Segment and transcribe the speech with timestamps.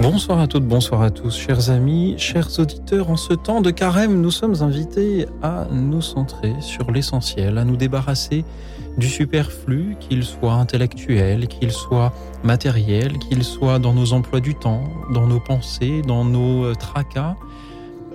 [0.00, 3.10] Bonsoir à toutes, bonsoir à tous, chers amis, chers auditeurs.
[3.10, 7.76] En ce temps de carême, nous sommes invités à nous centrer sur l'essentiel, à nous
[7.76, 8.44] débarrasser
[8.96, 12.12] du superflu, qu'il soit intellectuel, qu'il soit
[12.44, 17.34] matériel, qu'il soit dans nos emplois du temps, dans nos pensées, dans nos euh, tracas.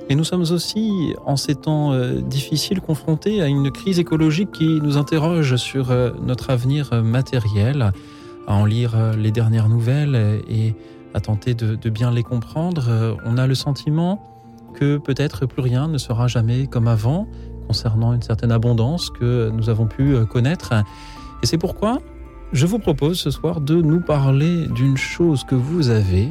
[0.09, 4.79] Et nous sommes aussi, en ces temps euh, difficiles, confrontés à une crise écologique qui
[4.81, 7.91] nous interroge sur euh, notre avenir matériel,
[8.47, 10.75] à en lire les dernières nouvelles et
[11.13, 14.21] à tenter de, bien les comprendre, euh, on a le sentiment
[14.73, 17.27] que peut-être plus rien ne sera jamais comme avant
[17.67, 20.73] concernant une certaine abondance que nous avons pu euh, connaître.
[21.43, 21.99] Et c'est pourquoi
[22.51, 26.29] je vous propose ce soir de nous parler d'une chose que vous avez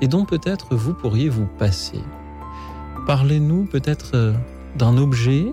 [0.00, 2.00] et dont peut-être vous pourriez vous passer.
[3.06, 4.32] Parlez-nous peut-être euh,
[4.76, 5.46] d'un objet,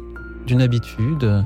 [0.45, 1.43] d'une habitude,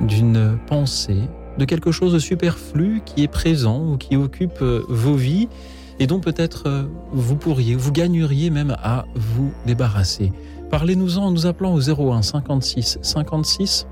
[0.00, 1.22] d'une pensée,
[1.58, 5.48] de quelque chose de superflu qui est présent ou qui occupe vos vies
[5.98, 10.32] et dont peut-être euh, vous pourriez, vous gagneriez même à vous débarrasser.
[10.70, 13.86] Parlez-nous-en en nous appelant au 01 56 56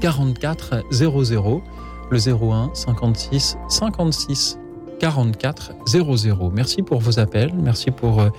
[0.00, 1.62] 44 00,
[2.10, 4.58] le 01 56 56
[5.00, 6.50] 44 00.
[6.54, 8.30] Merci pour vos appels, merci pour euh,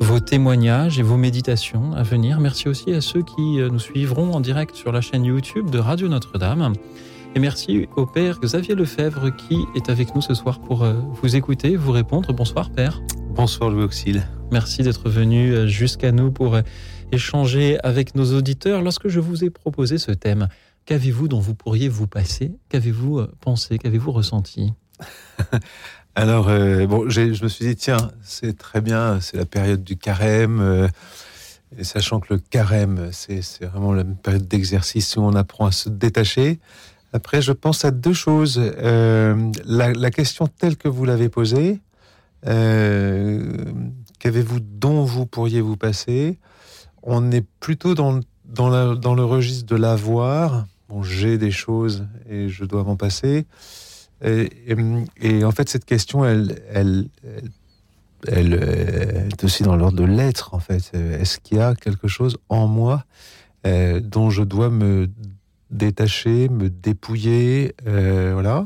[0.00, 2.40] vos témoignages et vos méditations à venir.
[2.40, 5.78] Merci aussi à ceux qui euh, nous suivront en direct sur la chaîne YouTube de
[5.78, 6.72] Radio Notre-Dame.
[7.34, 11.34] Et merci au Père Xavier Lefebvre qui est avec nous ce soir pour euh, vous
[11.34, 12.30] écouter, vous répondre.
[12.34, 13.00] Bonsoir Père.
[13.30, 14.26] Bonsoir Louis Auxil.
[14.50, 16.62] Merci d'être venu euh, jusqu'à nous pour euh,
[17.10, 18.82] échanger avec nos auditeurs.
[18.82, 20.48] Lorsque je vous ai proposé ce thème,
[20.84, 22.52] qu'avez-vous dont vous pourriez vous passer?
[22.68, 23.78] Qu'avez-vous pensé?
[23.78, 24.74] Qu'avez-vous ressenti?
[26.14, 26.48] Alors,
[26.88, 30.90] bon, je me suis dit, tiens, c'est très bien, c'est la période du carême.
[31.78, 35.88] et sachant que le carême, c'est vraiment la période d'exercice où on apprend à se
[35.88, 36.60] détacher.
[37.12, 38.60] Après, je pense à deux choses.
[38.60, 41.80] Euh, la, question telle que vous l'avez posée,
[42.46, 43.52] euh,
[44.18, 46.38] qu'avez-vous dont vous pourriez vous passer?
[47.02, 50.66] On est plutôt dans, dans, le registre de l'avoir.
[50.88, 53.46] Bon, j'ai des choses et je dois m'en passer.
[54.24, 57.08] Et, en fait, cette question, elle, elle,
[58.28, 60.92] elle, est aussi dans l'ordre de l'être, en fait.
[60.94, 63.04] Est-ce qu'il y a quelque chose en moi
[63.66, 65.08] euh, dont je dois me
[65.72, 68.64] détacher, me dépouiller, euh, voilà.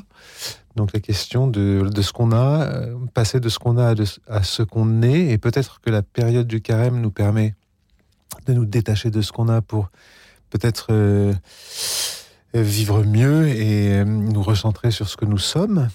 [0.74, 3.94] Donc la question de, ce qu'on a, euh, passer de ce qu'on a
[4.28, 7.54] à, ce qu'on est, et peut-être que la période du carême nous permet
[8.46, 9.90] de nous détacher de ce qu'on a pour
[10.50, 11.32] peut-être euh,
[12.52, 15.88] vivre mieux et nous recentrer sur ce que nous sommes.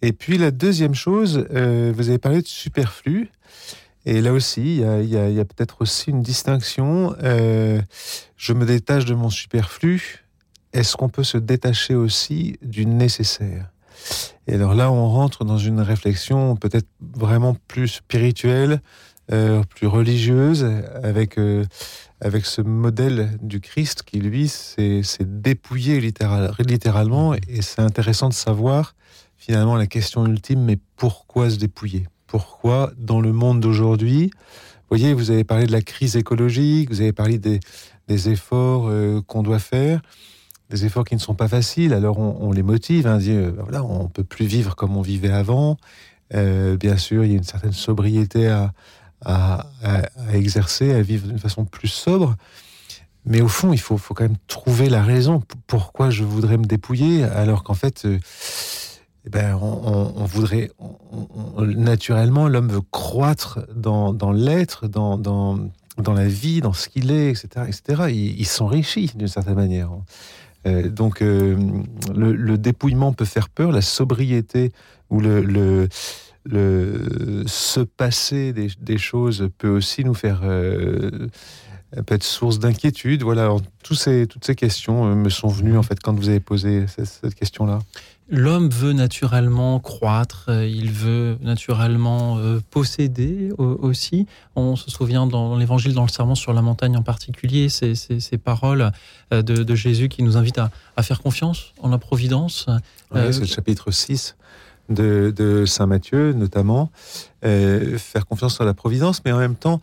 [0.00, 3.30] Et puis la deuxième chose, vous avez parlé de superflu.
[4.04, 7.16] Et là aussi, il y a, peut-être aussi une distinction.
[7.20, 10.21] je me détache de mon superflu,
[10.72, 13.70] est-ce qu'on peut se détacher aussi du nécessaire?
[14.46, 18.80] Et alors là, on rentre dans une réflexion peut-être vraiment plus spirituelle,
[19.30, 20.66] euh, plus religieuse,
[21.02, 21.64] avec, euh,
[22.20, 27.34] avec ce modèle du Christ qui, lui, s'est dépouillé littéralement.
[27.34, 28.94] Et c'est intéressant de savoir,
[29.36, 32.06] finalement, la question ultime, mais pourquoi se dépouiller?
[32.26, 37.00] Pourquoi, dans le monde d'aujourd'hui, vous voyez, vous avez parlé de la crise écologique, vous
[37.00, 37.60] avez parlé des,
[38.08, 40.02] efforts euh, qu'on doit faire
[40.72, 41.92] des efforts qui ne sont pas faciles.
[41.92, 45.76] Alors on, les motive, hein, dit, euh, on peut plus vivre comme on vivait avant.
[46.34, 49.66] Euh, bien sûr, il y a une certaine sobriété à,
[50.32, 52.34] exercer, à vivre d'une façon plus sobre.
[53.24, 56.64] Mais au fond, il faut, faut, quand même trouver la raison pourquoi je voudrais me
[56.64, 58.18] dépouiller, alors qu'en fait, euh,
[59.24, 60.72] eh ben, on, voudrait
[61.58, 65.58] naturellement, l'homme veut croître dans, dans l'être, dans, dans,
[65.98, 68.10] dans, la vie, dans ce qu'il est, etc., etc.
[68.12, 69.90] Il s'enrichit d'une certaine manière.
[70.66, 71.56] Euh, donc euh,
[72.14, 74.72] le, dépouillement peut faire peur, la sobriété
[75.10, 75.88] ou le,
[76.44, 81.28] le, se passer des, choses peut aussi nous faire euh,
[82.06, 83.22] peut être source d'inquiétude.
[83.22, 86.86] Voilà, tous ces, toutes ces questions me sont venues en fait quand vous avez posé
[86.86, 87.80] cette question-là.
[88.28, 94.26] L'homme veut naturellement croître, euh, il veut naturellement euh, posséder aussi.
[94.54, 98.38] On se souvient dans l'évangile, dans le serment sur la montagne en particulier, ces, ces,
[98.38, 98.92] paroles
[99.32, 100.60] euh, de, Jésus qui nous invitent
[100.96, 102.66] à, faire confiance en la providence.
[103.12, 104.36] c'est le chapitre 6
[104.88, 106.90] de, Saint Matthieu notamment.
[107.42, 109.80] faire confiance en la providence, mais en même temps,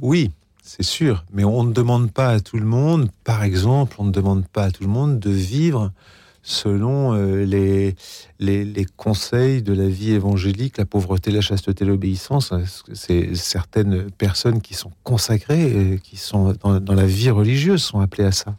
[0.00, 0.32] oui,
[0.62, 1.24] c'est sûr.
[1.32, 4.64] Mais on ne demande pas à tout le monde, par exemple, on ne demande pas
[4.64, 5.92] à tout le monde de vivre
[6.46, 7.96] selon euh, les,
[8.38, 12.54] les, conseils de la vie évangélique, la pauvreté, la chasteté, l'obéissance.
[12.94, 18.32] C'est certaines personnes qui sont consacrées, qui sont dans, la vie religieuse, sont appelées à
[18.32, 18.56] ça.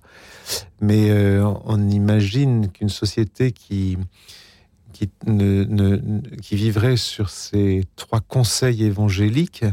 [0.81, 3.97] Mais euh, on imagine qu'une société qui,
[4.91, 9.63] qui vivrait sur ces trois conseils évangéliques,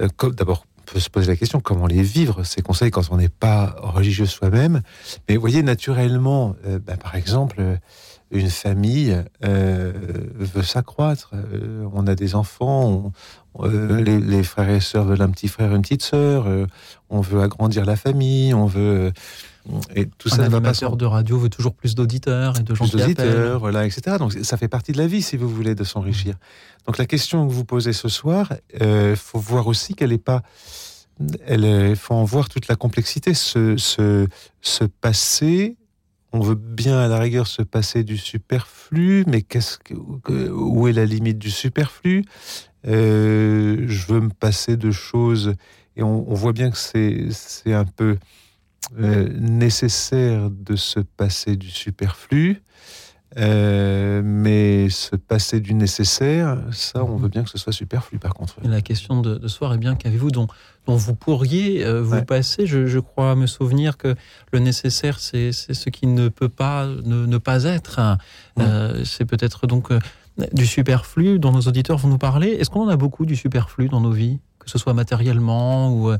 [0.00, 3.28] euh, d'abord peut se poser la question comment les vivre, ces conseils, quand on n'est
[3.28, 4.82] pas religieux soi-même.
[5.28, 7.76] Mais vous voyez, naturellement, euh, bah, par exemple, euh,
[8.30, 9.92] une famille euh,
[10.34, 11.32] veut s'accroître.
[11.92, 13.12] on a des enfants,
[13.62, 16.48] les, frères et sœurs veulent un petit frère, une petite sœur.
[17.10, 19.12] on veut agrandir la famille, on veut
[19.94, 22.98] et tout un ça animateur de radio veut toujours plus d'auditeurs et de gens plus
[22.98, 24.16] d'auditeurs, voilà, etc.
[24.18, 26.34] Donc ça fait partie de la vie, si vous voulez, de s'enrichir.
[26.86, 30.18] Donc la question que vous posez ce soir, il euh, faut voir aussi qu'elle n'est
[30.18, 30.42] pas.
[31.48, 33.34] Il faut en voir toute la complexité.
[33.34, 34.26] Ce, ce,
[34.60, 35.76] ce passé,
[36.32, 39.94] on veut bien à la rigueur se passer du superflu, mais qu'est-ce que,
[40.50, 42.24] où est la limite du superflu?
[42.86, 45.54] Euh, Je veux me passer de choses,
[45.96, 48.18] et on, on voit bien que c'est un peu
[48.98, 52.62] euh, nécessaire de se passer du superflu,
[53.36, 58.34] euh, mais se passer du nécessaire, ça, on veut bien que ce soit superflu par
[58.34, 58.56] contre.
[58.62, 60.46] la question de, ce soir est bien qu'avez-vous dont,
[60.86, 62.66] dont vous pourriez euh, vous passer?
[62.66, 64.14] Je, crois me souvenir que
[64.52, 68.18] le nécessaire, c'est ce qui ne peut pas ne, pas être.
[69.04, 69.90] c'est peut-être donc
[70.52, 72.48] du superflu dont nos auditeurs vont nous parler.
[72.48, 76.12] Est-ce qu'on en a beaucoup du superflu dans nos vies, que ce soit matériellement ou,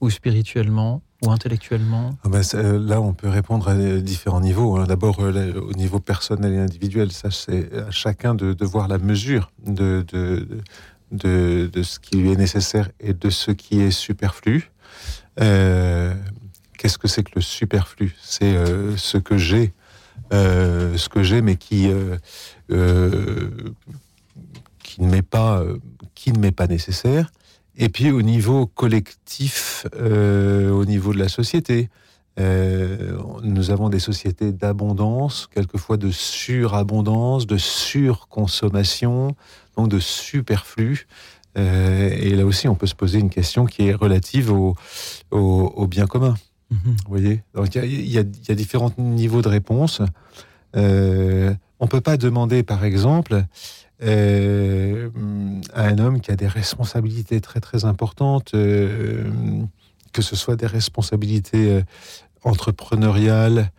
[0.00, 1.02] ou spirituellement?
[1.22, 2.16] Ou intellectuellement?
[2.24, 4.76] Ah ben, euh, Là, on peut répondre à différents niveaux.
[4.76, 4.84] Hein.
[4.86, 9.52] D'abord, euh, au niveau personnel et individuel, ça c'est à chacun de, voir la mesure
[9.66, 10.04] de,
[11.12, 14.70] ce qui lui est nécessaire et de ce qui est superflu.
[15.40, 16.14] Euh,
[16.78, 18.16] Qu'est-ce que c'est que le superflu?
[18.22, 19.74] C'est euh, ce que j'ai,
[20.32, 22.18] euh, ce que j'ai, mais qui ne
[24.98, 27.30] m'est pas nécessaire
[27.80, 31.88] et puis au niveau collectif, euh, au niveau de la société,
[32.38, 39.34] euh, nous avons des sociétés d'abondance, quelquefois de surabondance, de surconsommation,
[39.78, 41.06] donc de superflu.
[41.56, 44.76] Euh, et là aussi, on peut se poser une question qui est relative au,
[45.30, 46.34] au, bien commun.
[46.70, 46.78] Mhm.
[46.84, 47.42] Vous voyez?
[47.54, 50.02] Donc il y, y, a différents niveaux de réponse.
[50.74, 53.46] On peut pas demander, par exemple,
[54.02, 55.10] euh,
[55.74, 59.30] à un homme qui a des responsabilités très très importantes, euh,
[60.12, 61.82] que ce soit des responsabilités euh,
[62.42, 63.70] entrepreneuriales,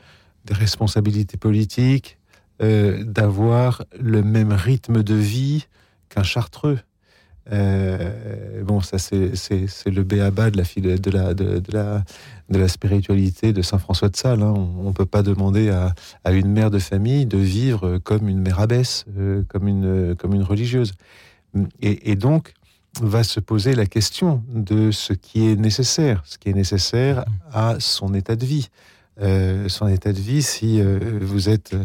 [0.45, 2.17] des responsabilités politiques,
[2.59, 5.65] d'avoir le même rythme de vie
[6.09, 6.77] qu'un chartreux.
[7.51, 9.31] Euh, bon, ça c'est
[9.87, 10.63] le béaba de la,
[10.97, 12.03] de, la, de, la,
[12.49, 14.41] de la spiritualité de Saint François de Sales.
[14.41, 14.53] Hein.
[14.53, 15.93] On ne peut pas demander à,
[16.31, 20.43] une mère de famille de vivre comme une mère abbesse, euh, comme, une, comme une
[20.43, 20.93] religieuse.
[21.81, 22.53] Et, et, donc,
[23.01, 27.75] va se poser la question de ce qui est nécessaire, ce qui est nécessaire à
[27.79, 28.69] son état de vie.
[29.21, 31.75] Euh, son état de vie, si euh, vous êtes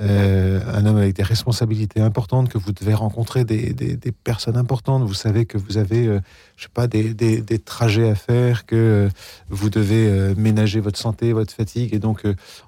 [0.00, 3.74] euh, un homme avec des responsabilités importantes, que vous devez rencontrer des,
[4.22, 6.04] personnes importantes, vous savez que vous avez,
[6.56, 9.08] je sais pas, des, trajets à faire, que
[9.48, 12.22] vous devez ménager votre santé, votre fatigue, et donc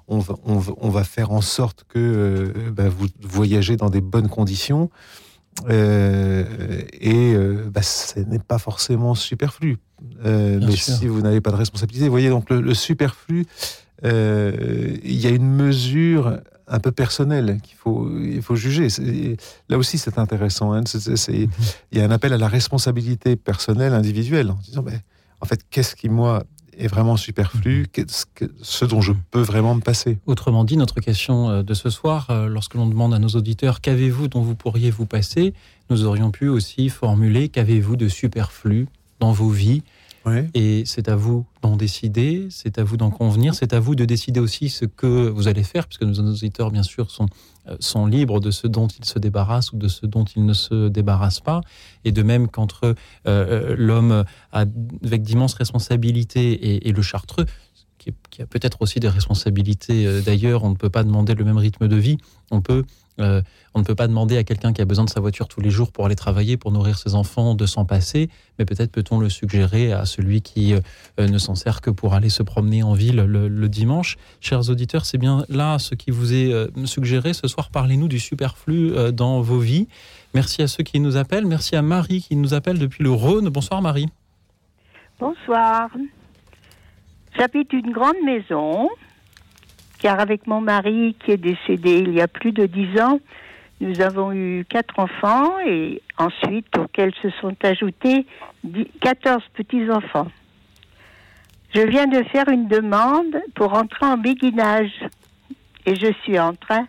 [0.07, 4.89] on va, on, va, faire en sorte que bah, vous voyagez dans des bonnes conditions.
[5.69, 7.35] et
[7.71, 9.77] bah, ce n'est pas forcément superflu.
[10.23, 15.27] mais si vous n'avez pas de responsabilité, vous voyez, donc le superflu, euh, il y
[15.27, 16.39] a une mesure
[16.69, 18.87] un peu personnelle qu'il faut, il faut juger.
[19.69, 20.73] Là aussi, c'est intéressant.
[20.73, 20.83] Hein.
[21.25, 21.49] il
[21.91, 25.01] y a un appel à la responsabilité personnelle, individuelle, en disant, ben,
[25.41, 26.43] en fait, qu'est-ce qui, moi,
[26.77, 28.05] est vraiment superflu, mhm.
[28.61, 30.17] ce dont je peux vraiment me passer?
[30.25, 33.81] Autrement dit, notre question euh, de ce soir, euh, lorsque l'on demande à nos auditeurs
[33.81, 35.53] qu'avez-vous dont vous pourriez vous passer,
[35.89, 38.87] nous aurions pu aussi formuler qu'avez-vous de superflu
[39.19, 39.83] dans vos vies?
[40.53, 44.05] Et c'est à vous d'en décider, c'est à vous d'en convenir, c'est à vous de
[44.05, 47.27] décider aussi ce que vous allez faire, puisque nos auditeurs, bien sûr, sont,
[47.67, 50.53] euh, sont libres de ce dont ils se débarrassent ou de ce dont ils ne
[50.53, 51.61] se débarrassent pas.
[52.05, 52.95] Et de même qu'entre euh,
[53.27, 57.45] euh, l'homme avec d'immenses responsabilités et, le chartreux,
[57.97, 61.57] qui, qui a peut-être aussi des responsabilités d'ailleurs, on ne peut pas demander le même
[61.57, 62.17] rythme de vie,
[62.51, 62.85] on peut
[63.19, 63.41] euh,
[63.73, 65.69] on ne peut pas demander à quelqu'un qui a besoin de sa voiture tous les
[65.69, 69.29] jours pour aller travailler, pour nourrir ses enfants, de s'en passer, mais peut-être peut-on le
[69.29, 73.17] suggérer à celui qui euh, ne s'en sert que pour aller se promener en ville
[73.17, 74.17] le, dimanche.
[74.41, 77.33] Chers auditeurs, c'est bien là ce qui vous est euh, suggéré.
[77.33, 79.87] Ce soir, parlez-nous du superflu dans vos vies.
[80.33, 81.45] Merci à ceux qui nous appellent.
[81.45, 83.49] Merci à Marie qui nous appelle depuis le Rhône.
[83.49, 84.07] Bonsoir Marie.
[85.19, 85.89] Bonsoir.
[87.37, 88.89] J'habite une grande maison,
[89.99, 93.19] car avec mon mari qui est décédé il y a plus de dix ans,
[93.81, 98.25] nous avons eu quatre enfants et ensuite auxquels se sont ajoutés
[99.01, 100.27] 14 petits-enfants.
[101.73, 105.05] Je viens de faire une demande pour entrer en béguinage
[105.85, 106.87] et je suis en train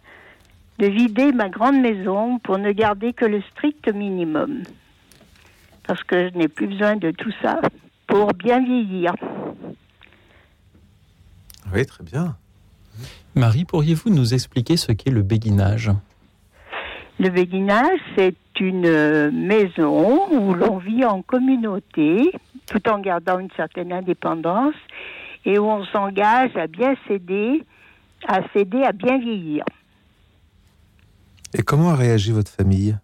[0.78, 4.62] de vider ma grande maison pour ne garder que le strict minimum.
[5.86, 7.60] Parce que je n'ai plus besoin de tout ça
[8.06, 9.14] pour bien vieillir.
[11.72, 12.36] Oui, très bien.
[13.35, 15.90] Marie, pourriez-vous nous expliquer ce qu'est le béguinage?
[17.19, 22.33] Le béguinage, c'est une euh, maison où l'on vit en communauté,
[22.66, 24.75] tout en gardant une certaine indépendance,
[25.45, 27.62] et où on s'engage à bien céder,
[28.26, 29.64] à céder, à bien vieillir.
[31.52, 32.97] Et comment a réagi votre famille?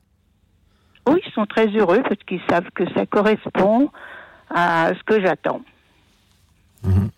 [1.08, 3.90] Oui, ils sont très heureux parce qu'ils savent que ça correspond
[4.50, 5.60] à ce que j'attends.
[6.84, 7.10] Mhm.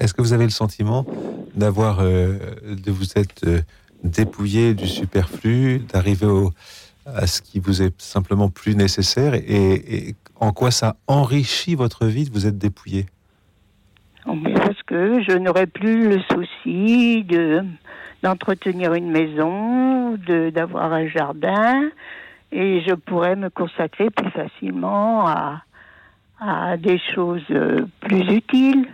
[0.00, 1.06] Est-ce que vous avez le sentiment
[1.54, 3.60] d'avoir, euh, de vous être euh,
[4.02, 6.26] dépouillé du superflu, d'arriver
[7.06, 12.24] à ce qui vous est simplement plus nécessaire et, en quoi ça enrichit votre vie
[12.24, 13.06] de vous être dépouillé?
[14.26, 17.62] Oh, Parce que je n'aurai plus le souci de
[18.22, 21.90] d'entretenir une maison, de d'avoir un jardin,
[22.52, 25.62] et je pourrais me consacrer plus facilement à,
[26.38, 28.88] à des choses euh, plus utiles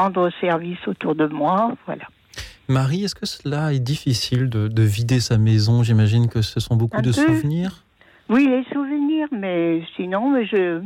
[0.00, 1.74] rendre service autour de moi.
[1.86, 2.04] Voilà.
[2.68, 5.82] Marie, est-ce que cela est difficile de, vider sa maison?
[5.82, 7.84] J'imagine que ce sont beaucoup de souvenirs.
[8.28, 10.80] Oui, les souvenirs, mais sinon, je.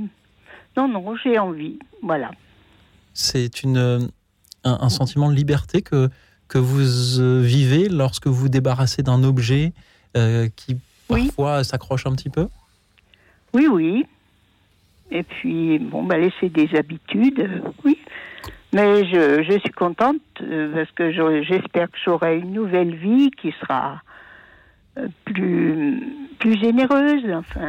[0.76, 1.78] Non, non, j'ai envie.
[2.02, 2.30] Voilà.
[3.12, 4.08] C'est une,
[4.64, 6.08] un, sentiment de liberté que,
[6.48, 9.72] que vous euh, vivez lorsque vous débarrassez d'un objet
[10.16, 12.48] euh, qui parfois s'accroche un petit peu?
[13.52, 14.06] Oui, oui.
[15.10, 17.98] Et puis, bon, bah, laisser des habitudes, euh, oui.
[18.74, 21.12] Mais je, je suis contente euh, parce que
[21.44, 24.02] j'espère que j'aurai une nouvelle vie qui sera
[24.98, 26.02] euh, plus,
[26.40, 27.68] plus généreuse, enfin,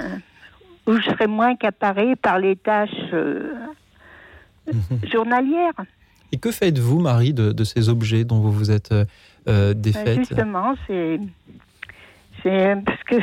[0.87, 3.53] où je serai moins caparée par les tâches euh,
[4.73, 5.07] mhm.
[5.11, 5.73] journalières.
[6.31, 8.91] Et que faites-vous, Marie, de, de, ces objets dont vous vous êtes
[9.47, 10.17] euh, défaite?
[10.17, 11.19] Justement, c'est
[12.43, 13.15] parce que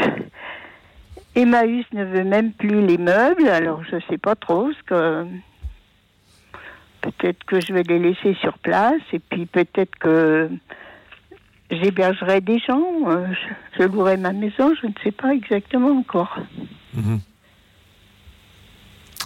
[1.34, 5.26] Emmaüs ne veut même plus les meubles, alors je ne sais pas trop ce que
[7.02, 10.48] Peut-être que je vais les laisser sur place et puis peut-être que
[11.70, 13.26] j'hébergerai des gens, euh,
[13.78, 16.38] je, louerai ma maison, je ne sais pas exactement encore.
[16.94, 17.20] Mhm.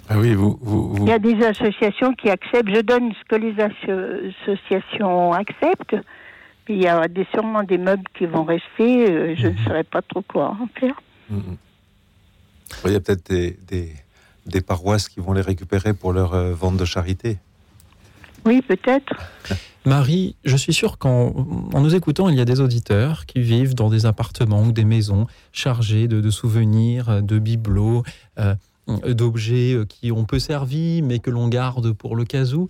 [0.09, 3.55] Ah oui, vous, Il y a des associations qui acceptent, je donne ce que les
[3.61, 5.97] associations acceptent,
[6.69, 9.59] il y a des, sûrement des meubles qui vont rester, euh, je ne mhm.
[9.65, 11.01] saurais pas trop quoi en faire.
[11.29, 11.57] Mhm.
[12.85, 13.57] Il y a peut-être des,
[14.47, 17.39] des, paroisses qui vont les récupérer pour leur euh, vente de charité.
[18.47, 19.13] Oui, peut-être.
[19.85, 21.33] Marie, je suis sûr qu'en
[21.75, 24.85] en nous écoutant, il y a des auditeurs qui vivent dans des appartements ou des
[24.85, 28.05] maisons chargés de, souvenirs, de bibelots,
[28.39, 28.55] euh,
[28.89, 32.69] d'objets euh, qui ont peu servi, mais que l'on garde pour le cas où.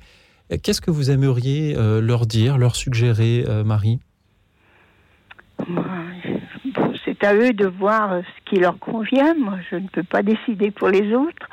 [0.63, 3.99] Qu'est-ce que vous aimeriez euh, leur dire, leur suggérer, Marie?
[7.05, 9.35] C'est à eux de voir ce qui leur convient.
[9.35, 11.49] Moi, je ne peux pas décider pour les autres.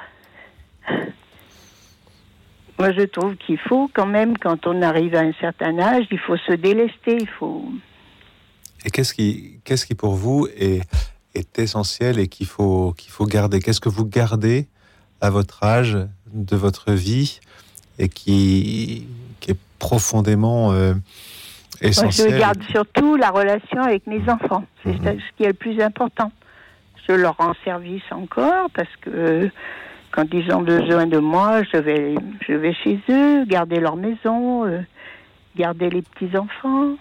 [2.79, 6.19] Moi, je trouve qu'il faut quand même, quand on arrive à un certain âge, il
[6.19, 7.65] faut se délester, il faut.
[8.85, 10.81] Et qu'est-ce qui, qu'est-ce qui pour vous est,
[11.35, 13.59] est essentiel et qu'il faut, qu'il faut garder?
[13.59, 14.67] Qu'est-ce que vous gardez
[15.21, 15.97] à votre âge
[16.33, 17.39] de votre vie
[17.99, 19.07] et qui,
[19.39, 20.95] qui est profondément euh,
[21.81, 24.65] essentiel Moi, Je garde surtout la relation avec mes enfants.
[24.83, 25.19] C'est mhm.
[25.19, 26.31] ce qui est le plus important.
[27.07, 29.49] Je leur rends service encore parce que
[30.13, 32.15] quand ils ont besoin de moi, je vais,
[32.48, 34.82] je vais chez eux, garder leur maison, euh,
[35.58, 36.96] garder les petits enfants.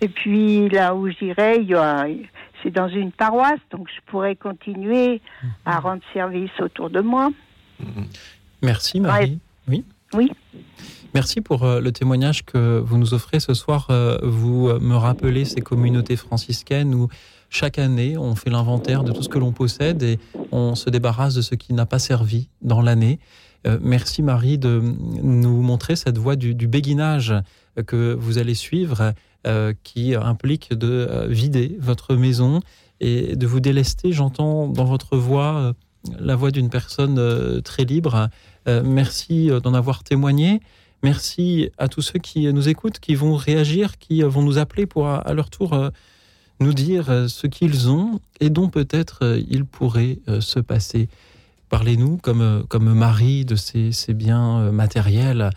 [0.00, 1.64] Et puis là où j'irai,
[2.62, 5.20] c'est dans une paroisse, donc je pourrais continuer
[5.64, 7.30] à rendre service autour de moi.
[8.60, 9.38] Merci Marie.
[9.68, 9.84] Oui.
[10.12, 10.32] Oui.
[11.14, 13.88] Merci pour euh, le témoignage que vous nous offrez ce soir.
[13.90, 17.08] Euh, vous me rappelez ces communautés franciscaines où
[17.50, 20.20] chaque année, on fait l'inventaire de tout ce que l'on possède et
[20.52, 23.18] on se débarrasse de ce qui n'a pas servi dans l'année.
[23.66, 27.34] Euh, merci Marie de nous montrer cette voie du, béguinage
[27.86, 29.12] que vous allez suivre,
[29.46, 32.60] euh, qui implique de euh, vider votre maison
[33.00, 34.12] et de vous délester.
[34.12, 35.74] J'entends dans votre voix
[36.18, 38.28] la voix d'une personne très libre.
[38.66, 40.60] merci d'en avoir témoigné.
[41.02, 45.08] Merci à tous ceux qui nous écoutent, qui vont réagir, qui vont nous appeler pour
[45.08, 45.90] à leur tour
[46.60, 51.08] nous dire euh, ce qu'ils ont et dont peut-être euh, il pourrait euh, se passer.
[51.68, 55.50] Parlez-nous comme, comme Marie de ces, biens matériels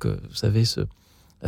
[0.00, 0.80] que vous savez, ce,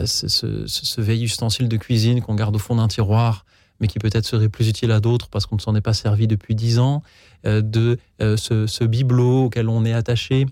[0.04, 3.44] ce, ce, ce vieil ustensile de cuisine qu'on garde au fond d'un tiroir,
[3.80, 6.28] mais qui peut-être serait plus utile à d'autres parce qu'on ne s'en est pas servi
[6.28, 7.02] depuis dix ans,
[7.42, 10.46] de ce, ce bibelot auquel on est attaché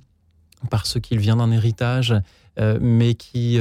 [0.69, 2.17] parce qu'il vient d'un héritage,
[2.59, 3.59] mais qui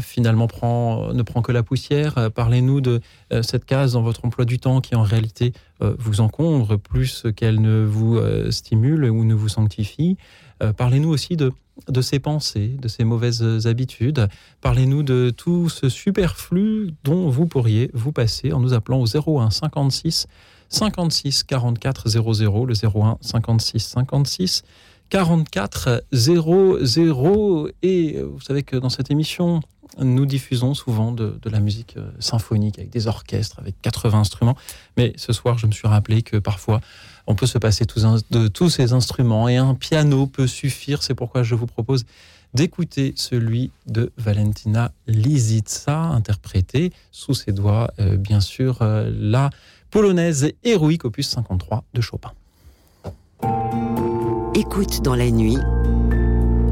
[0.00, 2.30] finalement prend, ne prend que la poussière.
[2.34, 3.00] Parlez-nous de
[3.42, 7.84] cette case dans votre emploi du temps qui en réalité vous encombre plus qu'elle ne
[7.84, 8.20] vous
[8.50, 10.16] stimule ou ne vous sanctifie.
[10.76, 11.52] Parlez-nous aussi de,
[11.88, 14.28] de ces pensées, de ces mauvaises habitudes.
[14.60, 19.50] Parlez-nous de tout ce superflu dont vous pourriez vous passer en nous appelant au 01
[19.50, 20.26] 56
[20.68, 24.62] 56 44 00, le 01 56 56
[25.10, 27.68] 44 00.
[27.82, 29.60] Et vous savez que dans cette émission,
[29.98, 34.56] nous diffusons souvent de, la musique symphonique avec des orchestres, avec 80 instruments.
[34.96, 36.80] Mais ce soir, je me suis rappelé que parfois,
[37.26, 41.02] on peut se passer de tous ces instruments et un piano peut suffire.
[41.02, 42.04] C'est pourquoi je vous propose
[42.54, 49.50] d'écouter celui de Valentina Lisitsa, interprété sous ses doigts, euh, bien sûr, euh, la
[49.90, 52.32] polonaise héroïque opus 53 de Chopin.
[54.58, 55.58] Écoute dans la nuit,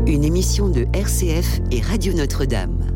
[0.06, 2.93] une émission de RCF et Radio Notre-Dame.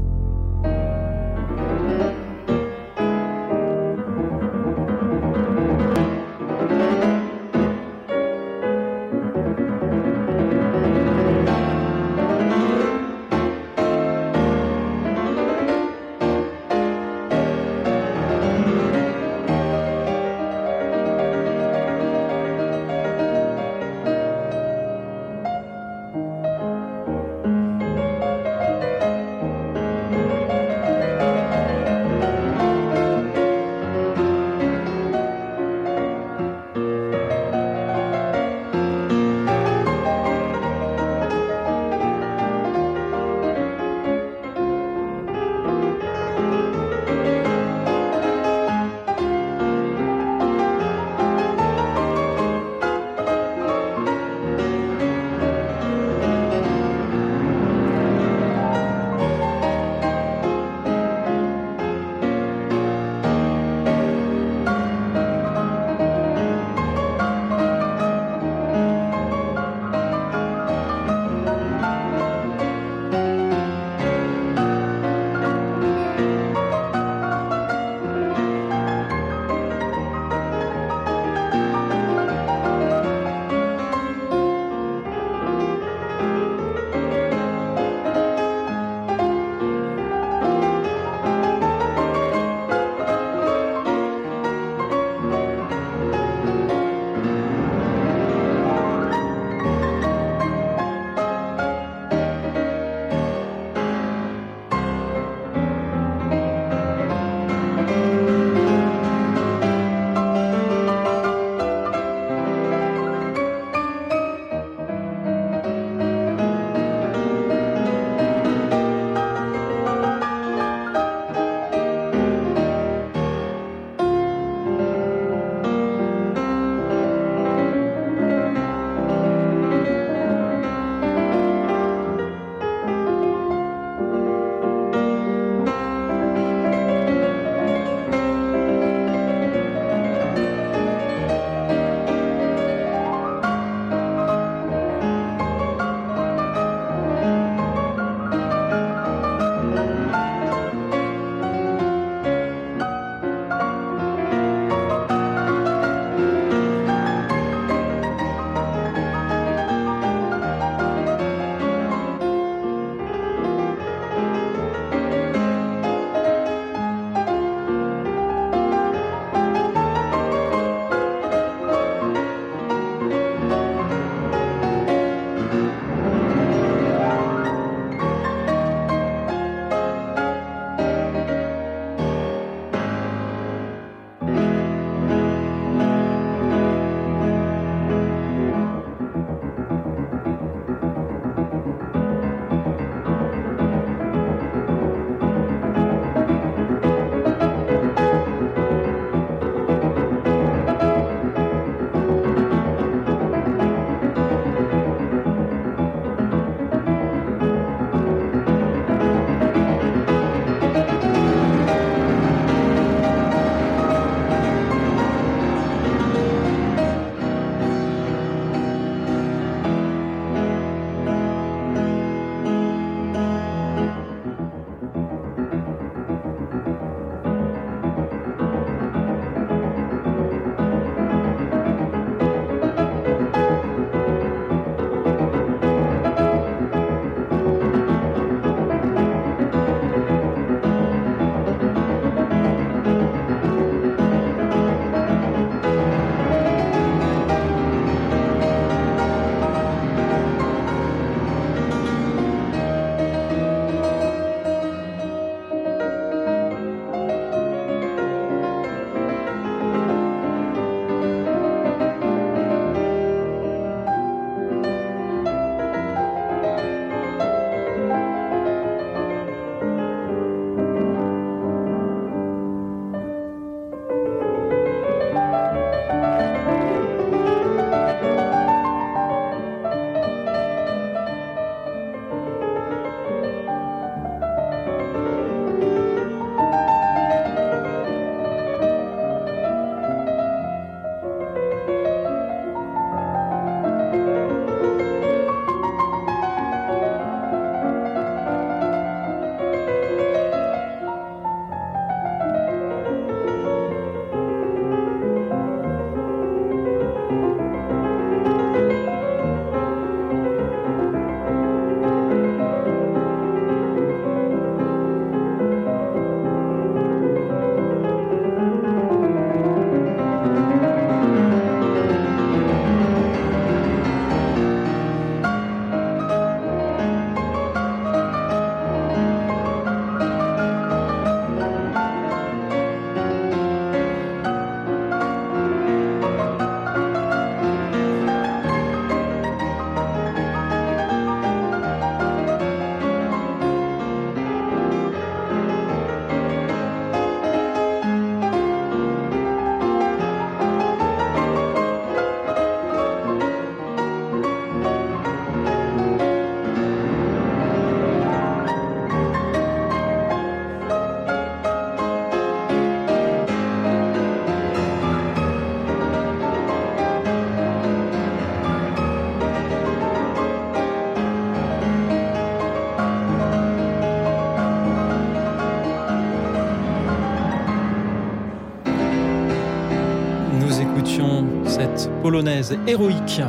[382.08, 383.20] Polonaise héroïque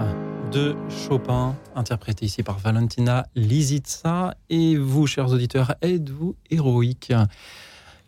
[0.53, 4.35] de Chopin, interprétée ici par Valentina Lisitsa.
[4.49, 7.11] Et vous, chers auditeurs, êtes-vous héroïque?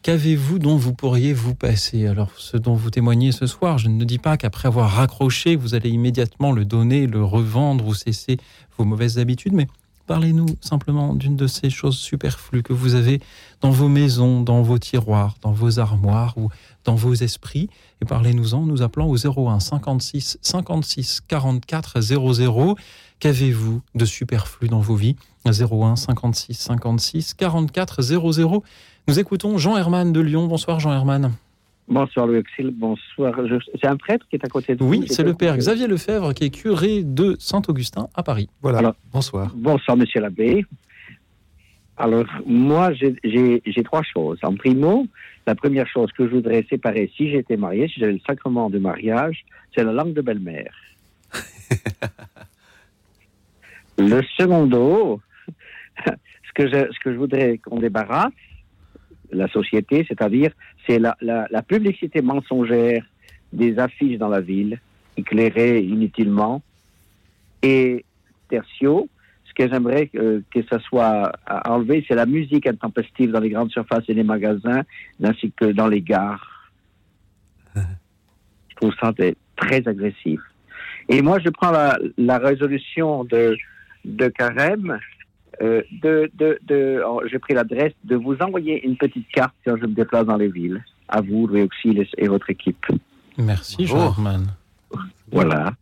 [0.01, 2.07] Qu'avez-vous dont vous pourriez vous passer?
[2.07, 5.75] Alors, ce dont vous témoignez ce soir, je ne dis pas qu'après avoir raccroché, vous
[5.75, 8.37] allez immédiatement le donner, le revendre ou cesser
[8.77, 9.67] vos mauvaises habitudes, mais
[10.07, 13.21] parlez-nous simplement d'une de ces choses superflues que vous avez
[13.61, 16.49] dans vos maisons, dans vos tiroirs, dans vos armoires ou
[16.83, 17.69] dans vos esprits.
[18.01, 22.75] Et parlez-nous-en, nous appelant au 01 56 56 44 00.
[23.19, 25.15] Qu'avez-vous de superflu dans vos vies?
[25.45, 28.63] 01 56 56 44 00.
[29.07, 30.47] Nous écoutons Jean Herman de Lyon.
[30.47, 31.31] Bonsoir Jean Herman.
[31.87, 33.33] Bonsoir Louis Auxil, bonsoir.
[33.81, 36.33] C'est un prêtre qui est à côté de vous Oui, c'est le père Xavier Lefebvre
[36.33, 38.49] qui est curé de Saint-Augustin à Paris.
[38.61, 39.51] Voilà, Alors, bonsoir.
[39.55, 40.65] Bonsoir Monsieur l'abbé.
[41.97, 44.39] Alors, moi, j'ai trois choses.
[44.43, 45.05] En primo,
[45.45, 48.79] la première chose que je voudrais séparer, si j'étais marié, si j'avais le sacrement de
[48.79, 49.43] mariage,
[49.75, 50.73] c'est la langue de belle-mère.
[53.97, 55.19] le secondo,
[56.05, 58.31] ce que je, ce que je voudrais qu'on débarrasse,
[59.31, 60.51] la société, c'est-à-dire,
[60.87, 63.03] c'est la, la, la publicité mensongère
[63.53, 64.79] des affiches dans la ville,
[65.17, 66.61] éclairées inutilement.
[67.61, 68.05] Et
[68.49, 69.09] tertio,
[69.45, 71.31] ce que j'aimerais que, que ça soit
[71.65, 74.83] enlevé, c'est la musique intempestive dans les grandes surfaces et les magasins,
[75.23, 76.71] ainsi que dans les gares.
[77.75, 79.13] Je trouve ça
[79.57, 80.39] très agressif.
[81.09, 83.57] Et moi, je prends la, la résolution de,
[84.05, 84.99] de Carême.
[85.61, 89.75] Euh, de, de, de oh, j'ai pris l'adresse de vous envoyer une petite carte quand
[89.75, 90.83] je me déplace dans les villes.
[91.09, 92.85] À vous, Louis Auxil et votre équipe.
[93.37, 94.45] Merci, Jean Herman.
[95.31, 95.73] Voilà.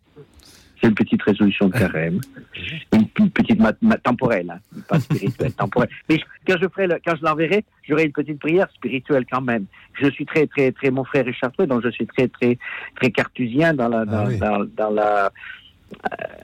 [0.81, 2.21] C'est une petite résolution de carême.
[2.93, 5.89] Une, une petite ma, ma, temporelle, hein, pas spirituelle, temporelle.
[6.07, 9.41] Mais je, quand je ferai le, quand je l'enverrai, j'aurai une petite prière spirituelle quand
[9.41, 9.65] même.
[9.93, 12.57] Je suis très, très, très, mon frère est chartreux, donc je suis très, très,
[12.95, 14.37] très cartusien dans la, dans, Ah oui.
[14.37, 15.31] dans, dans la,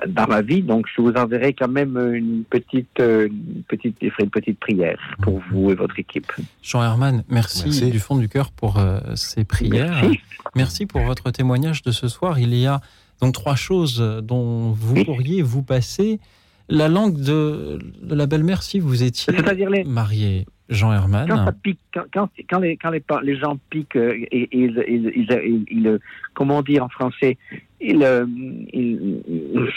[0.08, 0.62] dans ma vie.
[0.62, 4.60] Donc je vous enverrai quand même une petite, euh, une petite, je ferai une petite
[4.60, 6.32] prière pour vous et votre équipe.
[6.62, 7.92] Jean Herman, merci, Merci.
[7.92, 10.00] du fond du cœur pour euh, ces prières.
[10.02, 10.20] Merci.
[10.56, 12.40] Merci pour votre témoignage de ce soir.
[12.40, 12.82] Il y a
[13.22, 15.06] donc trois choses dont vous Oui.
[15.06, 16.20] pourriez vous passer.
[16.68, 21.56] La langue de, de la belle-mère, si vous étiez les, marié, Jean quand ça Herman.
[21.62, 25.66] pique, quand, quand, quand les, quand les, les gens piquent, euh, ils, ils, ils, ils-
[25.70, 26.00] ils,
[26.34, 27.38] comment dire en français,
[27.84, 28.26] euh,
[28.74, 29.70] ils- ils-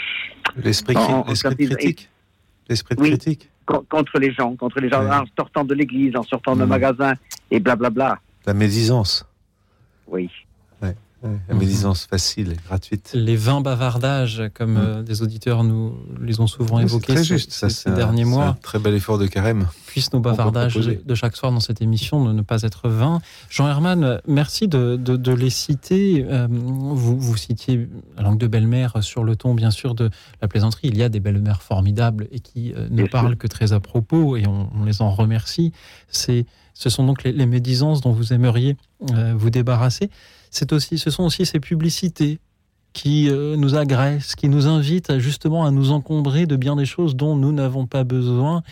[0.63, 2.09] L'esprit de critique.
[2.67, 3.09] L'esprit de Oui.
[3.09, 3.49] critique.
[3.65, 5.13] con- contre les gens, contre les gens, Ouais.
[5.15, 6.69] en sortant de l'église, en sortant d'un Mhm.
[6.69, 7.13] magasin,
[7.51, 8.17] et blablabla.
[8.47, 9.25] La médisance.
[10.07, 10.27] Oui.
[11.21, 13.11] Ouais, La médisance facile et gratuite.
[13.13, 14.77] Les vins bavardages, comme Mm.
[14.77, 17.51] euh, des auditeurs nous les ont souvent évoqués très ces, juste.
[17.51, 18.45] Ça, ces- c'est ces un- derniers c'est mois.
[18.47, 19.67] Un très bel effort de carême.
[19.85, 23.19] puissent nos bavardages de chaque soir dans cette émission ne, ne pas être vains.
[23.49, 26.25] Jean Herman, merci de, de- de les citer.
[26.29, 30.09] Euh, vous, vous citiez la langue de belle-mère sur le ton, bien sûr, de
[30.41, 30.87] la plaisanterie.
[30.89, 33.37] Il y a des belles-mères formidables et qui euh, ne Bien parlent sûr.
[33.39, 35.73] que très à propos et on, on les en remercie.
[36.11, 38.77] Ce sont donc les, les médisances dont vous aimeriez
[39.11, 40.09] euh, vous débarrasser.
[40.51, 42.39] C'est aussi, ce sont aussi ces publicités
[42.93, 46.85] qui euh, nous agressent, qui nous invitent à, justement à nous encombrer de bien des
[46.85, 48.63] choses dont nous n'avons pas besoin.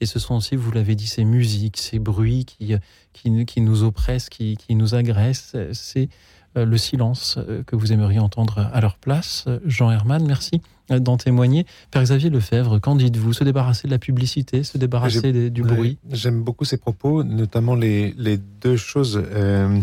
[0.00, 2.74] Et ce sont aussi, vous l'avez dit, ces musiques, ces bruits qui,
[3.12, 5.56] qui, nous- qui nous oppressent, qui, qui nous agressent.
[5.72, 6.08] C'est
[6.56, 9.44] euh, le silence euh, que vous aimeriez entendre à leur place.
[9.48, 10.60] Euh, Jean Herman, merci
[10.92, 11.66] euh, d'en témoigner.
[11.90, 13.32] Père Xavier Lefebvre, qu'en dites-vous?
[13.32, 15.98] Se débarrasser de la publicité, se débarrasser des- du bruit?
[16.12, 19.80] J'aime beaucoup ces propos, notamment les, les deux choses, euh,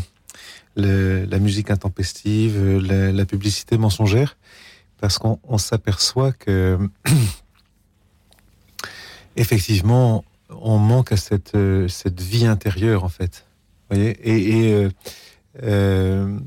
[0.76, 4.38] la musique intempestive, la, publicité mensongère,
[5.00, 6.78] parce qu'on on s'aperçoit que
[9.36, 13.46] effectivement, on manque à cette, euh, cette vie intérieure en fait.
[13.90, 14.90] Voyez et, euh,
[15.64, 16.40] euh,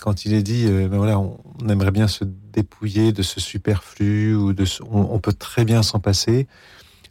[0.00, 4.52] quand il est dit, ben voilà, on, aimerait bien se dépouiller de ce superflu ou
[4.52, 6.46] de, ce- on peut très bien s'en passer.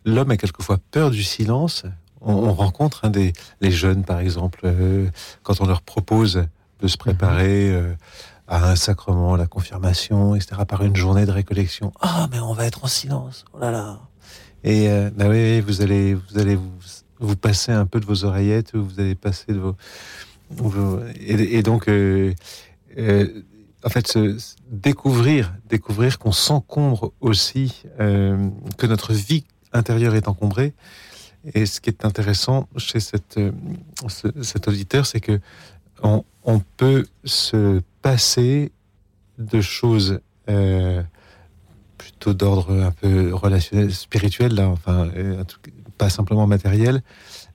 [0.06, 1.84] L'homme a quelquefois peur du silence.
[2.26, 5.08] On, on rencontre hein, des, les jeunes, par exemple, euh,
[5.44, 6.46] quand on leur propose
[6.82, 7.94] de se préparer euh,
[8.48, 11.92] à un sacrement, la confirmation, etc., par une journée de récollection.
[12.02, 13.46] Ah, mais on va être en silence.
[13.54, 14.00] Oh là là.
[14.64, 16.72] Et euh, bah oui, vous allez, vous allez vous,
[17.20, 19.76] vous passer un peu de vos oreillettes, ou vous allez passer de vos,
[20.50, 24.38] vos- et, et donc, en fait, se,
[24.72, 30.74] découvrir, découvrir qu'on s'encombre aussi, que notre vie intérieure est encombrée.
[31.54, 33.52] Et ce qui est intéressant chez cette, euh,
[34.08, 35.40] ce- cet auditeur, c'est que
[36.04, 38.72] on, on peut se passer
[39.38, 41.02] de choses euh,
[41.98, 45.44] plutôt d'ordre un peu relationnel, spirituel, là, enfin, euh,
[45.98, 47.02] pas simplement matériel,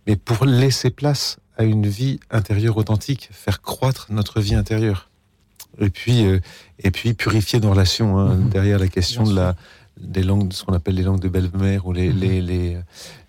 [0.06, 5.10] mais pour laisser place à une vie intérieure authentique, faire croître notre vie intérieure.
[5.78, 6.40] Et puis, euh,
[6.78, 8.48] et puis purifier nos relations hein, Mhm.
[8.48, 9.56] derrière la question Bien de la
[9.98, 12.18] des langues, ce qu'on appelle les langues de belle-mère ou les, Mhm.
[12.20, 12.76] les, les,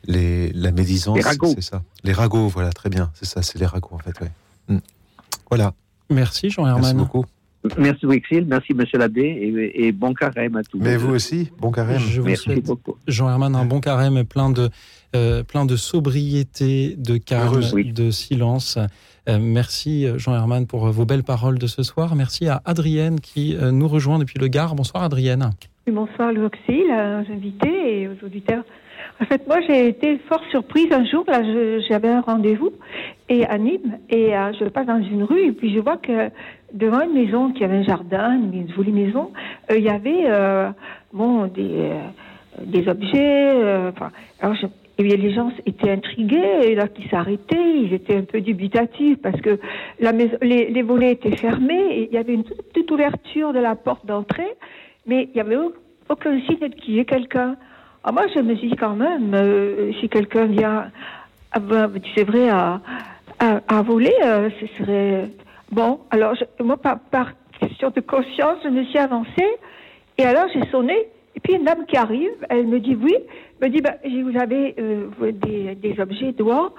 [0.06, 1.16] les- la médisance.
[1.18, 1.54] Les ragots.
[1.56, 1.84] C'est ça.
[2.04, 3.12] Les ragots, voilà, très bien.
[3.14, 4.20] C'est ça, c'est les ragots en fait.
[4.22, 4.32] ouais.
[4.68, 4.78] Mm.
[5.50, 5.74] Voilà.
[6.10, 7.26] Merci Jean Merci beaucoup.
[7.78, 10.80] Merci Wixil, merci Monsieur Labbé et, et bon carême à tous.
[10.80, 12.00] Mais vous aussi, bon carême.
[12.00, 12.96] Je vous Merci souhaite beaucoup.
[13.08, 14.72] Jean Herman, un bon carême plein de,
[15.16, 17.94] euh, plein de sobriété, de calme, Heureuse, oui.
[17.94, 18.80] de silence.
[19.30, 22.16] Euh, merci Jean Herman pour euh, vos belles paroles de ce soir.
[22.16, 24.74] Merci à Adrienne qui euh, nous rejoint depuis le Gard.
[24.74, 25.52] Bonsoir Adrienne.
[25.88, 28.64] Bonsoir Louis aux invités et aux auditeurs.
[29.20, 31.24] En fait, moi, j'ai été fort surprise un jour.
[31.28, 31.42] Là,
[31.90, 32.72] j'avais un rendez-vous
[33.30, 36.30] et à Nîmes et euh, je passe dans une rue et puis je vois que
[36.74, 39.32] devant une maison qui avait un jardin, une jolie maison,
[39.72, 40.70] euh, il y avait euh,
[41.14, 41.92] bon des
[42.64, 43.90] des objets.
[43.90, 44.68] enfin, alors je-
[44.98, 49.18] et bien, les gens étaient intrigués et là, qui s'arrêtaient, ils étaient un peu dubitatifs
[49.22, 49.58] parce que
[50.00, 53.52] la maison, les, les volets étaient fermés et il y avait une toute petite ouverture
[53.54, 54.52] de la porte d'entrée
[55.06, 55.74] mais il n'y avait au-
[56.10, 57.56] aucun signe qu'il y ait quelqu'un.
[58.04, 60.92] Alors moi, je me suis dit quand même, euh, si quelqu'un vient,
[61.52, 62.82] ah ben, c'est vrai, à,
[63.40, 65.30] à, à voler, euh, ce serait
[65.72, 66.00] bon.
[66.12, 69.48] Alors je- moi, par, par question de conscience, je me suis avancée
[70.18, 70.96] et alors j'ai sonné.
[71.36, 73.16] Et puis une dame qui arrive, elle me dit oui,
[73.62, 76.74] me dit bah, vous avez euh, des, des objets dehors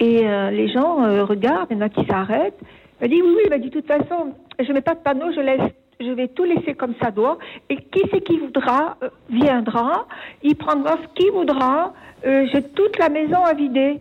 [0.00, 2.58] et euh, les gens euh, regardent, il y en a qui s'arrêtent.
[3.00, 5.70] Elle dit oui, oui, dit de toute façon, je mets pas de panneau, je laisse,
[6.04, 7.38] je vais tout laisser comme ça dehors.
[7.70, 10.06] Et qui c'est qui voudra euh, viendra,
[10.42, 11.92] il prendra ce qu'il voudra.
[12.26, 14.00] Euh, J'ai toute la maison à vider.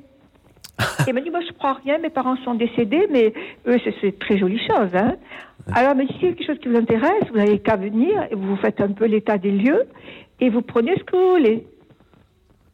[1.08, 3.34] Elle m'a dit moi je prends rien, mes parents sont décédés, mais
[3.68, 4.90] eux c'est- très jolie chose.
[4.96, 5.16] Hein.
[5.76, 8.56] Alors, mais si c'est quelque chose qui vous intéresse, vous n'avez qu'à venir et vous
[8.58, 9.84] faites un peu l'état des lieux
[10.40, 11.68] et vous prenez ce que vous voulez.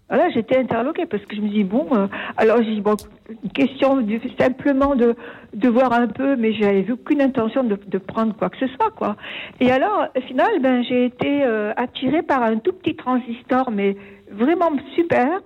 [0.10, 2.96] Voilà, j'étais interloquée parce que je me dis bon, euh, alors j'ai dit bon,
[3.44, 5.16] une question de- simplement de,
[5.54, 8.92] de voir un peu, mais j'avais aucune intention de, de prendre quoi que ce soit
[8.96, 9.18] quoi.
[9.60, 13.98] Et alors, au final, ben j'ai été euh, attirée par un tout petit transistor, mais
[14.32, 15.42] vraiment super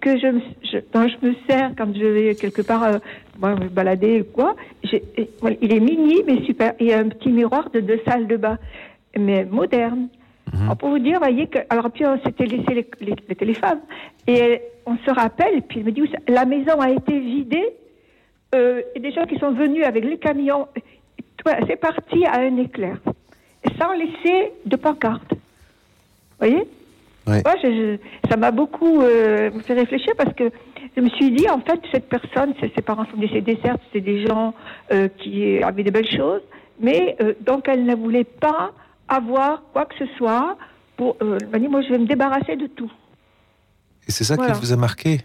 [0.00, 2.98] que je, me- je dont je me sers quand je vais quelque part euh,
[3.38, 4.56] moi, me balader ou quoi.
[4.90, 5.02] Et
[5.60, 6.72] il est mini mais super.
[6.80, 8.56] Il y a un petit miroir de deux salles de bain,
[9.18, 10.08] mais moderne.
[10.62, 13.80] Alors, pour vous dire, voyez que, alors puis on s'était laissé les, les- les téléphones
[14.26, 14.56] et euh,
[14.86, 17.68] on se rappelle, puis il me dit, la maison a été vidée,
[18.54, 20.66] euh, et des gens qui sont venus avec les camions,
[21.36, 22.96] tout, c'est parti à un éclair,
[23.78, 25.30] sans laisser de pancarte.
[25.32, 26.62] Vous voyez.
[27.44, 30.44] Moi, je- je- ça m'a beaucoup euh, fait réfléchir parce que
[30.96, 34.00] je me suis dit, en fait, cette personne, ses, ses parents sont décédés, certes, c'est
[34.00, 34.54] des gens
[34.92, 36.40] euh, qui avaient de belles choses,
[36.80, 38.72] mais euh, donc elle ne voulait pas
[39.08, 40.56] avoir quoi que ce soit.
[40.96, 42.90] Pour, euh, elle m'a dit, moi, je vais me débarrasser de tout.
[44.08, 44.52] Et c'est ça Voilà.
[44.54, 45.20] qui vous a marqué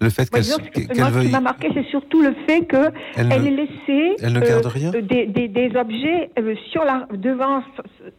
[0.00, 3.30] Le fait qu'elle qu'elle moi, ce qui m'a marqué, c'est surtout le fait que Elle
[3.32, 6.84] elle ne- ait laissé elle ne euh, rien euh, des, des, des objets euh, sur
[6.84, 7.62] la devant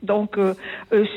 [0.03, 0.53] donc euh,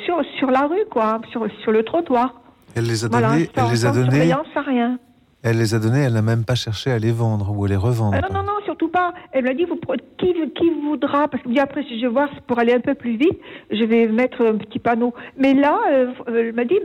[0.05, 2.41] sur sur la rue quoi sur sur le trottoir
[2.75, 4.35] Elle les a voilà donnés, elle sans, les a donnés,
[4.67, 4.99] rien
[5.43, 7.77] elle les a donnés, elle n'a même pas cherché à les vendre ou à les
[7.77, 8.17] revendre.
[8.17, 9.13] Ah non non non surtout pas.
[9.33, 9.79] Elle m'a dit vous
[10.19, 11.29] qui qui voudra?
[11.29, 13.39] Parce que après je vois pour aller un peu plus vite
[13.71, 15.15] je vais mettre un petit panneau.
[15.37, 16.81] Mais là euh, elle m'a dit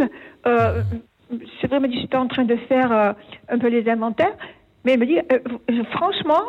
[0.46, 0.82] euh,
[1.60, 3.14] c'est vrai elle m'a dit j'étais en train de faire euh,
[3.50, 4.36] un peu les inventaires.
[4.86, 6.44] Mais elle me dit euh, franchement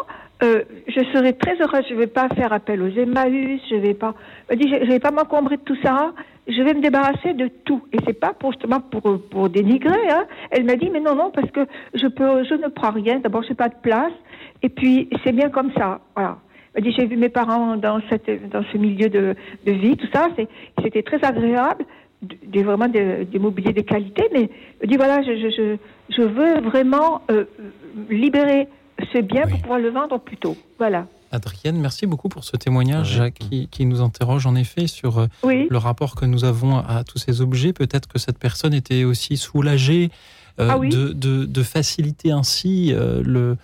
[0.44, 4.14] euh, je serais très heureuse je vais pas faire appel aux Emmaüs je vais pas
[4.48, 6.12] m'a je, je vais pas m'encombrer de tout ça.
[6.46, 7.82] Je vais me débarrasser de tout.
[7.92, 10.24] Et c'est pas pour justement pour dénigrer hein.
[10.50, 13.20] elle m'a dit mais non non parce que je je ne prends rien.
[13.20, 14.12] D'abord j'ai pas de place.
[14.62, 16.00] Et puis c'est bien comme ça.
[16.14, 16.38] Voilà.
[16.74, 20.28] Elle m'a dit j'ai vu mes parents dans ce milieu de, vie tout ça.
[20.82, 21.84] C'était très agréable.
[22.54, 24.28] Vraiment des, des mobiliers de qualité.
[24.32, 25.76] Mais elle dit voilà je je je,
[26.16, 27.44] je veux vraiment euh,
[28.10, 28.68] libérer
[29.12, 29.50] ce bien Oui.
[29.52, 33.86] pour pouvoir le vendre plus tôt voilà Adrienne, merci beaucoup pour ce témoignage qui, qui
[33.86, 37.40] nous interroge en effet sur euh, oui le rapport que nous avons à tous ces
[37.40, 37.72] objets.
[37.72, 40.10] Peut-être que cette personne était aussi soulagée
[40.60, 40.90] euh, Ah oui.
[40.90, 43.56] de, de, de faciliter ainsi euh, le,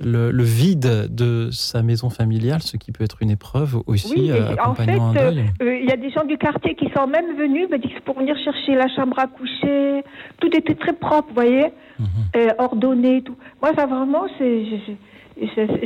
[0.00, 4.30] le, le vide de sa maison familiale, ce qui peut être une épreuve aussi Oui,
[4.30, 7.36] euh, en fait, euh, euh, il y a des gens du quartier qui sont même
[7.36, 10.04] venus, me disent que pour venir chercher la chambre à coucher.
[10.40, 11.66] Tout était très propre, vous voyez,
[11.98, 12.06] Mhm.
[12.36, 13.36] euh, ordonné, tout.
[13.60, 14.64] Moi, ça vraiment, c'est,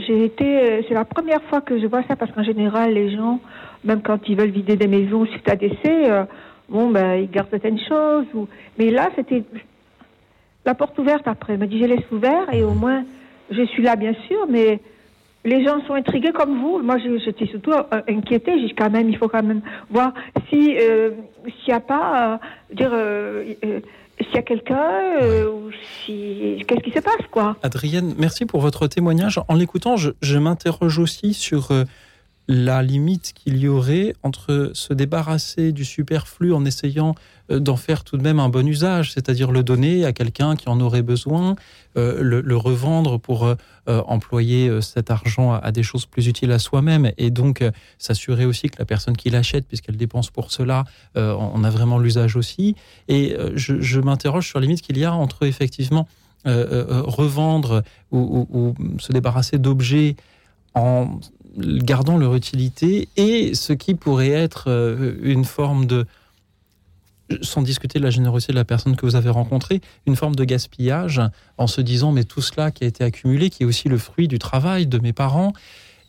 [0.06, 3.40] j'ai- été, la première fois que je vois ça parce qu'en général, les gens,
[3.84, 6.24] même quand ils veulent vider des maisons suite à décès, euh,
[6.68, 8.26] bon, ben, ils gardent certaines choses.
[8.34, 8.46] Ou...
[8.78, 9.42] Mais là, c'était
[10.64, 11.54] la porte ouverte après.
[11.54, 13.04] Elle m'a dit, je laisse ouvert et au moins,
[13.52, 14.80] je suis là, bien sûr, mais
[15.44, 16.78] les gens sont intrigués comme vous.
[16.82, 18.52] Moi, je- j'étais surtout euh, inquiétée.
[18.76, 20.12] Quand même, il faut quand même voir
[20.48, 21.10] si euh,
[21.44, 23.52] s'il n'y a pas, euh, dire, euh,
[24.20, 24.90] s'il y a quelqu'un
[25.52, 25.70] ou
[26.04, 27.56] si qu'est-ce qui se passe, quoi.
[27.62, 29.40] Adrienne, merci pour votre témoignage.
[29.48, 31.68] En l'écoutant, je, je m'interroge aussi sur
[32.48, 37.14] la limite qu'il y aurait entre se débarrasser du superflu en essayant
[37.50, 40.68] euh, d'en faire tout de même un bon usage, c'est-à-dire le donner à quelqu'un qui
[40.68, 41.54] en aurait besoin,
[41.96, 43.54] euh, le, revendre pour euh,
[43.86, 47.64] employer cet argent à, des choses plus utiles à soi-même, et donc
[47.98, 50.84] s'assurer aussi que la personne qui l'achète, puisqu'elle dépense pour cela,
[51.16, 52.76] en a vraiment l'usage aussi.
[53.08, 56.06] Et je, m'interroge sur la limite qu'il y a entre effectivement
[56.44, 60.16] revendre ou, ou se débarrasser d'objets
[60.74, 61.20] en
[61.56, 66.06] gardant leur utilité et ce qui pourrait être euh, une forme de,
[67.42, 70.44] sans discuter de la générosité de la personne que vous avez rencontrée, une forme de
[70.44, 71.20] gaspillage
[71.58, 74.28] en se disant mais tout cela qui a été accumulé, qui est aussi le fruit
[74.28, 75.52] du travail de mes parents,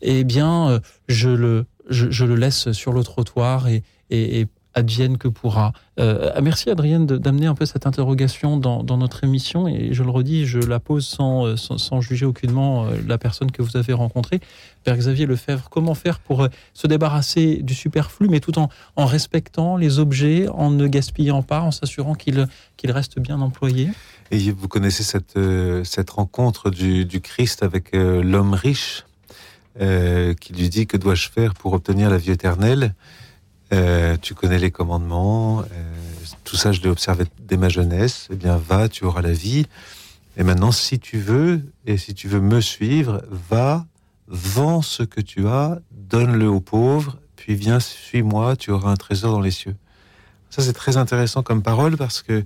[0.02, 5.28] eh bien euh, je le, je, le laisse sur le trottoir et, et, advienne que
[5.28, 5.72] pourra.
[6.00, 10.46] Euh, merci Adrienne d'amener un peu cette interrogation dans, notre émission et je le redis,
[10.46, 14.40] je la pose sans, euh, sans, juger aucunement euh, la personne que vous avez rencontrée.
[14.82, 19.76] Père Xavier Lefebvre, comment faire pour se débarrasser du superflu mais tout en, en respectant
[19.76, 23.90] les objets, en ne gaspillant pas, en s'assurant qu'ils qu'il restent bien employés
[24.30, 25.38] Et vous connaissez cette,
[25.84, 29.04] cette rencontre du, du Christ avec l'homme riche
[29.78, 32.94] qui lui dit que dois-je faire pour obtenir la vie éternelle?
[33.74, 35.64] Euh, tu connais les commandements, euh,
[36.44, 39.66] tout ça je l'ai observé dès ma jeunesse, eh bien va, tu auras la vie.
[40.36, 43.84] Et maintenant, si tu veux, et si tu veux me suivre, va,
[44.28, 49.32] vends ce que tu as, donne-le aux pauvres, puis viens, suis-moi, tu auras un trésor
[49.32, 49.74] dans les cieux.
[50.50, 52.44] Ça, c'est très intéressant comme parole parce que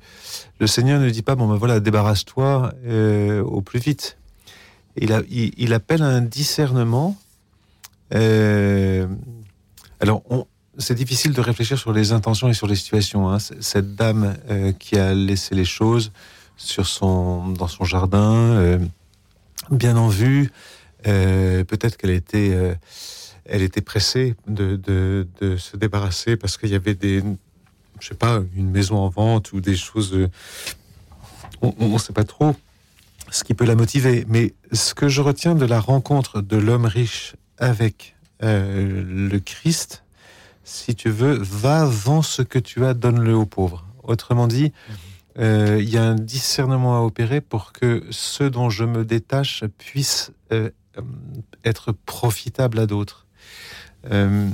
[0.60, 4.16] le Seigneur ne dit pas, bon ben voilà, débarrasse-toi euh, au plus vite.
[4.96, 5.12] Il,
[5.74, 7.16] appelle un discernement.
[8.10, 9.08] alors,
[10.30, 10.46] on,
[10.78, 13.28] c'est difficile de réfléchir sur les intentions et sur les situations.
[13.28, 13.38] Hein.
[13.38, 16.12] Cette dame euh, qui a laissé les choses
[16.56, 18.78] sur son, dans son jardin, euh,
[19.70, 20.50] bien en vue,
[21.06, 22.56] euh, peut-être qu'elle était,
[23.44, 27.22] elle était pressée de, de, se débarrasser parce qu'il y avait des,
[28.00, 30.16] je sais pas, une maison en vente ou des choses.
[31.60, 32.54] on ne sait pas trop
[33.30, 34.24] ce qui peut la motiver.
[34.28, 40.02] Mais ce que je retiens de la rencontre de l'homme riche avec le Christ,
[40.68, 43.86] si tu veux, va, vends ce que tu as, donne-le aux pauvres.
[44.02, 44.72] Autrement dit,
[45.38, 49.64] euh, il y a un discernement à opérer pour que ce dont je me détache
[49.78, 50.70] puisse euh,
[51.64, 53.26] être profitable à d'autres.
[54.10, 54.48] Euh,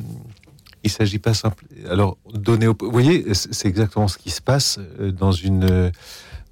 [0.85, 1.65] il s'agit pas simple.
[1.91, 5.91] Alors donner aux, vous voyez, c'est exactement ce qui se passe dans une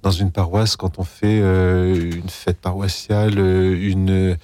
[0.01, 4.37] dans une paroisse quand on fait une fête paroissiale, une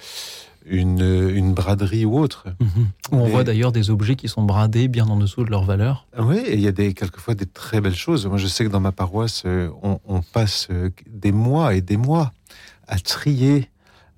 [0.70, 2.46] une, braderie ou autre.
[2.60, 2.88] Mhm.
[3.12, 6.06] On voit d'ailleurs des objets qui sont bradés bien en dessous de leur valeur.
[6.18, 8.26] Oui, et il y a des, quelquefois des très belles choses.
[8.26, 11.96] Moi, je sais que dans ma paroisse, euh, on, passe euh, des mois et des
[11.96, 12.32] mois
[12.86, 13.68] à trier,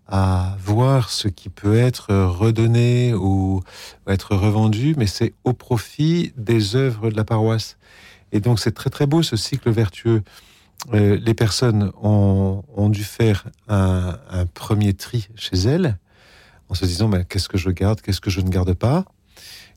[0.09, 3.63] à voir ce qui peut être redonné ou
[4.07, 7.79] être revendu, mais c'est au profit des œuvres de la paroisse.
[8.33, 10.23] Et donc, c'est très très beau ce cycle vertueux.
[10.93, 15.97] Euh, les personnes ont, dû faire un, un, premier tri chez elles,
[16.73, 19.05] en se disant ben, qu'est-ce que je garde, qu'est-ce que je ne garde pas?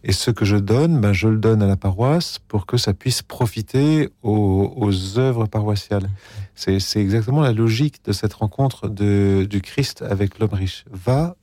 [0.05, 2.93] Et ce que je donne, ben, je le donne à la paroisse pour que ça
[2.93, 6.09] puisse profiter aux, œuvres paroissiales.
[6.55, 10.85] C'est exactement la logique de cette rencontre de, du Christ avec l'homme riche.
[10.89, 11.35] Va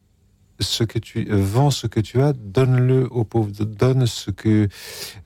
[0.63, 4.69] ce que tu euh, vends ce que tu as, donne-le aux pauvres, donne ce que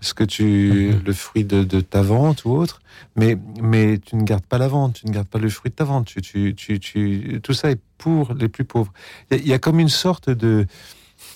[0.01, 1.03] ce que tu mhm.
[1.05, 2.81] le fruit de, ta vente ou autre,
[3.15, 5.77] mais mais tu ne gardes pas la vente, tu ne gardes pas le fruit de
[5.77, 8.93] ta vente, tu tu tu, tu tout ça est pour les plus pauvres.
[9.31, 10.67] Il y, a comme une sorte de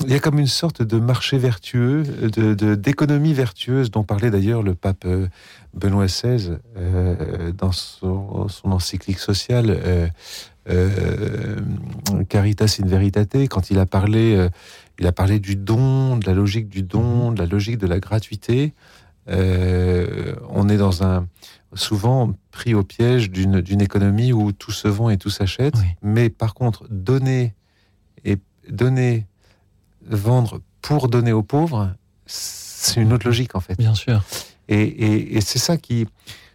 [0.04, 4.62] il y a comme une sorte de marché vertueux, de d'économie vertueuse dont parlait d'ailleurs
[4.62, 5.26] le pape euh,
[5.74, 9.70] Benoît XVI euh, dans son, son, encyclique sociale.
[9.70, 10.08] Euh,
[12.28, 14.48] Caritas in Veritate, quand il a parlé, euh,
[14.98, 17.98] il a parlé du don, de la logique du don, de la logique de la
[17.98, 18.74] gratuité.
[19.28, 21.26] Euh, on est dans un
[21.74, 25.74] souvent pris au piège d'une économie où tout se vend et tout s'achète.
[26.02, 27.54] Mais par contre, donner
[28.24, 29.26] et donner,
[30.06, 31.94] vendre pour donner aux pauvres,
[32.26, 33.76] c'est une autre logique en fait.
[33.78, 34.24] Bien sûr.
[34.68, 36.06] Et, et c'est ça qui,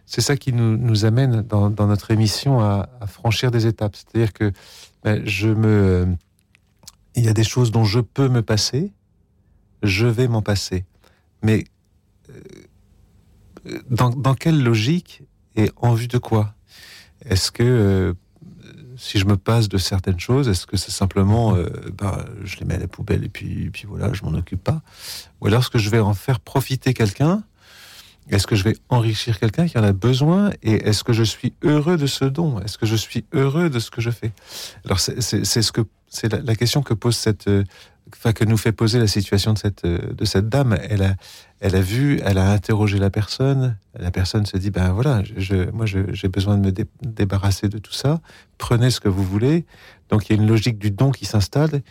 [0.06, 3.96] c'est ça qui nous, amène dans, notre émission à, franchir des étapes.
[3.96, 4.52] C'est-à-dire que
[5.02, 6.06] ben, je me,
[7.16, 8.92] il y a des choses dont je peux me passer,
[9.82, 10.84] je vais m'en passer.
[11.42, 11.64] Mais
[12.30, 15.22] euh, dans, dans, quelle logique
[15.56, 16.54] et en vue de quoi?
[17.24, 18.14] Est-ce que euh,
[18.96, 21.66] si je me passe de certaines choses, est-ce que c'est simplement, euh,
[21.98, 24.82] ben, je les mets à la poubelle et puis, puis voilà, je m'en occupe pas?
[25.40, 27.42] Ou alors est-ce que je vais en faire profiter quelqu'un
[28.30, 31.54] est-ce que je vais enrichir quelqu'un qui en a besoin Et est-ce que je suis
[31.62, 32.60] heureux de ce don?
[32.60, 34.32] Est-ce que je suis heureux de ce que je fais?
[34.84, 37.48] Alors c'est ce que c'est la, question que pose cette
[38.12, 40.78] enfin, que nous fait poser la situation de cette, de cette dame.
[40.88, 41.14] Elle a,
[41.60, 43.76] elle a vu, elle a interrogé la personne.
[43.98, 46.72] La personne se dit, ben voilà, je, moi j'ai besoin de me
[47.02, 48.20] débarrasser de tout ça.
[48.58, 49.66] Prenez ce que vous voulez.
[50.10, 51.82] Donc il y a une logique du don qui s'installe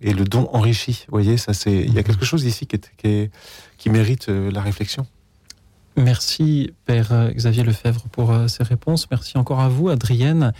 [0.00, 1.04] et le don enrichit.
[1.08, 3.30] Vous voyez, ça c'est, il y a quelque chose ici qui, qui,
[3.78, 5.06] qui mérite euh, la réflexion.
[5.96, 9.10] Merci Père euh, Xavier Lefebvre pour euh, ces réponses.
[9.10, 10.52] Merci encore à vous, Adrienne.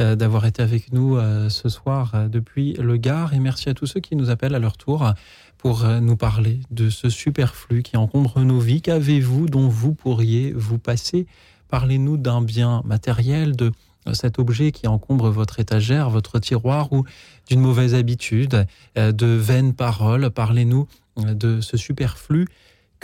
[0.00, 1.16] Euh, d'avoir été avec nous
[1.48, 3.32] ce soir depuis le Gard.
[3.32, 5.12] Et merci à tous ceux qui nous appellent à leur tour
[5.56, 8.82] pour nous parler de ce superflu qui encombre nos vies.
[8.82, 11.28] Qu'avez-vous dont vous pourriez vous passer?
[11.68, 13.70] Parlez-nous d'un bien matériel, de
[14.12, 17.04] cet objet qui encombre votre étagère, votre tiroir ou
[17.48, 18.66] d'une mauvaise habitude,
[18.96, 20.28] de vaines paroles.
[20.30, 22.46] Parlez-nous de ce superflu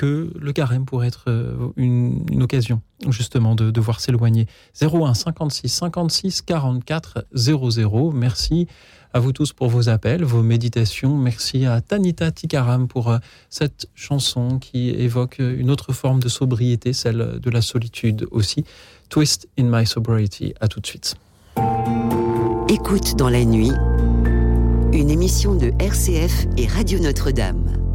[0.00, 2.80] que le carême pourrait être euh, une, occasion
[3.10, 4.46] justement de, de voir s'éloigner.
[4.80, 8.10] 01 56 56 44 00.
[8.12, 8.66] Merci
[9.12, 11.18] à vous tous pour vos appels, vos méditations.
[11.18, 13.18] Merci à Tanita Tikaram pour euh,
[13.50, 18.64] cette chanson qui évoque une autre forme de sobriété, celle de la solitude aussi.
[19.10, 20.54] Twist in My Sobriety.
[20.60, 21.14] À tout de suite.
[22.70, 23.72] Écoute dans la nuit,
[24.94, 27.89] une émission de RCF et Radio Notre-Dame.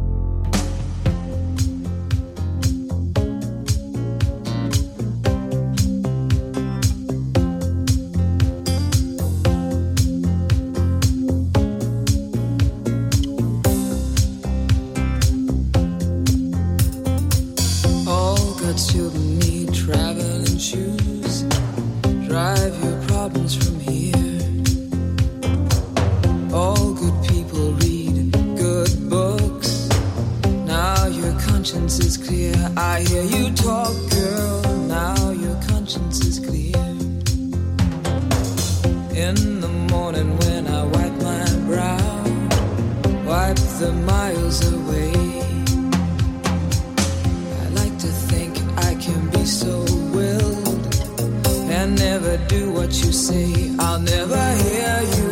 [52.48, 53.74] do what you say.
[53.78, 55.30] I'll never hear you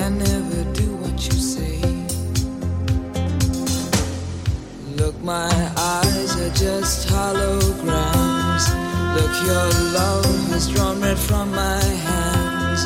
[0.00, 1.80] and never do what you say.
[4.96, 8.64] Look, my eyes are just holograms.
[9.16, 9.68] Look, your
[9.98, 12.82] love has drawn red from my hands.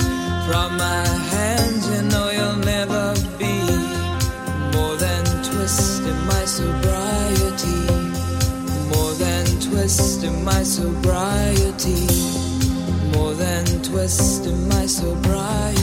[0.49, 3.57] From my hands, you know you'll never be
[4.77, 7.81] more than twisting my sobriety.
[8.93, 12.08] More than twisting my sobriety
[13.91, 15.83] twist in my sobriety.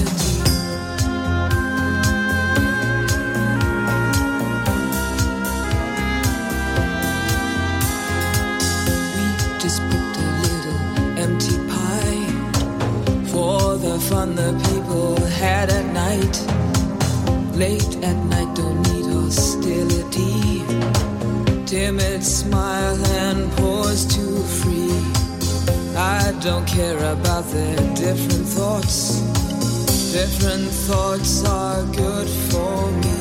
[9.16, 9.26] We
[9.60, 10.82] just booked a little
[11.26, 12.26] empty pie
[13.32, 16.36] for the fun the people had at night.
[17.56, 20.62] Late at night, don't need hostility.
[21.66, 25.15] Timid smile and pause to free.
[25.98, 29.22] I don't care about their different thoughts.
[30.12, 33.20] Different thoughts are good for me.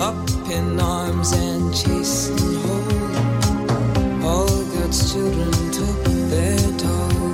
[0.00, 4.24] Up in arms and chasing home.
[4.24, 6.02] All God's children took
[6.32, 7.30] their toll.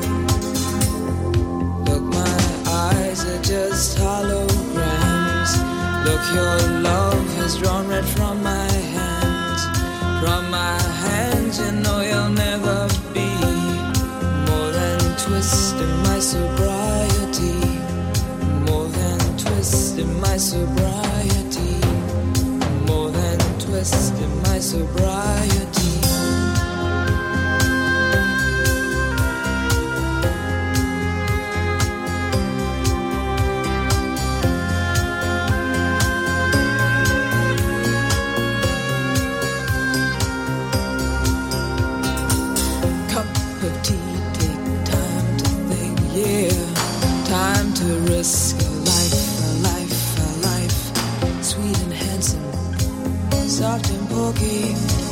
[1.88, 5.52] Look, my eyes are just holograms.
[6.04, 9.62] Look, your love has drawn red from my hands.
[10.20, 10.87] from my
[19.98, 21.80] in my sobriety,
[22.86, 25.57] more than a twist in my sobriety.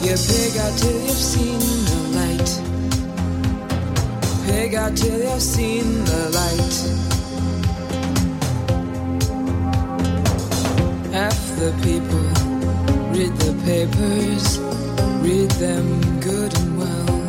[0.07, 1.59] You pig out till you've seen
[1.91, 2.51] the light.
[4.47, 6.75] Pig out till you've seen the light.
[11.13, 12.27] Half the people
[13.11, 14.61] read the papers,
[15.27, 15.87] read them
[16.21, 17.21] good and well.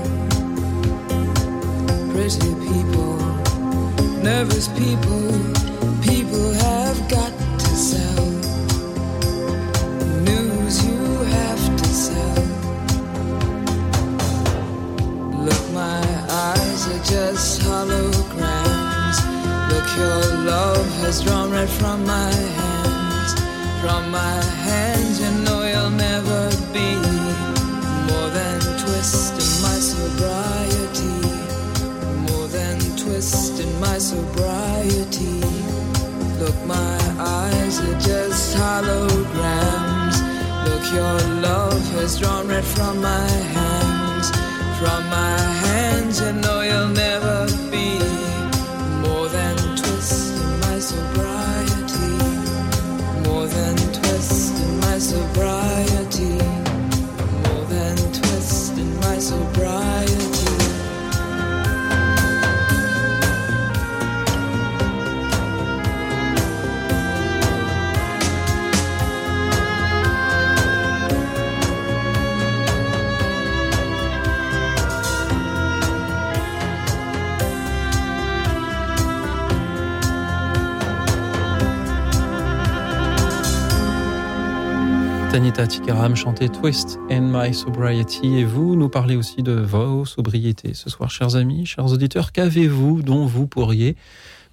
[2.14, 3.18] Pretty people,
[4.22, 5.67] nervous people
[17.88, 19.18] holograms.
[19.72, 23.32] Look, your love has drawn right from my hands.
[23.82, 26.96] From my hands, you know you'll never be
[28.10, 31.18] more than twist in my sobriety.
[32.28, 35.40] More than twist in my sobriety.
[36.40, 40.18] Look, my eyes are just holograms.
[40.66, 44.30] Look, your love has drawn red right from my hands,
[44.80, 45.67] from my hands.
[46.34, 48.27] Know you'll never be
[85.38, 90.74] Tanita Tikaram chantait Twist and My Sobriety et vous nous parlez aussi de vos sobriétés
[90.74, 92.32] ce soir, chers amis, chers auditeurs.
[92.32, 93.96] Qu'avez-vous dont vous pourriez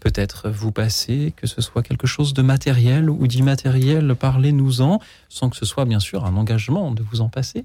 [0.00, 4.14] peut-être vous passer, que ce soit quelque chose de matériel ou d'immatériel?
[4.14, 7.64] Parlez-nous-en, sans que ce soit bien sûr un engagement de vous en passer.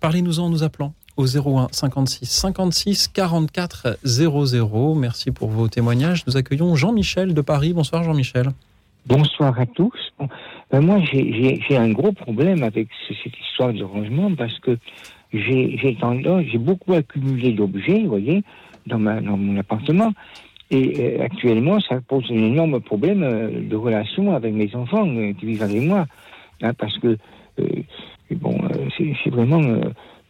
[0.00, 4.94] Parlez-nous-en en nous appelant au 01 56 56 44 00.
[4.94, 6.26] Merci pour vos témoignages.
[6.26, 7.72] Nous accueillons Jean-Michel de Paris.
[7.72, 8.50] Bonsoir Jean-Michel.
[9.06, 10.12] Bonsoir à tous.
[10.70, 14.76] Ben moi, j'ai- un gros problème avec ce- cette histoire de rangement parce que
[15.32, 18.42] j'ai tendance, j'ai beaucoup accumulé d'objets, vous voyez,
[18.86, 20.12] dans, ma, dans mon appartement.
[20.70, 25.32] Et euh, actuellement, ça pose un énorme problème euh, de relation avec mes enfants euh,
[25.32, 26.06] qui vivent avec moi.
[26.62, 27.16] Hein, parce que,
[27.60, 27.66] euh,
[28.32, 28.58] bon,
[28.98, 29.62] c'est vraiment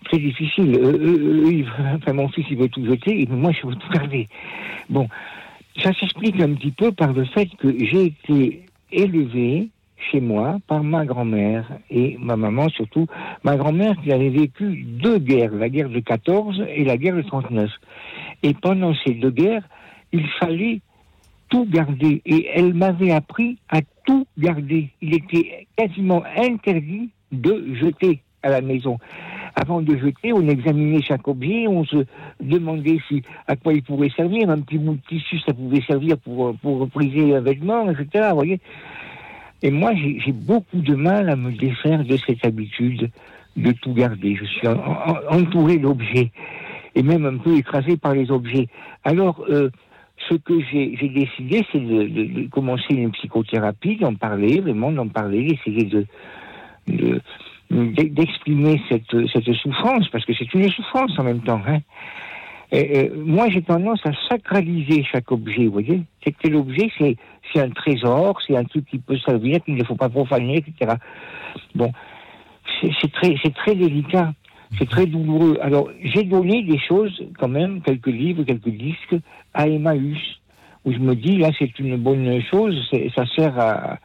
[0.05, 0.78] très difficile.
[1.97, 4.28] Enfin, mon fils, il veut tout jeter, et moi, je veux tout garder.
[4.89, 5.09] Bon,
[5.82, 8.62] ça s'explique un petit peu par le fait que j'ai été
[8.93, 9.68] élevé
[10.11, 13.07] chez moi par ma grand-mère et ma maman surtout.
[13.44, 17.22] Ma grand-mère qui avait vécu deux guerres, la guerre de 14 et la guerre de
[17.22, 17.70] 39.
[18.42, 19.68] Et pendant ces deux guerres,
[20.12, 20.80] il fallait
[21.49, 22.22] tout garder.
[22.24, 24.90] Et elle m'avait appris à tout garder.
[25.01, 28.99] Il était quasiment interdit de jeter à la maison.
[29.55, 32.05] Avant de jeter, on examinait chaque objet, on se
[32.40, 34.49] demandait si, à quoi il pouvait servir.
[34.51, 38.28] Un petit bout de tissu, ça pouvait servir pour, pour repriser un vêtement, etc.
[38.30, 38.61] Vous voyez
[39.62, 43.11] Et moi, j'ai beaucoup de mal à me défaire de cette habitude
[43.56, 44.36] de tout garder.
[44.36, 46.30] Je suis en- en- entouré d'objets
[46.94, 48.68] et même un peu écrasé par les objets.
[49.04, 49.70] Alors, euh,
[50.28, 55.84] ce que j'ai décidé, c'est de, commencer une psychothérapie, d'en parler, vraiment d'en parler, d'essayer
[55.84, 56.06] de,
[56.88, 57.20] de-
[57.70, 61.61] d'e- d'exprimer cette, cette souffrance, parce que c'est une souffrance en même temps.
[61.66, 61.78] Hein.
[62.70, 66.02] Moi, j'ai tendance à sacraliser chaque objet, vous voyez.
[66.22, 67.16] C'est que l'objet, c'est,
[67.60, 70.96] un trésor, c'est un truc qui peut servir, qu'il ne faut pas profaner, etc.
[71.74, 71.90] Bon,
[72.80, 74.32] c'est, très, c'est très délicat,
[74.78, 75.58] c'est très douloureux.
[75.62, 79.16] Alors, j'ai donné des choses, quand même, quelques livres, quelques disques,
[79.54, 80.18] à Emmaüs,
[80.84, 83.98] où je me dis, là, c'est une bonne chose, ça sert à,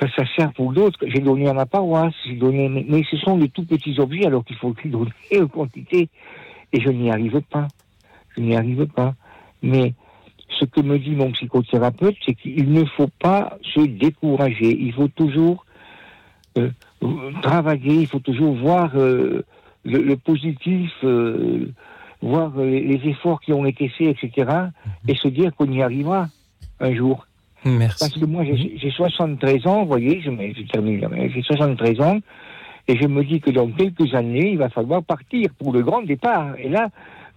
[0.00, 0.98] ça, sert pour d'autres.
[1.06, 4.44] J'ai donné à ma paroisse, j'ai donné, mais, ce sont de tout petits objets, alors
[4.44, 5.10] qu'il faut les donner
[5.40, 6.08] en quantité,
[6.72, 7.68] et je n'y arrive pas.
[8.36, 9.14] Je n'y arrive pas.
[9.62, 9.94] Mais
[10.58, 14.76] ce que me dit mon psychothérapeute, c'est qu'il ne faut pas se décourager.
[14.78, 15.64] Il faut toujours
[16.58, 16.70] euh,
[17.42, 19.44] travailler, il faut toujours voir euh,
[19.84, 21.72] le, le positif, euh,
[22.22, 24.50] voir les efforts qui ont été faits, etc.,
[25.06, 26.28] et se dire qu'on y arrivera
[26.80, 27.26] un jour.
[27.64, 27.98] Merci.
[28.00, 32.20] Parce que moi, j'ai j'ai 73 ans, vous voyez, je, je termine, j'ai 73 ans,
[32.88, 36.02] et je me dis que dans quelques années, il va falloir partir pour le grand
[36.02, 36.54] départ.
[36.58, 36.88] Et là,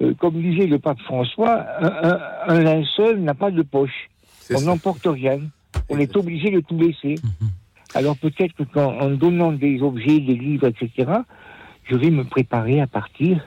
[0.02, 4.10] euh, comme disait le pape François, un, un- un linceul n'a pas de poche.
[4.52, 5.40] On n'emporte rien.
[5.90, 7.20] On est obligé de tout laisser.
[7.24, 7.50] Mhm.
[7.96, 11.12] Alors peut-être que qu'en en donnant des objets, des livres, etc.,
[11.86, 13.44] je vais me préparer à partir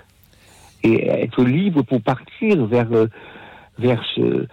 [0.82, 3.06] et être libre pour partir vers, euh,
[3.78, 4.46] vers, ce, euh,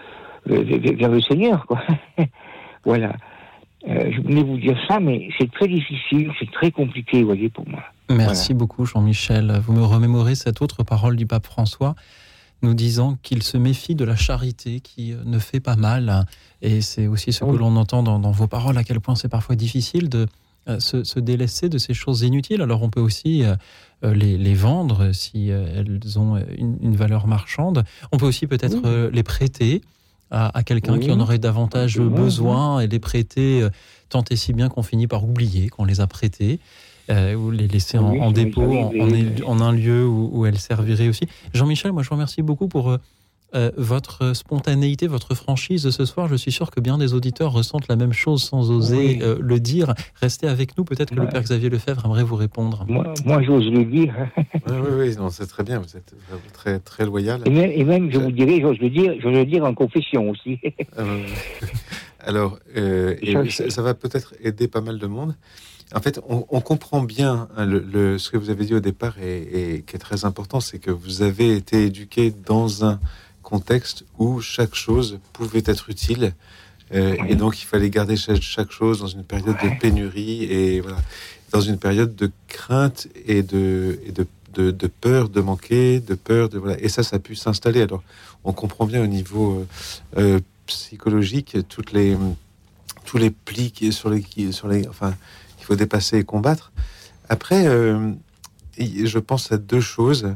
[0.46, 1.66] vers le Seigneur.
[1.66, 1.82] Quoi.
[2.86, 3.14] voilà.
[3.88, 7.50] Euh, je voulais vous dire ça, mais c'est très difficile, c'est très compliqué, vous voyez,
[7.50, 7.82] pour moi.
[8.10, 9.60] Merci beaucoup Jean-Michel.
[9.66, 11.96] Vous me remémorez cette autre parole du pape François
[12.62, 16.26] nous disant qu'il se méfie de la charité qui euh, ne fait pas mal.
[16.62, 17.58] Et c'est aussi ce que Oui.
[17.58, 20.28] l'on entend dans, dans vos paroles, à quel point c'est parfois difficile de
[20.68, 22.62] euh, se, se délaisser de ces choses inutiles.
[22.62, 23.56] Alors on peut aussi euh,
[24.14, 27.86] les, les vendre si elles ont une, une valeur marchande.
[28.12, 29.10] On peut aussi peut-être Oui.
[29.14, 29.82] les prêter
[30.32, 31.00] à, à quelqu'un Oui.
[31.02, 32.14] qui en aurait davantage Oui, oui.
[32.14, 33.70] besoin et les prêter euh,
[34.10, 36.60] tant et si bien qu'on finit par oublier qu'on les a prêtés.
[37.10, 41.26] euh, ou les laisser en, Oui, dépôt, en, un lieu où, où elles serviraient aussi.
[41.56, 42.96] Jean-Michel, moi je vous remercie beaucoup pour
[43.56, 46.28] euh, votre spontanéité, votre franchise de ce soir.
[46.28, 49.20] Je suis sûr que bien des auditeurs ressentent la même chose sans oser Oui.
[49.22, 49.94] euh, le dire.
[50.22, 52.86] Restez avec nous, peut-être que le père Xavier Lefebvre aimerait vous répondre.
[52.88, 54.14] Moi, moi j'ose le dire.
[54.38, 55.80] Oui, oui, oui, non, c'est très bien.
[55.80, 56.14] Vous êtes
[56.54, 57.42] très, très loyal.
[57.46, 60.30] Et même, et même, je vous dirais, j'ose le dire, j'ose le dire en confession
[60.30, 60.60] aussi.
[61.00, 61.24] Euh,
[62.20, 65.36] alors, euh, et Ça, va peut-être aider pas mal de monde.
[65.96, 68.80] En fait, on, on comprend bien hein, le, le- ce que vous avez dit au
[68.80, 73.00] départ et, et qui est très important, c'est que vous avez été éduqué dans un
[73.54, 76.34] contexte où chaque chose pouvait être utile.
[76.94, 80.82] euh, et donc, il fallait garder chaque, chaque chose dans une période de pénurie et
[80.82, 81.02] voilà,
[81.52, 86.16] dans une période de crainte et de, et de, de, de peur de manquer, de
[86.16, 86.78] peur de voilà.
[86.80, 87.82] Et ça, ça a pu s'installer.
[87.82, 88.04] Alors,
[88.44, 89.66] on comprend bien au niveau euh,
[90.18, 92.18] euh, psychologique toutes les
[93.06, 95.12] tous les plis qui sur les qui sur les enfin
[95.58, 96.72] qu'il faut dépasser et combattre.
[97.28, 98.14] Après, euh,
[98.78, 100.36] je pense à deux choses.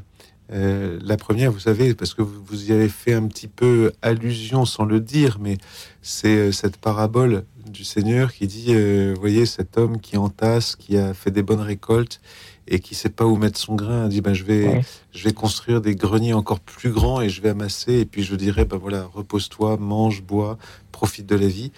[0.52, 4.66] Euh, la première, vous savez, parce que vous, y avez fait un petit peu allusion
[4.66, 5.58] sans le dire, mais
[6.02, 10.98] c'est euh, cette parabole du Seigneur qui dit, euh, voyez, cet homme qui entasse, qui
[10.98, 12.20] a fait des bonnes récoltes
[12.68, 14.82] et qui sait pas où mettre son grain, dit, ben, je vais, Ouais.
[15.14, 18.36] je vais construire des greniers encore plus grands et je vais amasser et puis je
[18.36, 20.58] dirais, ben voilà, repose-toi, mange, bois,
[20.92, 21.72] profite de la vie.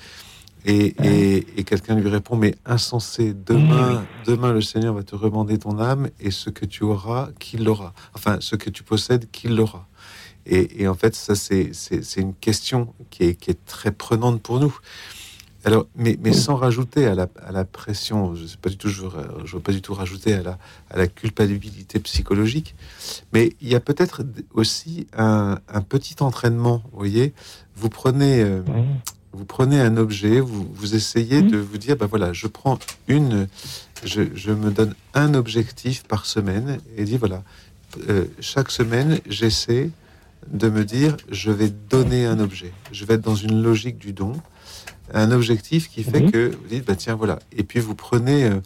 [0.67, 5.59] Et, et, et quelqu'un lui répond, mais insensé, demain, demain le Seigneur va te remander
[5.59, 7.93] ton âme et ce que tu auras, qu'il l'aura.
[8.15, 9.87] Enfin, ce que tu possèdes, qu'il l'aura.
[10.47, 11.71] Et, et en fait, ça, c'est
[12.17, 14.75] une question qui est, qui est très prenante pour nous.
[15.65, 18.87] Alors, mais, mais sans rajouter à la, à la pression, je sais pas du tout,
[18.87, 19.09] je veux,
[19.45, 20.57] je veux pas du tout rajouter à la,
[20.91, 22.75] à la culpabilité psychologique,
[23.33, 26.83] mais il y a peut-être aussi un, un petit entraînement.
[26.91, 27.33] Vous voyez,
[27.75, 28.61] vous prenez, euh.
[29.35, 31.51] Vous prenez un objet, vous, vous essayez Mhm.
[31.51, 33.47] de vous dire, bah voilà, je prends une,
[34.03, 37.43] je, je me donne un objectif par semaine et dit voilà,
[38.09, 39.89] euh, chaque semaine, j'essaie
[40.51, 42.71] de me dire, je vais donner un objet.
[42.91, 44.33] Je vais être dans une logique du don,
[45.13, 46.31] un objectif qui fait Mhm.
[46.31, 47.39] que vous dites, bah tiens, voilà.
[47.55, 48.59] Et puis vous prenez euh,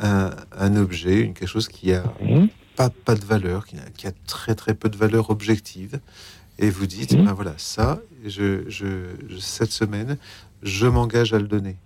[0.00, 2.48] un, un objet, une, quelque chose qui a Ouais.
[2.76, 5.98] pas, pas de valeur, qui a, qui a très très peu de valeur objective,
[6.58, 7.24] et vous dites, Mhm.
[7.24, 8.86] ben voilà, ça, je, je,
[9.38, 10.16] cette semaine,
[10.62, 11.76] je m'engage à le donner.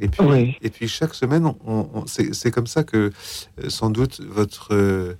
[0.00, 0.54] Et puis, Oui.
[0.62, 3.10] et puis chaque semaine, on, on- c'est comme ça que
[3.62, 5.14] euh, sans doute votre euh,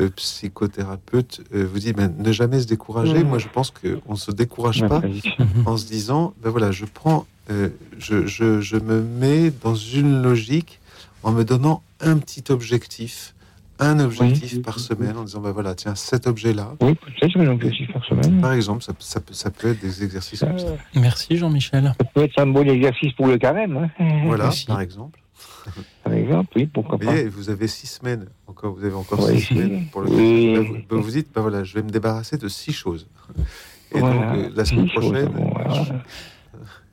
[0.00, 3.22] euh, psychothérapeute euh, vous dit, ben, ne jamais se décourager.
[3.22, 5.02] Moi, je pense qu'on ne se décourage pas
[5.66, 7.26] en se disant, ben voilà, je prends,
[7.98, 10.80] je, je, je me mets dans une logique
[11.22, 13.34] en me donnant un petit objectif,
[13.80, 14.58] un objectif Oui.
[14.60, 18.40] par semaine, en disant, ben voilà, tiens, cet objet-là, Oui, peut-être, donc aussi par semaine.
[18.40, 20.66] par exemple, ça, ça peut- ça peut être des exercices comme ça.
[20.66, 21.94] Euh, Merci Jean-Michel.
[21.98, 24.22] Ça peut être un bon exercice pour le carême, hein.
[24.26, 25.20] Voilà, par exemple.
[26.02, 27.12] par exemple, oui, pourquoi Vous pas.
[27.12, 30.54] voyez, vous avez six semaines, encore, vous avez encore Oui, six semaines pour le oui.
[30.54, 33.06] Ben, vous, ben, vous dites, ben voilà, je vais me débarrasser de six choses.
[33.94, 34.14] Et Voilà.
[34.14, 35.84] donc, euh, la semaine Six prochaine, voilà.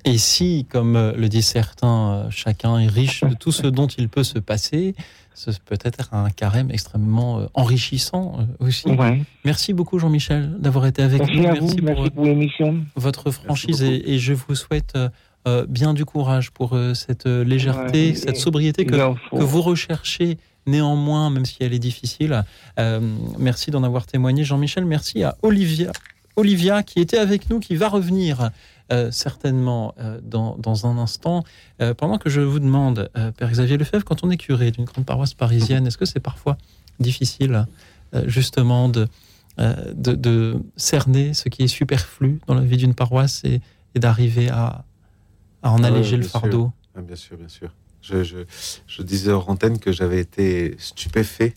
[0.08, 4.08] Et si, comme euh, le disent certains, chacun est riche de tout ce dont il
[4.08, 4.94] peut se passer,
[5.36, 8.88] ce peut être un carême extrêmement euh, enrichissant euh, aussi.
[8.90, 9.22] Ouais.
[9.44, 11.48] Merci beaucoup Jean-Michel d'avoir été avec Merci nous.
[11.48, 12.78] à vous, Merci pour merci euh, pour l'émission.
[12.96, 14.94] votre franchise et, et je vous souhaite
[15.48, 18.96] euh, bien du courage pour euh, cette légèreté, Ouais, cette et- sobriété que,
[19.32, 22.44] vous recherchez néanmoins, même si elle est difficile.
[22.80, 23.00] Euh,
[23.38, 24.86] merci d'en avoir témoigné, Jean-Michel.
[24.86, 25.92] Merci à Olivia,
[26.38, 28.50] Olivia qui était avec nous, qui va revenir
[28.92, 31.44] euh, certainement euh, dans, dans un instant.
[31.82, 35.06] Euh, pendant que je vous demande, Père Xavier Lefebvre, quand on est curé d'une grande
[35.06, 36.58] paroisse parisienne, est-ce que c'est parfois
[37.00, 37.66] difficile
[38.26, 39.08] justement de,
[39.58, 43.60] de, de cerner ce qui est superflu dans la vie d'une paroisse et,
[43.96, 44.86] et d'arriver à,
[45.64, 46.72] à en Ouais, alléger le fardeau?
[46.96, 47.72] Ah, bien sûr, bien sûr.
[48.02, 48.38] Je, je,
[48.88, 51.54] je disais hors antenne que j'avais été stupéfait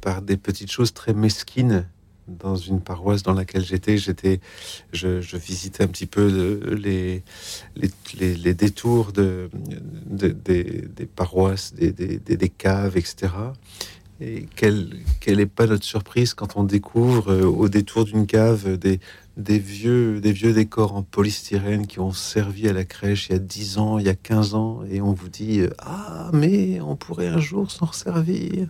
[0.00, 1.84] par des petites choses très mesquines
[2.28, 3.98] dans une paroisse dans laquelle j'étais.
[3.98, 4.40] J'étais,
[4.92, 9.50] je, je visitais un petit peu le- les, détours de,
[10.06, 13.32] de- des, paroisses, des, caves, etc.
[14.20, 18.64] Et quelle, quelle est pas notre surprise quand on découvre euh, au détour d'une cave
[18.68, 18.76] euh,
[19.36, 23.34] des, vieux, des vieux décors en polystyrène qui ont servi à la crèche il y
[23.34, 26.80] a 10 ans, il y a 15 ans, et on vous dit euh, Ah, mais
[26.80, 28.68] on pourrait un jour s'en resservir.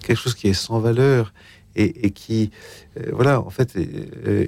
[0.00, 1.32] Quelque chose qui est sans valeur
[1.76, 2.50] et, et qui,
[2.98, 4.46] euh, voilà, en fait, euh,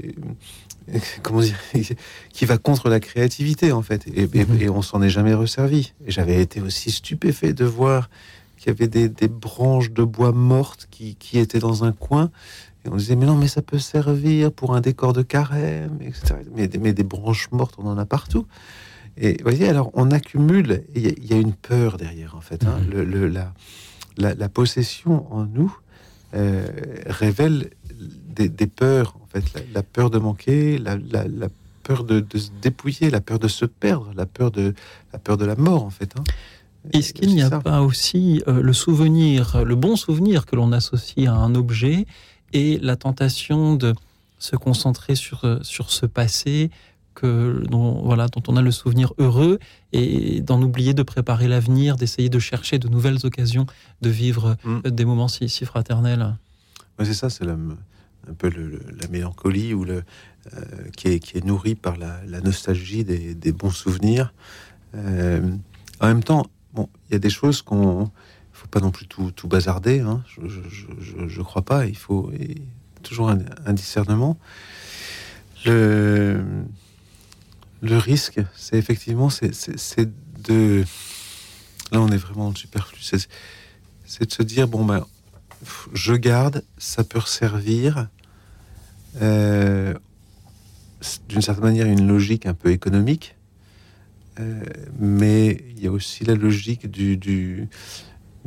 [1.23, 1.57] comment dire,
[2.33, 4.61] qui va contre la créativité, en fait, et, et- Mhm.
[4.61, 5.93] et on s'en est jamais resservi.
[6.07, 8.11] Et j'avais été aussi stupéfait de voir
[8.57, 12.31] qu'il y avait des, des branches de bois mortes qui, qui étaient dans un coin.
[12.85, 16.35] Et on disait, mais non, mais ça peut servir pour un décor de carême, etc.
[16.55, 18.47] Mais, des- mais des branches mortes, on en a partout.
[19.17, 22.35] Et vous voyez, alors on accumule, il y, a- il y a une peur derrière,
[22.35, 22.65] en fait.
[22.65, 22.81] hein.
[22.81, 22.91] Mhm.
[22.91, 23.53] Le- le- la,
[24.17, 25.77] la, la possession en nous
[26.35, 26.67] euh,
[27.07, 27.71] révèle
[28.35, 31.49] des, des peurs, en fait, la, la peur de manquer, la, la- la
[31.83, 34.75] peur de, de se dépouiller, la peur de se perdre, la peur de
[35.13, 36.15] la peur de la mort, en fait.
[36.19, 36.25] hein.
[36.93, 37.61] Est-ce qu'il n'y a ça.
[37.61, 42.07] pas aussi euh, le souvenir, le bon souvenir que l'on associe à un objet
[42.53, 43.95] et la tentation de
[44.39, 46.71] se concentrer sur, euh, sur ce passé
[47.15, 49.59] que, dont, voilà, dont on a le souvenir heureux
[49.93, 53.67] et d'en oublier de préparer l'avenir, d'essayer de chercher de nouvelles occasions
[54.01, 54.81] de vivre Mm.
[54.87, 56.37] euh, des moments si, si fraternels
[56.99, 60.03] Ouais, c'est ça, c'est la- un peu le- la mélancolie ou le,
[60.55, 60.61] euh,
[60.97, 64.33] qui, est, qui est nourrie par la, la nostalgie des, des bons souvenirs.
[64.95, 65.41] Euh,
[66.01, 69.07] en même temps, bon, il y a des choses qu'on, il faut pas non plus
[69.07, 70.01] tout, tout bazarder.
[70.01, 71.87] Hein, je, je, je- je- je crois pas.
[71.87, 72.57] Il faut et
[73.03, 74.39] toujours un, un discernement.
[75.65, 76.41] Le,
[77.83, 79.51] le risque, c'est effectivement, c'est,
[80.49, 80.85] de,
[81.91, 82.99] là, on est vraiment superflu.
[83.03, 83.29] C'est,
[84.25, 85.05] de se dire bon ben
[85.93, 88.09] je garde, ça peut servir
[89.21, 89.95] euh,
[91.29, 93.37] d'une certaine manière une logique un peu économique,
[94.39, 94.63] euh,
[94.99, 97.69] mais il y a aussi la logique du, du,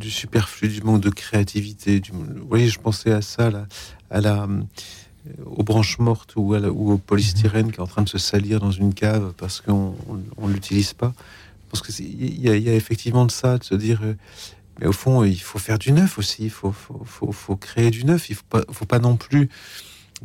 [0.01, 1.99] superflu, du manque de créativité.
[1.99, 3.67] Du, vous voyez, je pensais à ça, là,
[4.09, 4.47] à la,
[5.45, 8.59] aux branches mortes ou, à la- au polystyrène qui est en train de se salir
[8.59, 9.95] dans une cave parce qu'on
[10.41, 11.13] ne l'utilise pas.
[11.71, 14.01] Parce que c'est- il y, a- effectivement de ça, de se dire.
[14.03, 14.13] euh,
[14.79, 16.43] mais au fond, il faut faire du neuf aussi.
[16.43, 16.73] Il faut,
[17.55, 18.29] créer du neuf.
[18.29, 19.47] Il ne faut pas, non plus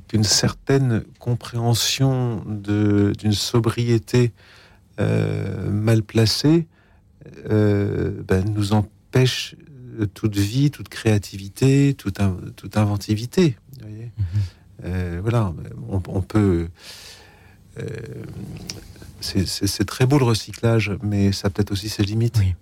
[0.08, 4.32] qu'une certaine compréhension d'une sobriété
[4.98, 6.66] euh, mal placée
[7.48, 9.54] euh, ben, nous empêche
[10.14, 13.56] toute vie, toute créativité, toute, in- toute inventivité.
[13.80, 14.06] vous Euh,
[15.22, 15.52] voilà,
[15.90, 16.68] on, on peut.
[17.78, 17.84] euh,
[19.20, 22.36] c'est- très beau le recyclage, mais ça peut-être aussi ses limites.
[22.38, 22.54] Oui.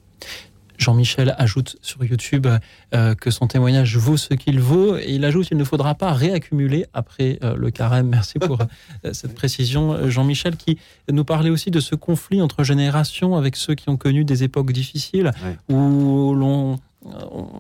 [0.77, 2.47] Jean-Michel ajoute sur YouTube
[2.95, 6.13] euh, que son témoignage vaut ce qu'il vaut et il ajoute qu'il ne faudra pas
[6.13, 8.07] réaccumuler après euh, le carême.
[8.09, 9.93] Merci pour euh, cette précision.
[9.95, 10.79] Euh, Jean-Michel qui
[11.11, 14.71] nous parlait aussi de ce conflit entre générations avec ceux qui ont connu des époques
[14.71, 15.33] difficiles
[15.69, 16.79] où l'on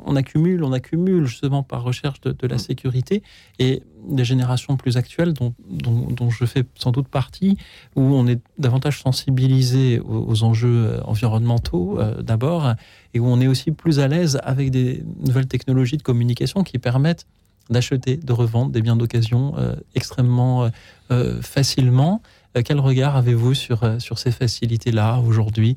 [0.07, 2.59] on accumule, on accumule justement par recherche de, de la Mm.
[2.59, 3.23] sécurité
[3.59, 7.57] et des générations plus actuelles dont, dont, dont je fais sans doute partie,
[7.97, 12.75] où on est davantage sensibilisé aux, aux enjeux euh, environnementaux euh, d'abord
[13.15, 16.79] et où on est aussi plus à l'aise avec des nouvelles technologies de communication qui
[16.79, 17.27] permettent
[17.71, 20.71] d'acheter, de revendre des biens d'occasion euh, extrêmement
[21.11, 22.23] euh, facilement.
[22.65, 25.77] Quel regard avez-vous sur, sur ces facilités-là aujourd'hui,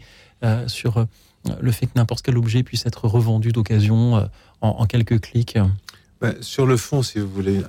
[0.66, 1.06] sur
[1.60, 4.26] le fait que n'importe quel objet puisse être revendu d'occasion euh,
[4.62, 5.58] en, quelques clics
[6.20, 7.62] Ben, sur le fond, si vous voulez,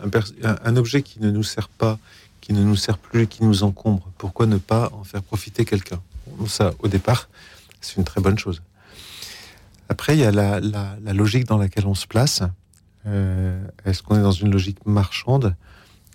[0.42, 1.98] un, objet qui ne nous sert pas,
[2.40, 6.00] qui ne nous sert plus, qui nous encombre, pourquoi ne pas en faire profiter quelqu'un?
[6.46, 7.28] Ça, au départ,
[7.80, 8.62] c'est une très bonne chose.
[9.88, 10.60] Après, il y a la,
[11.12, 12.42] logique dans laquelle on se place.
[13.06, 15.54] Euh, Est-ce qu'on est dans une logique marchande?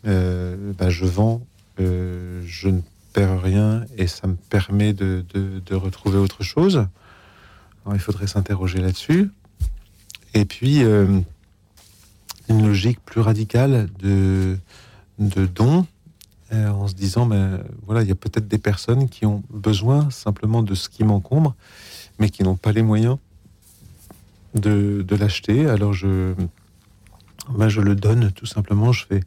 [0.05, 1.41] Euh, ben, Je vends,
[1.80, 2.82] je ne
[3.14, 5.24] perds rien et ça me permet de
[5.72, 6.88] retrouver autre chose.
[7.88, 9.31] Alors, il faudrait s'interroger là-dessus.
[10.33, 11.21] Et puis, euh,
[12.49, 14.57] une logique plus radicale de,
[15.19, 15.88] de dons,
[16.51, 20.09] euh, en se disant, ben, voilà, il y a peut-être des personnes qui ont besoin
[20.09, 21.55] simplement de ce qui m'encombre,
[22.19, 23.17] mais qui n'ont pas les moyens
[24.53, 25.65] de, de l'acheter.
[25.67, 26.33] Alors je,
[27.57, 28.91] ben, je le donne tout simplement.
[28.91, 29.21] Je fais,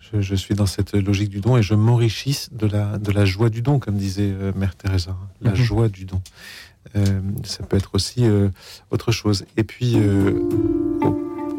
[0.00, 3.26] je, je suis dans cette logique du don et je m'enrichis de la, de la
[3.26, 5.14] joie du don, comme disait euh, Mère Teresa.
[5.42, 5.56] La Mhm.
[5.56, 6.22] joie du don.
[6.96, 8.48] Euh, ça peut être aussi euh,
[8.90, 9.44] autre chose.
[9.56, 10.40] Et puis, euh,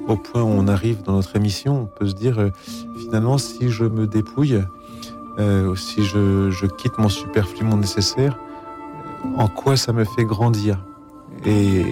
[0.07, 2.49] au, point où on arrive dans notre émission, on peut se dire,
[2.99, 4.59] finalement, si je me dépouille,
[5.75, 8.37] si je, quitte mon superflu, mon nécessaire,
[9.37, 10.83] en quoi ça me fait grandir?
[11.45, 11.85] Et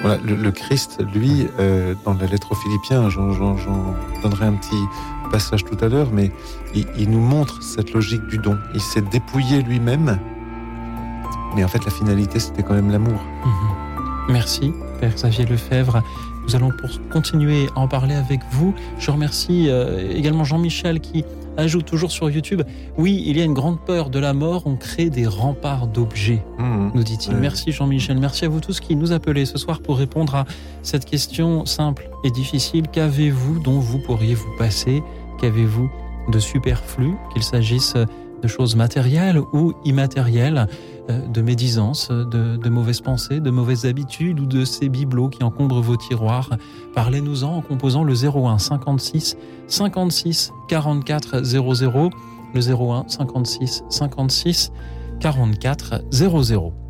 [0.00, 1.46] voilà, le, Christ, lui,
[2.06, 3.56] dans la lettre aux Philippiens, j'en,
[4.22, 4.82] donnerai un petit
[5.30, 6.32] passage tout à l'heure, mais
[6.74, 8.56] il nous montre cette logique du don.
[8.74, 10.18] Il s'est dépouillé lui-même,
[11.56, 13.18] mais en fait, la finalité, c'était quand même l'amour.
[13.44, 13.86] Mhm.
[14.28, 16.02] Merci, Père Xavier Lefebvre.
[16.46, 18.74] Nous allons pour continuer à en parler avec vous.
[18.98, 21.24] Je remercie euh, également Jean-Michel qui
[21.56, 22.62] ajoute toujours sur YouTube
[22.98, 26.44] Oui, il y a une grande peur de la mort, on crée des remparts d'objets,
[26.58, 27.34] nous dit-il.
[27.36, 28.18] Merci Jean-Michel.
[28.18, 30.44] Merci à vous tous qui nous appelez ce soir pour répondre à
[30.82, 32.88] cette question simple et difficile.
[32.88, 35.02] Qu'avez-vous dont vous pourriez vous passer?
[35.40, 35.90] Qu'avez-vous
[36.28, 37.94] de superflu, qu'il s'agisse
[38.42, 40.66] de choses matérielles ou immatérielles
[41.10, 45.80] euh, de médisance, de, mauvaises pensées, de mauvaises habitudes ou de ces bibelots qui encombrent
[45.80, 46.50] vos tiroirs.
[46.94, 49.36] Parlez-nous-en en composant le 01 56
[49.68, 52.10] 56 44 00,
[52.54, 54.72] le 01 56 56
[55.20, 56.85] 44 00.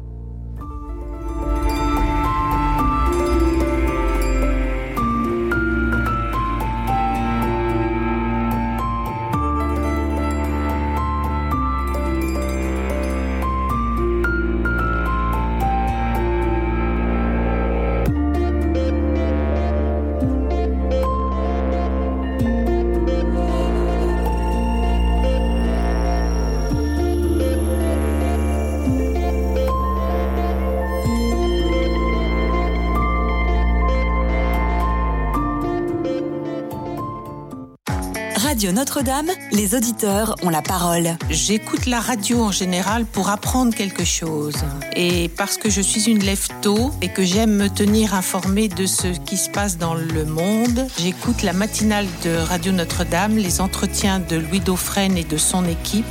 [38.37, 41.17] Radio Notre-Dame, les auditeurs ont la parole.
[41.31, 44.57] J'écoute la radio en général pour apprendre quelque chose.
[44.95, 49.07] Et parce que je suis une lève-tôt et que j'aime me tenir informée de ce
[49.07, 53.39] qui se passe dans le monde, j'écoute la matinale de Radio Notre-Dame.
[53.39, 56.05] Les entretiens de Louis Dauphren et de son équipe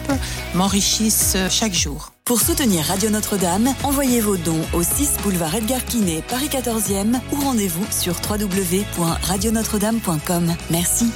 [0.56, 2.12] m'enrichissent chaque jour.
[2.24, 7.36] Pour soutenir Radio Notre-Dame, envoyez vos dons au 6 boulevard Edgar Quinet, Paris 14e ou
[7.40, 10.56] rendez-vous sur www.radionotre-dame.com.
[10.72, 11.12] Merci.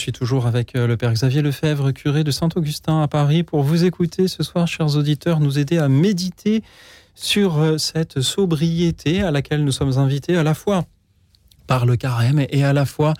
[0.00, 3.84] Suis toujours avec euh, le Père Xavier Lefebvre, curé de Saint-Augustin à Paris, pour vous
[3.84, 6.62] écouter ce soir, chers auditeurs, nous aider à méditer
[7.14, 10.86] sur euh, cette sobriété à laquelle nous sommes invités à la fois
[11.66, 13.12] par le carême et à la fois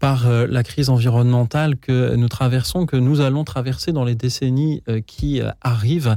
[0.00, 4.82] par euh, la crise environnementale que nous traversons, que nous allons traverser dans les décennies
[5.06, 6.16] qui arrivent.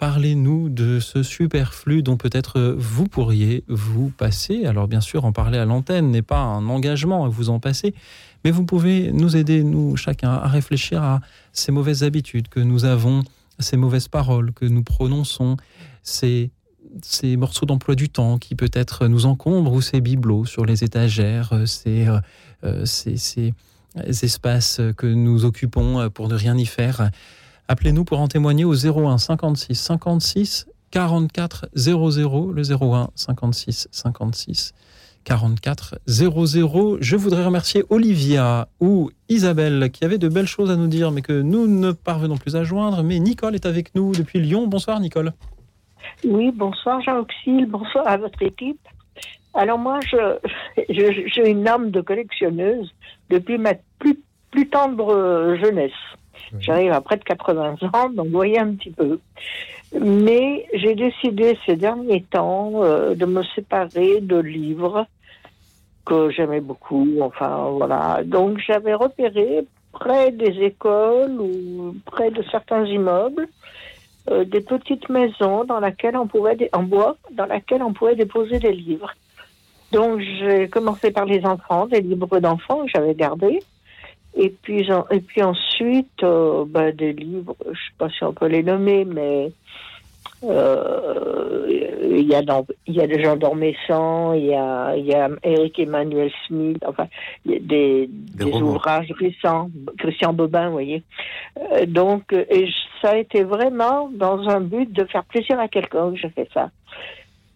[0.00, 4.64] Parlez-nous de ce superflu dont peut-être vous pourriez vous passer.
[4.64, 7.92] Alors bien sûr, en parler à l'antenne n'est pas un engagement à vous en passer,
[8.42, 11.20] mais vous pouvez nous aider, nous chacun, à réfléchir à
[11.52, 13.24] ces mauvaises habitudes que nous avons,
[13.58, 15.58] ces mauvaises paroles que nous prononçons,
[16.02, 16.50] ces,
[17.36, 22.08] morceaux d'emploi du temps qui peut-être nous encombrent ou ces bibelots sur les étagères, ces,
[22.64, 23.52] euh, ces, ces
[24.22, 27.10] espaces que nous occupons pour ne rien y faire.
[27.70, 34.74] Appelez-nous pour en témoigner au 01 56 56 44 00, le 01 56 56
[35.22, 36.96] 44 00.
[37.00, 41.22] Je voudrais remercier Olivia ou Isabelle qui avaient de belles choses à nous dire, mais
[41.22, 43.04] que nous ne parvenons plus à joindre.
[43.04, 44.66] Mais Nicole est avec nous depuis Lyon.
[44.66, 45.32] Bonsoir Nicole.
[46.24, 48.80] Oui, bonsoir Jean-Auxil, bonsoir à votre équipe.
[49.54, 52.90] Alors moi, j'ai je, je, une âme de collectionneuse
[53.30, 54.18] depuis ma plus,
[54.50, 55.92] plus tendre jeunesse.
[56.58, 59.20] J'arrive à près de 80 ans, donc vous voyez un petit peu.
[59.98, 65.06] Mais j'ai décidé ces derniers temps euh, de me séparer de livres
[66.04, 67.06] que j'aimais beaucoup.
[67.20, 68.22] Enfin, voilà.
[68.24, 73.48] Donc j'avais repéré près des écoles ou près de certains immeubles
[74.30, 78.58] euh, des petites maisons dans laquelle on pouvait en bois dans laquelle on pouvait déposer
[78.58, 79.12] des livres.
[79.92, 83.60] Donc j'ai commencé par les enfants, des livres d'enfants que j'avais gardés.
[84.36, 88.32] Et puis, et puis ensuite, euh, ben, des livres, je ne sais pas si on
[88.32, 89.50] peut les nommer, mais
[90.44, 91.66] euh,
[92.10, 95.14] il y a dans, il y a des gens d'Ormessan, il y a, il y
[95.14, 97.08] a Eric Emmanuel Smith, enfin,
[97.44, 99.68] il y a des, des, des ouvrages récents,
[99.98, 101.02] Christian Bobin, vous voyez.
[101.72, 102.68] Euh, donc, et
[103.02, 106.48] ça a été vraiment dans un but de faire plaisir à quelqu'un que j'ai fait
[106.54, 106.70] ça.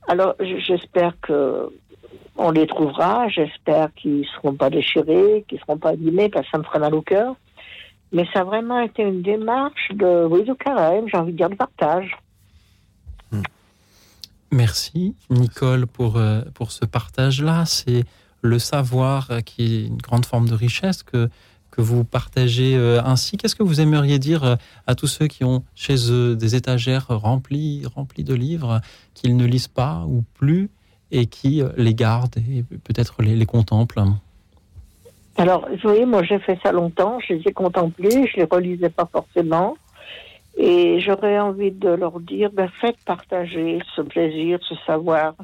[0.06, 1.70] Alors, j'espère que
[2.36, 3.28] on les trouvera.
[3.28, 6.64] J'espère qu'ils ne seront pas déchirés, qu'ils ne seront pas abîmés, parce que ça me
[6.64, 7.36] ferait mal au cœur.
[8.12, 11.50] Mais ça a vraiment été une démarche de, oui, de carême, j'ai envie de dire
[11.50, 12.16] de partage.
[14.52, 17.64] Merci, Nicole, pour, euh, pour ce partage-là.
[17.66, 18.04] C'est
[18.40, 21.28] le savoir qui est une grande forme de richesse que,
[21.72, 23.36] que vous partagez euh, ainsi.
[23.36, 24.54] Qu'est-ce que vous aimeriez dire euh,
[24.86, 28.80] à tous ceux qui ont chez eux des étagères remplies, remplies de livres
[29.14, 30.70] qu'ils ne lisent pas ou plus
[31.10, 34.02] et qui les gardent et peut-être les, contemplent
[35.36, 38.90] Alors, vous voyez, moi j'ai fait ça longtemps, je les ai contemplés, je les relisais
[38.90, 39.76] pas forcément.
[40.56, 45.34] Et j'aurais envie de leur dire, ben, faites partager ce plaisir, ce savoir.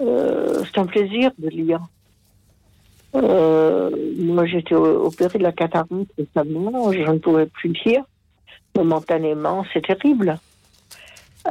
[0.00, 1.80] Euh, c'est un plaisir de lire.
[3.14, 8.04] Euh, moi, j'étais opérée de la cataracte récemment, je ne pouvais plus lire.
[8.76, 10.38] Momentanément, c'est terrible.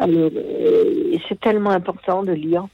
[0.02, 2.66] Euh, c'est tellement important de lire.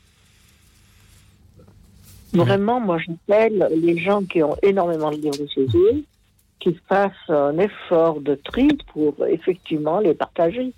[2.34, 6.04] Vraiment, moi, j'appelle les gens qui ont énormément de livres chez eux,
[6.60, 10.74] qu'ils fassent un effort de tri pour effectivement les partager.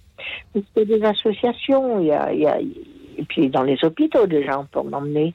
[0.54, 4.28] Parce que des associations, il y a, il y a- et puis dans les hôpitaux
[4.28, 5.34] déjà, on peut en emmener.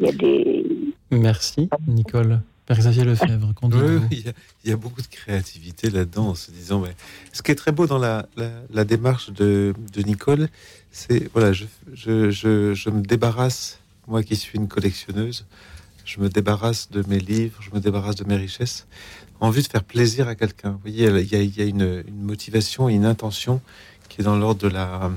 [0.00, 0.64] Il y a des.
[1.10, 2.40] Merci, Nicole.
[2.66, 4.32] Père Xavier Lefebvre, Oui, il, y a,
[4.64, 6.80] il y a beaucoup de créativité là-dedans, en se disant.
[6.80, 6.94] Mais...
[7.32, 10.48] Ce qui est très beau dans la, la, la démarche de, de Nicole,
[10.90, 15.46] c'est voilà, je, je, je, je me débarrasse, moi qui suis une collectionneuse,
[16.04, 18.86] je me débarrasse de mes livres, je me débarrasse de mes richesses,
[19.40, 20.70] en vue de faire plaisir à quelqu'un.
[20.72, 23.60] Vous voyez, il y a, une, motivation et une intention
[24.08, 25.10] qui est dans l'ordre de la,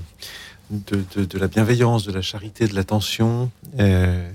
[0.71, 3.51] de, de, la bienveillance, de la charité, de l'attention.
[3.79, 4.29] Euh,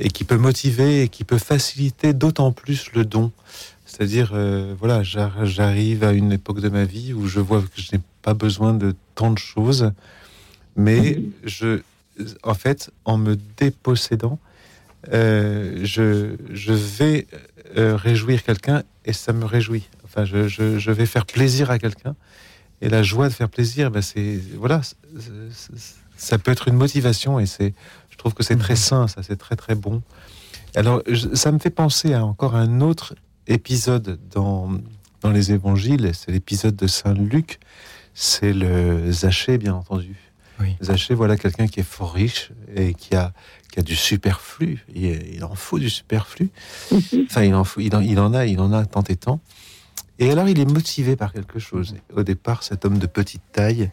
[0.00, 3.30] et qui peut motiver et qui peut faciliter d'autant plus le don.
[3.84, 7.80] C'est-à-dire, euh, voilà, j'ar- j'arrive à une époque de ma vie où je vois que
[7.80, 9.92] je n'ai pas besoin de tant de choses,
[10.76, 11.82] mais je,
[12.42, 14.38] en fait, en me dépossédant,
[15.12, 17.26] euh, je, je vais
[17.76, 19.88] euh, réjouir quelqu'un et ça me réjouit.
[20.04, 22.16] Enfin, je, je, je vais faire plaisir à quelqu'un
[22.82, 24.80] et la joie de faire plaisir, ben c'est voilà,
[26.16, 27.74] ça peut être une motivation et c'est,
[28.10, 30.02] je trouve que c'est très sain, ça, c'est très très bon.
[30.74, 33.14] Alors, je- ça me fait penser à encore un autre
[33.46, 34.70] épisode dans
[35.22, 37.60] dans les Évangiles, c'est l'épisode de Saint Luc,
[38.14, 40.16] c'est le Zachée, bien entendu.
[40.82, 43.32] Zachée, voilà quelqu'un qui est fort riche et qui a
[43.72, 44.84] qui a du superflu.
[44.94, 46.50] Il, il en faut du superflu.
[47.26, 49.40] Enfin, il en faut, il en, il en a, il en a tant et tant.
[50.18, 51.94] Et alors, il est motivé par quelque chose.
[52.14, 53.90] Au départ, cet homme de petite taille,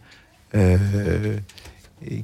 [0.55, 1.37] euh,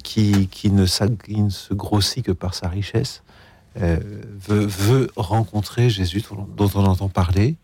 [0.04, 3.24] qui, qui, ne s'ag- qui ne se grossit que par sa richesse,
[3.80, 4.00] euh,
[4.48, 6.24] veut, veut rencontrer Jésus
[6.58, 7.56] dont on entend parler.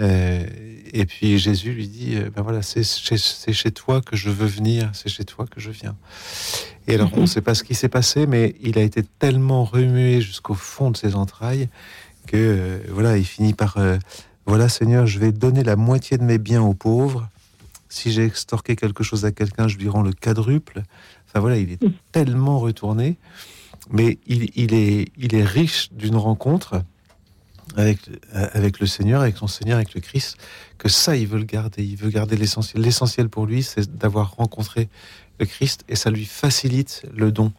[0.00, 0.44] Euh,
[0.92, 4.90] et puis Jésus lui dit, euh, ben voilà, c'est chez, toi que je veux venir,
[4.92, 5.96] c'est chez toi que je viens.
[6.86, 9.64] Et alors, on ne sait pas ce qui s'est passé, mais il a été tellement
[9.64, 11.68] remué jusqu'au fond de ses entrailles
[12.26, 13.98] que, euh, voilà, il finit par, euh,
[14.46, 17.28] voilà, Seigneur, je vais donner la moitié de mes biens aux pauvres.
[17.88, 20.82] Si j'ai extorqué quelque chose à quelqu'un, je lui rends le quadruple.
[21.28, 21.80] Enfin voilà, il est
[22.12, 23.16] tellement retourné,
[23.90, 26.82] mais il, il est, il est riche d'une rencontre
[27.76, 30.36] avec, euh, avec le Seigneur, avec son Seigneur, avec le Christ,
[30.78, 31.84] que ça, il veut le garder.
[31.84, 32.82] Il veut garder l'essentiel.
[32.82, 34.88] L'essentiel pour lui, c'est d'avoir rencontré
[35.38, 37.52] le Christ et ça lui facilite le don.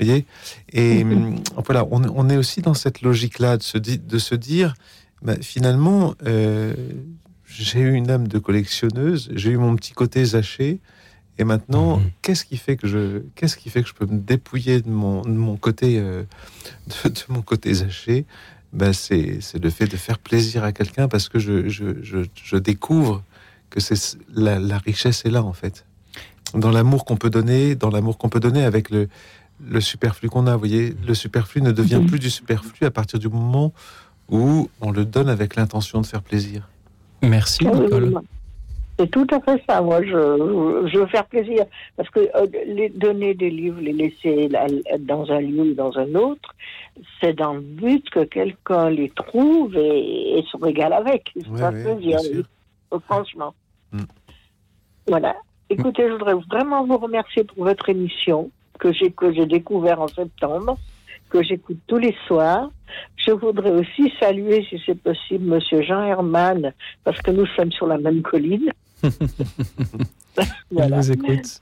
[0.00, 0.26] Vous voyez?
[0.72, 4.34] Et hum, voilà, on, on est aussi dans cette logique-là de se, di- de se
[4.34, 4.74] dire,
[5.22, 6.74] bah, finalement, euh,
[7.46, 10.78] j'ai eu une âme de collectionneuse, j'ai eu mon petit côté zaché,
[11.38, 14.80] et maintenant, qu'est-ce qui fait que je, qu'est-ce qui fait que je peux me dépouiller
[14.80, 16.24] de mon, de mon côté, euh,
[17.04, 18.26] de, de mon côté zaché?
[18.72, 22.18] Ben c'est, c'est le fait de faire plaisir à quelqu'un parce que je, je, je,
[22.34, 23.22] je découvre
[23.70, 25.84] que c'est la, la richesse est là en fait,
[26.54, 29.08] dans l'amour qu'on peut donner, dans l'amour qu'on peut donner avec le,
[29.66, 30.52] le superflu qu'on a.
[30.52, 33.72] Vous voyez, le superflu ne devient plus du superflu à partir du moment
[34.30, 36.68] où on le donne avec l'intention de faire plaisir.
[37.22, 38.14] Merci, Nicole.
[38.98, 39.80] C'est tout à fait ça.
[39.80, 41.64] Moi, je, je veux faire plaisir.
[41.96, 44.66] Parce que euh, les, donner des livres, les laisser là,
[44.98, 46.54] dans un lieu ou dans un autre,
[47.20, 51.30] c'est dans le but que quelqu'un les trouve et, et se régale avec.
[51.34, 52.18] C'est Ouais, ça ouais, plaisir.
[52.32, 53.00] oui.
[53.06, 53.54] Franchement.
[53.92, 54.02] Mm.
[55.06, 55.36] Voilà.
[55.70, 60.08] Écoutez, je voudrais vraiment vous remercier pour votre émission que j'ai que j'ai découvert en
[60.08, 60.78] septembre,
[61.30, 62.70] que j'écoute tous les soirs.
[63.16, 66.72] Je voudrais aussi saluer, si c'est possible, Monsieur Jean Herman,
[67.04, 68.72] parce que nous sommes sur la même colline.
[70.78, 71.60] Elle vous écoute.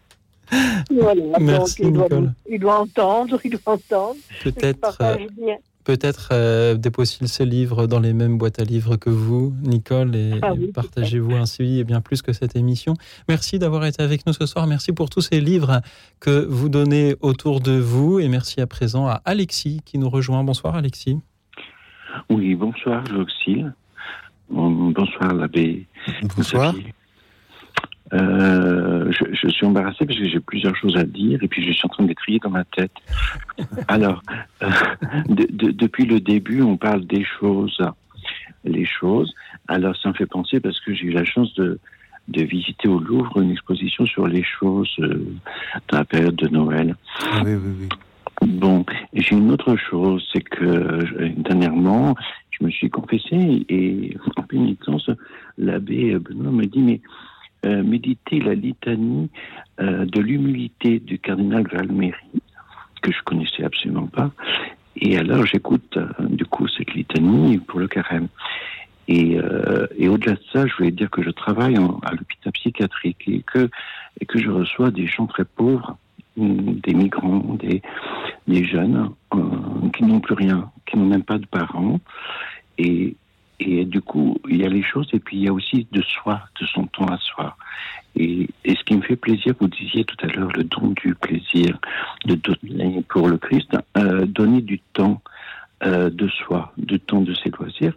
[0.91, 1.39] Voilà.
[1.41, 2.33] Merci, Donc, il doit, Nicole.
[2.49, 4.17] il doit entendre, il doit entendre.
[4.43, 5.17] Peut-être, euh.
[5.85, 10.33] Peut-être euh, dépose-t-il ses livres dans les mêmes boîtes à livres que vous, Nicole, et
[10.43, 12.95] Ah oui, partagez-vous ainsi et bien plus que cette émission.
[13.29, 14.67] Merci d'avoir été avec nous ce soir.
[14.67, 15.83] Merci pour tous ces livres
[16.19, 18.19] que vous donnez autour de vous.
[18.19, 20.43] Et merci à présent à Alexis qui nous rejoint.
[20.43, 21.21] Bonsoir, Alexis.
[22.31, 23.73] Oui, bonsoir, Joxil.
[24.51, 25.87] Bonsoir, l'abbé.
[26.37, 26.75] Bonsoir.
[28.13, 31.73] Euh, je, je suis embarrassé parce que j'ai plusieurs choses à dire et puis je
[31.73, 32.93] suis en train de les trier dans ma tête.
[33.89, 34.23] Alors,
[34.63, 34.69] euh,
[35.29, 37.81] de- de- depuis le début, on parle des choses,
[38.65, 39.35] les choses.
[39.69, 41.79] Alors, ça me fait penser parce que j'ai eu la chance de,
[42.29, 45.27] de visiter au Louvre une exposition sur les choses euh,
[45.89, 46.95] dans la période de Noël.
[47.23, 47.89] Ah oui, oui, oui.
[48.47, 48.85] Bon,
[49.15, 52.15] j'ai une autre chose, c'est que euh, dernièrement,
[52.51, 55.11] je me suis confessé et en pénitence,
[55.59, 57.01] l'abbé Benoît me dit, mais
[57.67, 59.29] euh, méditez la litanie
[59.81, 62.43] euh, de l'humilité du cardinal Valméry,
[63.03, 64.31] que je connaissais absolument pas.
[64.97, 68.29] Et alors j'écoute euh, du coup cette litanie pour le carême.
[69.09, 69.39] Et,
[70.09, 73.71] au-delà de ça, je voulais dire que je travaille à l'hôpital psychiatrique et que,
[74.21, 75.97] et que je reçois des gens très pauvres,
[76.37, 77.83] hum, des migrants, des,
[78.49, 79.11] des jeunes
[79.95, 82.01] qui n'ont plus rien, qui n'ont même pas de parents.
[82.79, 83.15] Et,
[83.59, 86.03] et du coup, il y a les choses et puis il y a aussi de
[86.03, 87.57] soi, de son temps à soi.
[88.15, 91.15] Et, et ce qui me fait plaisir, vous disiez tout à l'heure le don du
[91.15, 91.79] plaisir,
[92.25, 95.21] de donner pour le Christ, euh, donner du temps
[95.85, 97.95] euh, de soi, du temps de ses loisirs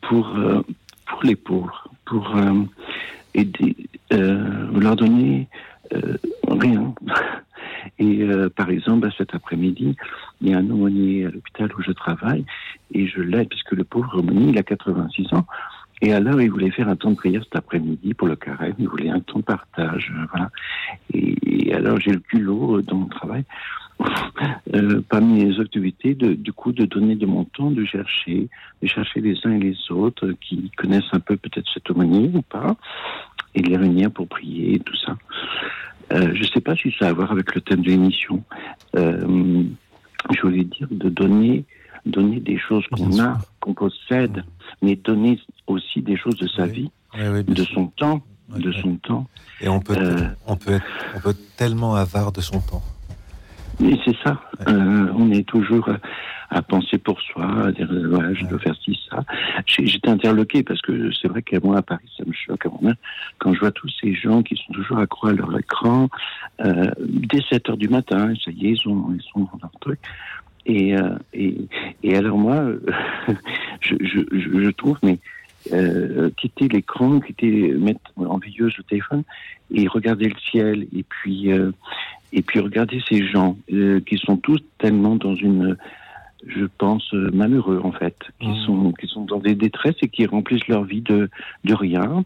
[0.00, 0.62] pour, euh,
[1.06, 2.64] pour les pauvres, pour euh,
[3.34, 3.76] aider,
[4.12, 5.48] euh, leur donner
[5.94, 6.16] euh,
[6.48, 6.94] rien.
[7.98, 9.96] Et euh, par exemple, cet après-midi,
[10.40, 12.44] il y a un aumônier à l'hôpital où je travaille
[12.92, 15.46] et je l'aide, puisque le pauvre aumônier, il a 86 ans.
[16.02, 18.74] Et alors, il voulait faire un temps de prière cet après-midi pour le carême.
[18.80, 20.50] Il voulait un temps de partage, euh, voilà.
[21.14, 23.44] Et, alors, j'ai le culot euh, dans mon travail,
[24.74, 28.48] euh, parmi les activités, de, du coup, de donner de mon temps, de chercher,
[28.82, 32.42] de chercher les uns et les autres qui connaissent un peu peut-être cet aumônier ou
[32.42, 32.74] pas,
[33.54, 35.16] et les réunir pour prier et tout ça.
[36.12, 38.42] Euh, je ne sais pas si ça a à voir avec le thème de l'émission.
[38.96, 39.64] Euh,
[40.34, 41.64] je voulais dire de donner,
[42.06, 44.44] donner des choses qu'on a, qu'on possède,
[44.82, 49.26] mais donner aussi des choses de sa vie, de son temps, de son temps.
[49.60, 50.84] Et on peut, Euh, on peut être,
[51.16, 52.82] on peut être tellement avare de son temps.
[53.80, 54.40] Et c'est ça.
[54.68, 55.98] Euh, on est toujours à,
[56.56, 59.24] à penser pour soi, à dire euh, voilà, je dois faire ci, ça.
[59.66, 62.66] J'étais interloqué parce que c'est vrai qu'à moi à Paris, ça me choque
[63.38, 66.08] quand je vois tous ces gens qui sont toujours accros à leur écran
[66.60, 68.34] euh, dès 7 heures du matin.
[68.44, 69.98] Ça y est, ils, ont, ils sont dans leur truc.
[70.66, 71.56] Et, euh, et,
[72.02, 72.80] et alors moi, euh,
[73.80, 75.18] je, je, je je trouve, mais
[75.72, 79.22] euh, quitter l'écran, quitter, mettre en veilleuse le téléphone
[79.72, 81.70] et regarder le ciel et puis euh,
[82.32, 85.76] et puis regarder ces gens euh, qui sont tous tellement dans une,
[86.46, 90.26] je pense, euh, malheureux en fait, qui sont qui sont dans des détresses et qui
[90.26, 91.28] remplissent leur vie de
[91.64, 92.24] de rien.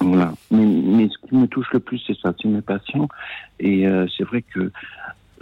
[0.00, 0.34] Voilà.
[0.50, 3.08] Mais, mais ce qui me touche le plus, c'est ça, c'est mes patients.
[3.60, 4.70] Et euh, c'est vrai que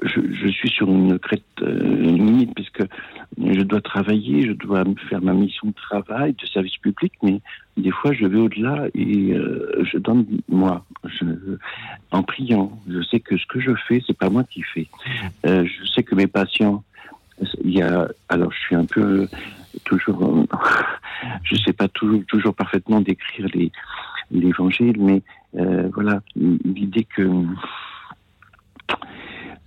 [0.00, 2.82] je, suis sur une crête euh, limite puisque
[3.38, 7.40] je dois travailler, je dois faire ma mission de travail, de service public, mais
[7.76, 10.84] des fois je vais au-delà et euh, je donne moi,
[12.10, 12.78] en priant.
[12.88, 14.86] Je sais que ce que je fais, c'est pas moi qui fais.
[15.46, 16.82] Euh, je sais que mes patients,
[17.64, 19.28] il y a, alors je suis un peu
[19.84, 20.46] toujours,
[21.44, 23.46] je sais pas toujours, parfaitement décrire
[24.30, 25.22] l'évangile, mais
[25.56, 27.22] euh, voilà l'idée que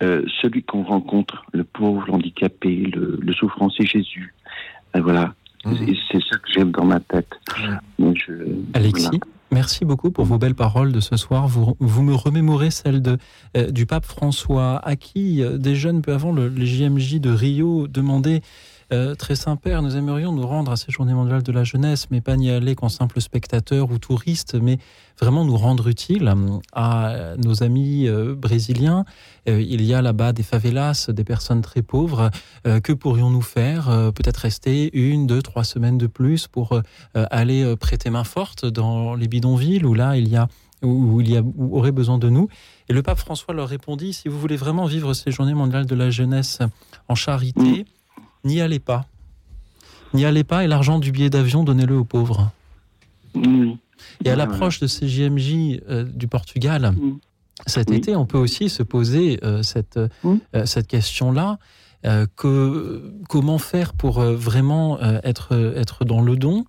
[0.03, 4.33] euh, celui qu'on rencontre, le pauvre, l'handicapé, le, le souffrant, c'est Jésus.
[4.95, 5.33] Euh, voilà.
[5.87, 7.29] Et c'est ça que j'aime dans ma tête.
[7.57, 8.43] Je-
[8.75, 9.19] Alexis, voilà.
[9.51, 11.47] merci beaucoup pour vos belles paroles de ce soir.
[11.47, 13.17] Vous, vous me remémorez celle de,
[13.57, 17.87] euh, du pape François, à qui des jeunes peu avant le, les JMJ de Rio
[17.87, 18.41] demandaient
[18.95, 22.21] euh, Très Saint-Père, nous aimerions nous rendre à ces journées mondiales de la jeunesse, mais
[22.21, 24.79] pas n'y aller qu'en simple spectateur ou touriste, mais
[25.19, 26.33] vraiment nous rendre utile
[26.73, 29.05] à nos amis euh, brésiliens.
[29.47, 32.31] Euh, il y a là-bas des favelas, des personnes très pauvres.
[32.63, 33.85] Que pourrions-nous faire
[34.15, 36.79] Peut-être rester une, deux, trois semaines de plus pour
[37.13, 40.47] aller prêter main forte dans les bidonvilles où là il y a
[40.81, 42.47] où il y a aurait besoin de nous?
[42.89, 45.95] Et le pape François leur répondit si vous voulez vraiment vivre ces journées mondiales de
[45.95, 46.59] la jeunesse
[47.07, 47.85] en charité,
[48.45, 49.05] n'y allez pas.
[50.13, 52.51] N'y allez pas et l'argent du billet d'avion, donnez-le aux pauvres.
[54.23, 56.93] Et à l'approche de ces JMJ euh, du Portugal,
[57.65, 61.57] cet été, on peut aussi se poser euh, cette, euh, cette question-là.
[62.35, 66.63] Que, comment faire pour vraiment être, être dans le don?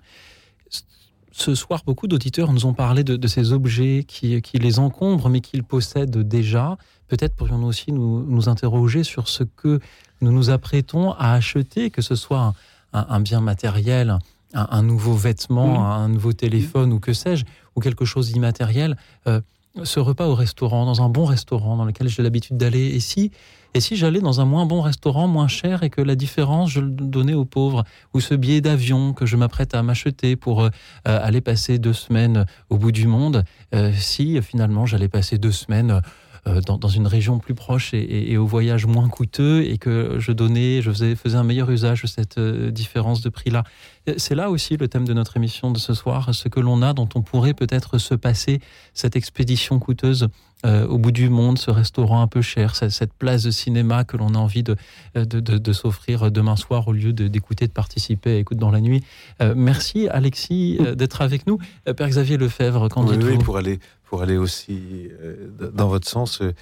[1.31, 5.29] Ce soir, beaucoup d'auditeurs nous ont parlé de, de ces objets qui, qui les encombrent,
[5.29, 6.79] mais qu'ils possèdent déjà.
[7.09, 9.79] Peut-être pourrions-nous aussi nous, nous interroger sur ce que
[10.21, 12.55] nous nous apprêtons à acheter, que ce soit
[12.93, 14.19] un, un bien matériel,
[14.55, 17.45] un, un nouveau vêtement, un nouveau téléphone ou que sais-je,
[17.75, 18.97] ou quelque chose d'immatériel.
[19.27, 19.41] Euh,
[19.85, 23.31] ce repas au restaurant, dans un bon restaurant dans lequel j'ai l'habitude d'aller, et si,
[23.75, 26.81] et si j'allais dans un moins bon restaurant, moins cher, et que la différence, je
[26.81, 27.85] le donnais aux pauvres,
[28.15, 30.71] ou ce billet d'avion que je m'apprête à m'acheter pour euh,
[31.07, 33.45] euh, aller passer deux semaines au bout du monde,
[33.75, 36.01] euh, si finalement j'allais passer deux semaines
[36.47, 40.81] dans, dans une région plus proche et, au voyage moins coûteux, et que je donnais,
[40.83, 43.65] je faisais, un meilleur usage de cette euh, différence de prix-là.
[44.09, 46.83] Euh, C'est là aussi le thème de notre émission de ce soir, ce que l'on
[46.83, 48.61] a, dont on pourrait peut-être se passer
[48.95, 50.29] cette expédition coûteuse
[50.65, 54.05] euh, au bout du monde, ce restaurant un peu cher, cette, cette place de cinéma
[54.05, 54.75] que l'on a envie de,
[55.15, 58.81] de, de- de s'offrir demain soir au lieu d'écouter, de, participer à Écoute dans la
[58.81, 59.05] nuit.
[59.43, 61.59] Euh, merci Alexis euh, d'être avec nous.
[61.89, 63.79] Euh, Père Xavier Lefebvre, qu'en Oui, oui, pour aller,
[64.09, 66.53] pour aller aussi euh, dans votre sens, euh,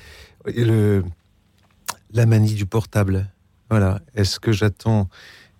[0.46, 1.04] le,
[2.12, 3.28] la manie du portable.
[3.70, 4.00] Voilà.
[4.14, 5.08] Est-ce que j'attends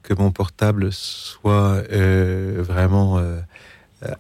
[0.03, 3.41] que mon portable soit euh, vraiment euh,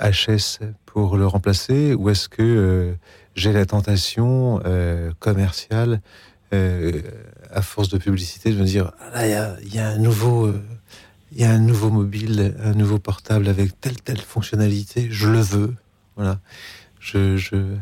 [0.00, 2.92] HS pour le remplacer ou est-ce que euh,
[3.34, 6.00] j'ai la tentation euh, commerciale
[6.52, 7.02] euh,
[7.50, 10.46] à force de publicité de me dire ah là il y y a un nouveau
[10.46, 10.62] euh,
[11.34, 15.40] il y a un nouveau mobile, un nouveau portable avec telle telle fonctionnalité, je le
[15.40, 15.74] veux.
[16.16, 16.38] Voilà.
[17.04, 17.76] Je,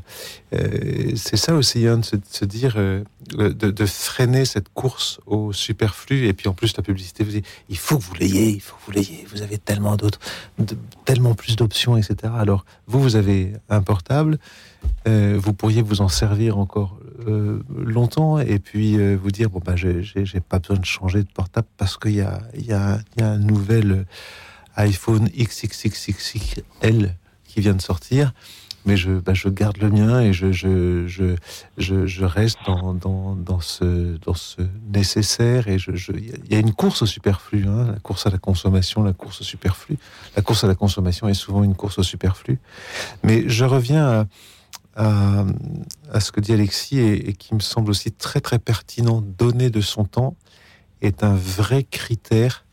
[0.53, 6.27] euh, c'est ça aussi, hein, de, se, dire, euh, de, freiner cette course au superflu.
[6.27, 8.75] Et puis en plus, la publicité vous dit, il faut que vous l'ayez, il faut
[8.75, 9.25] que vous l'ayez.
[9.31, 10.19] Vous avez tellement d'autres,
[11.05, 12.33] tellement plus d'options, etc.
[12.37, 14.39] Alors, vous, vous avez un portable,
[15.07, 16.99] euh, vous pourriez vous en servir encore
[17.77, 20.03] longtemps et puis vous dire, bon, bah, j'ai,
[20.41, 23.39] pas besoin de changer de portable parce qu'il y a, y a, y a un
[23.39, 24.05] nouvel
[24.75, 27.15] iPhone XXXXL
[27.47, 28.33] qui vient de sortir
[28.85, 30.47] mais je, bah, je garde le mien et je,
[32.25, 34.17] reste dans, ce,
[34.93, 35.69] nécessaire.
[35.69, 38.39] Et je, je- il y a une course au superflu, hein, la course à la
[38.39, 39.99] consommation, la course au superflu.
[40.37, 42.59] La course à la consommation est souvent une course au superflu.
[43.23, 44.27] Mais je reviens
[44.97, 45.45] à
[46.21, 49.23] ce que dit Alexis et, et qui me semble aussi très très pertinent.
[49.23, 50.37] Donner de son temps
[51.01, 52.65] est un vrai critère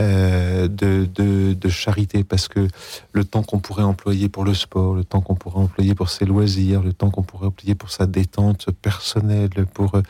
[0.00, 2.68] euh, de, charité parce que
[3.12, 6.24] le temps qu'on pourrait employer pour le sport, le temps qu'on pourrait employer pour ses
[6.24, 10.00] loisirs, le temps qu'on pourrait employer pour sa détente personnelle, pour,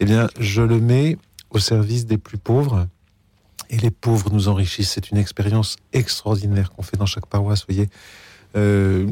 [0.00, 1.16] eh bien, je le mets
[1.50, 2.86] au service des plus pauvres.
[3.70, 4.92] Et les pauvres nous enrichissent.
[4.92, 7.64] C'est une expérience extraordinaire qu'on fait dans chaque paroisse.
[7.68, 7.88] Voyez,
[8.56, 9.06] Euh,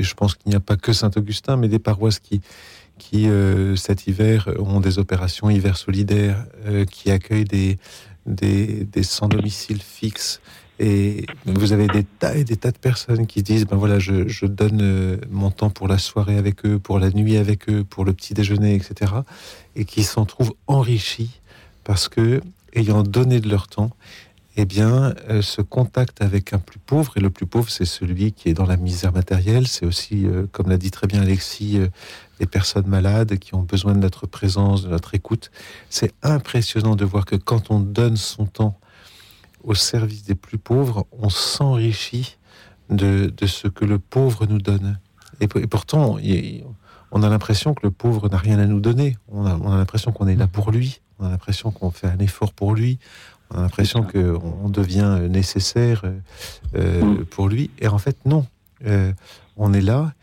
[0.00, 2.40] je pense qu'il n'y a pas que Saint-Augustin, mais des paroisses qui,
[2.98, 6.46] qui euh, cet hiver ont des opérations hiver solidaires,
[6.90, 7.78] qui accueillent des,
[8.26, 10.40] des, des sans domicile fixe.
[10.78, 14.26] Et vous avez des tas et des tas de personnes qui disent ben voilà, je,
[14.28, 17.84] je donne euh, mon temps pour la soirée avec eux, pour la nuit avec eux,
[17.84, 19.12] pour le petit déjeuner, etc.
[19.76, 21.40] Et qui s'en trouvent enrichis
[21.84, 22.40] parce que,
[22.74, 23.90] ayant donné de leur temps,
[24.60, 28.32] eh bien, euh, ce contact avec un plus pauvre, et le plus pauvre, c'est celui
[28.32, 31.78] qui est dans la misère matérielle, c'est aussi, euh, comme l'a dit très bien Alexis,
[31.78, 31.88] euh,
[32.40, 35.50] les personnes malades qui ont besoin de notre présence, de notre écoute.
[35.88, 38.78] C'est impressionnant de voir que quand on donne son temps
[39.64, 42.36] au service des plus pauvres, on s'enrichit
[42.90, 44.98] de, ce que le pauvre nous donne.
[45.40, 46.18] Et, pourtant,
[47.12, 49.16] on a l'impression que le pauvre n'a rien à nous donner.
[49.28, 51.00] On a l'impression qu'on est là pour lui.
[51.18, 52.98] On a l'impression qu'on fait un effort pour lui.
[53.52, 56.18] On a l'impression qu'on on devient nécessaire euh,
[56.76, 57.70] euh, pour lui.
[57.80, 58.46] Et en fait, non.
[58.86, 59.12] Euh,
[59.56, 60.14] on est là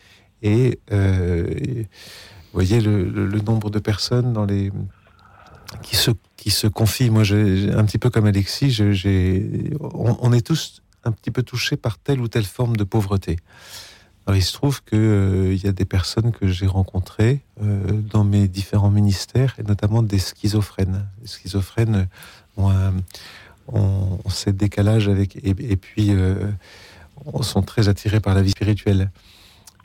[0.41, 4.72] et, euh, et vous voyez le, le- le nombre de personnes dans les
[5.84, 7.10] qui se qui se confient.
[7.12, 11.44] Moi, j'ai un petit peu comme Alexis, j'ai on, on est tous un petit peu
[11.44, 13.38] touchés par telle ou telle forme de pauvreté.
[14.26, 18.24] Alors, il se trouve que euh, y a des personnes que j'ai rencontrées euh, dans
[18.26, 21.06] mes différents ministères, et notamment des schizophrènes.
[21.22, 22.08] Les schizophrènes
[22.58, 22.94] ont, un-
[24.30, 26.52] ces décalages avec, et, puis euh,
[27.42, 29.12] sont très attirés par la vie spirituelle.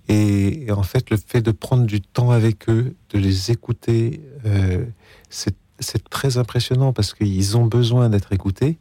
[0.09, 4.85] Et, en fait, le fait de prendre du temps avec eux, de les écouter, euh,
[5.31, 8.78] c'est c'est très impressionnant parce qu'ils ont besoin d'être écoutés.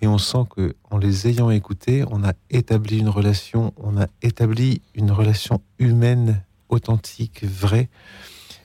[0.00, 4.06] Et on sent que, en les ayant écoutés, on a établi une relation, on a
[4.22, 7.90] établi une relation humaine, authentique, vraie.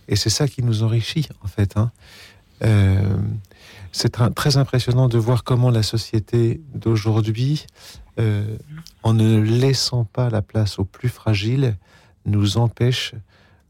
[0.07, 1.75] Et c'est ça qui nous enrichit, en fait.
[1.75, 1.91] hein.
[2.63, 3.17] Euh,
[3.95, 7.65] c'est très impressionnant de voir comment la société d'aujourd'hui,
[8.19, 8.57] euh,
[9.03, 11.77] en ne laissant pas la place aux plus fragiles,
[12.25, 13.13] nous empêche,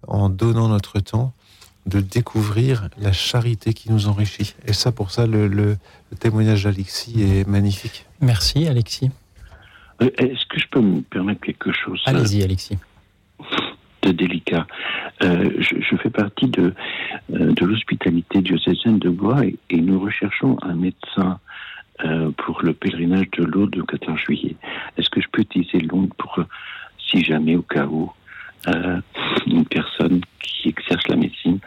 [0.08, 1.34] en donnant notre temps,
[1.86, 4.56] de découvrir la charité qui nous enrichit.
[4.66, 5.78] Et ça, pour ça, le, le-
[6.12, 8.08] le témoignage d'Alexis est magnifique.
[8.22, 9.12] Merci, Alexis.
[10.02, 12.02] Euh, Est-ce que je peux me permettre quelque chose?
[12.06, 12.78] Allez-y, Alexis.
[14.06, 14.66] De délicat
[15.24, 16.66] Euh, je, je fais partie de,
[17.34, 21.40] euh, de l'hospitalité diocésaine de Bois et, et nous recherchons un médecin
[22.04, 24.56] euh, pour le pèlerinage de l'eau du 14 juillet.
[24.98, 26.34] Est-ce que je peux utiliser l'onde pour,
[27.08, 28.12] si jamais, au cas où,
[28.68, 29.00] euh,
[29.48, 31.60] une personne qui exerce la médecine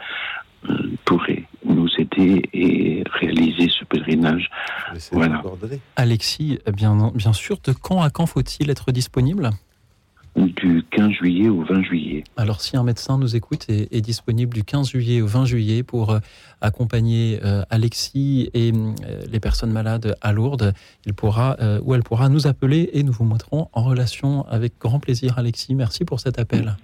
[0.69, 0.75] euh,
[1.05, 4.45] pourrait nous aider et réaliser ce pèlerinage?
[5.11, 5.41] Voilà.
[5.95, 9.49] Alexis, bien, bien sûr, de quand à quand faut-il être disponible?
[10.39, 12.23] Du 15 juillet au 20 juillet.
[12.37, 15.83] Alors, si un médecin nous écoute et est disponible du 15 juillet au 20 juillet
[15.83, 16.19] pour euh,
[16.61, 18.93] accompagner euh, Alexis et euh,
[19.29, 20.73] les personnes malades à Lourdes,
[21.05, 24.79] il pourra euh, ou elle pourra nous appeler et nous vous mettrons en relation avec
[24.79, 25.75] grand plaisir, Alexis.
[25.75, 26.77] Merci pour cet appel.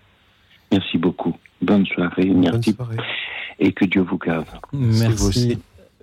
[0.71, 1.33] Merci beaucoup.
[1.61, 2.25] Bonne soirée.
[2.25, 2.75] Merci.
[3.59, 4.47] Et que Dieu vous garde.
[4.73, 5.59] Merci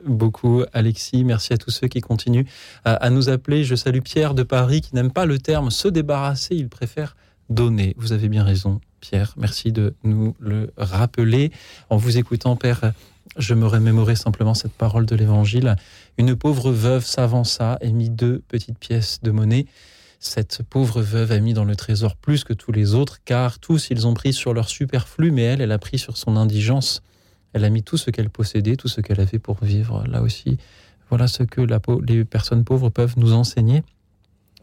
[0.06, 1.22] beaucoup, Alexis.
[1.22, 2.46] Merci à tous ceux qui continuent
[2.86, 3.62] à, à nous appeler.
[3.64, 7.14] Je salue Pierre de Paris qui n'aime pas le terme se débarrasser, il préfère
[7.50, 7.94] donner.
[7.96, 9.34] Vous avez bien raison, Pierre.
[9.36, 11.52] Merci de nous le rappeler.
[11.90, 12.92] En vous écoutant, Père
[13.36, 15.76] Je me remémorais simplement cette parole de l'Évangile.
[16.18, 19.66] Une pauvre veuve s'avança et mit deux petites pièces de monnaie.
[20.20, 23.88] Cette pauvre veuve a mis dans le trésor plus que tous les autres, car tous
[23.90, 27.02] ils ont pris sur leur superflu, mais elle, elle a pris sur son indigence.
[27.52, 30.04] Elle a mis tout ce qu'elle possédait, tout ce qu'elle avait pour vivre.
[30.06, 30.58] Là aussi,
[31.10, 31.60] voilà ce que
[32.06, 33.82] les personnes pauvres peuvent nous enseigner.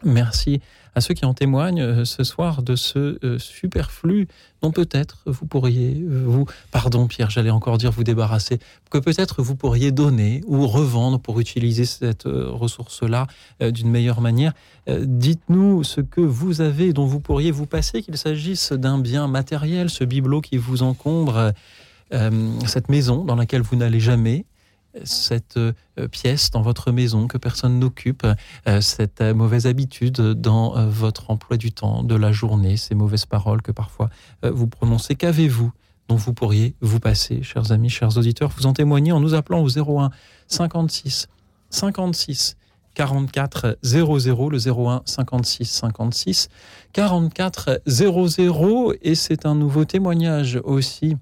[0.02, 0.60] Merci
[0.94, 4.28] à ceux qui en témoignent euh, ce soir de ce euh, superflu
[4.62, 8.58] dont peut-être vous pourriez, euh, vous, pardon Pierre, j'allais encore dire vous débarrasser,
[8.90, 13.26] que peut-être vous pourriez donner ou revendre pour utiliser cette ressource-là
[13.60, 14.52] d'une meilleure manière.
[14.88, 19.90] Dites-nous ce que vous avez dont vous pourriez vous passer, qu'il s'agisse d'un bien matériel,
[19.90, 21.52] ce bibelot qui vous encombre,
[22.66, 24.44] cette maison dans laquelle vous n'allez jamais,
[25.04, 25.72] cette euh,
[26.10, 28.26] pièce dans votre maison que personne n'occupe,
[28.66, 33.26] euh, cette euh, mauvaise habitude dans votre emploi du temps, de la journée, ces mauvaises
[33.26, 34.10] paroles que parfois
[34.42, 35.14] vous prononcez.
[35.14, 35.72] Qu'avez-vous
[36.08, 38.50] dont vous pourriez vous passer, chers amis, chers auditeurs?
[38.56, 40.10] Vous en témoignez en nous appelant au 01
[40.48, 41.28] 56
[41.70, 42.56] 56
[42.94, 46.48] 44 00, le 01 56 56
[46.92, 48.92] 44 00.
[49.02, 51.16] Et c'est un nouveau témoignage aussi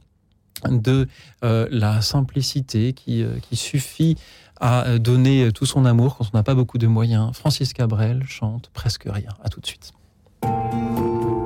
[0.69, 1.09] de
[1.45, 4.17] euh, la simplicité qui, euh, suffit
[4.61, 7.31] à euh, donner tout son amour quand on n'a pas beaucoup de moyens.
[7.35, 9.31] Francis Cabrel chante presque rien.
[9.43, 9.93] À tout de suite.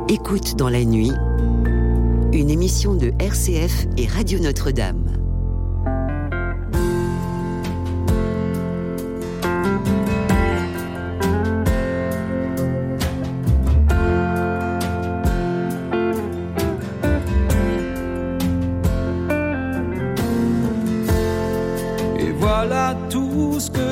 [0.08, 1.12] Écoute dans la nuit,
[2.32, 5.21] une émission de RCF et Radio Notre-Dame.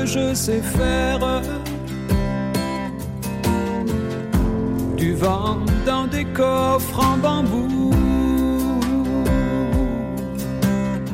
[0.05, 1.41] Je sais faire.
[4.97, 7.91] Du vent dans des coffres en bambou.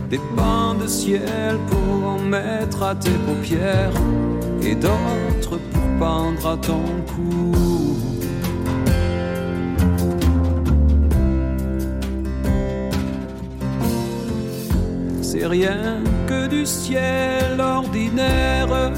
[0.09, 3.97] Des pans de ciel pour mettre à tes paupières
[4.61, 7.53] et d'autres pour pendre à ton cou.
[15.21, 18.91] C'est rien que du ciel ordinaire.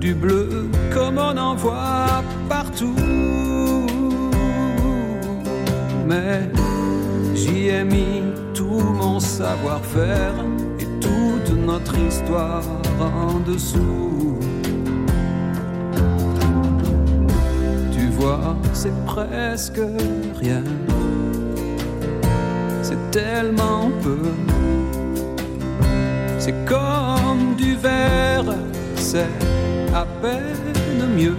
[0.00, 2.96] Du bleu comme on en voit partout.
[6.06, 6.50] Mais
[7.34, 8.22] j'y ai mis
[8.54, 10.34] tout mon savoir-faire
[10.80, 12.64] et toute notre histoire
[13.00, 14.38] en dessous.
[17.92, 19.80] Tu vois, c'est presque
[20.40, 20.62] rien
[23.10, 24.32] tellement peu.
[26.38, 28.54] C'est comme du verre,
[28.96, 29.28] c'est
[29.94, 31.36] à peine mieux.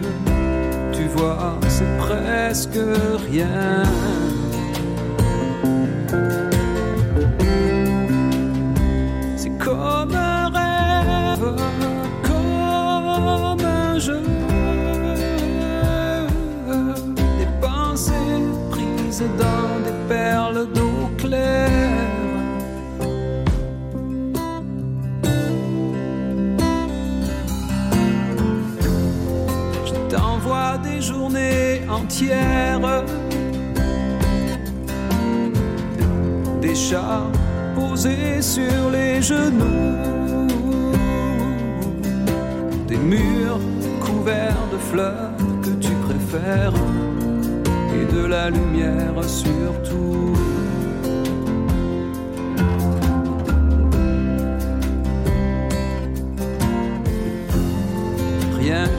[0.91, 2.79] Tu vois, c'est presque
[3.31, 3.83] rien.
[9.35, 11.55] C'est comme un rêve,
[12.23, 14.21] comme un jeu.
[17.39, 18.13] Des pensées
[18.69, 19.48] prises dans
[36.61, 37.31] des chats
[37.75, 40.91] posés sur les genoux,
[42.87, 43.59] des murs
[44.01, 45.31] couverts de fleurs
[45.63, 46.73] que tu préfères
[47.95, 50.35] et de la lumière surtout.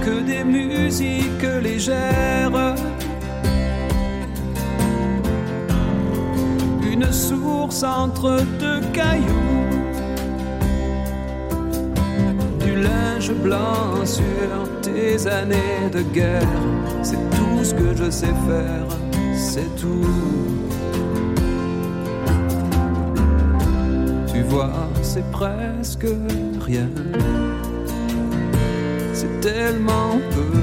[0.05, 2.90] que des musiques légères.
[7.71, 9.27] Source entre deux cailloux.
[12.59, 16.43] Du linge blanc sur tes années de guerre.
[17.03, 18.87] C'est tout ce que je sais faire,
[19.35, 20.07] c'est tout.
[24.33, 26.07] Tu vois, c'est presque
[26.61, 26.89] rien
[29.13, 30.59] c'est tellement peu.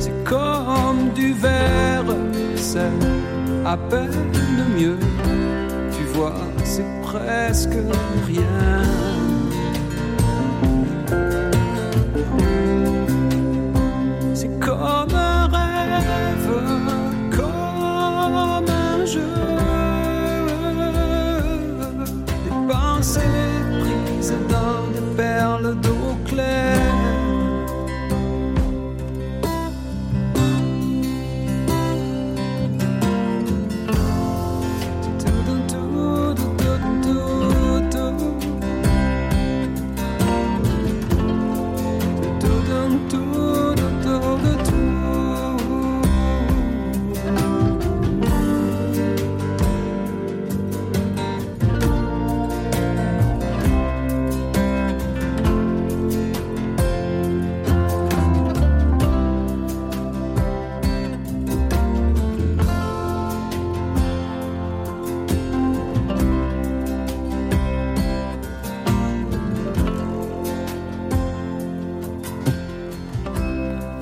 [0.00, 2.12] C'est comme du verre,
[2.56, 2.90] c'est
[3.64, 4.10] à peine
[4.76, 4.98] mieux.
[5.92, 6.34] Tu vois,
[6.64, 7.76] c'est presque
[8.26, 9.19] rien.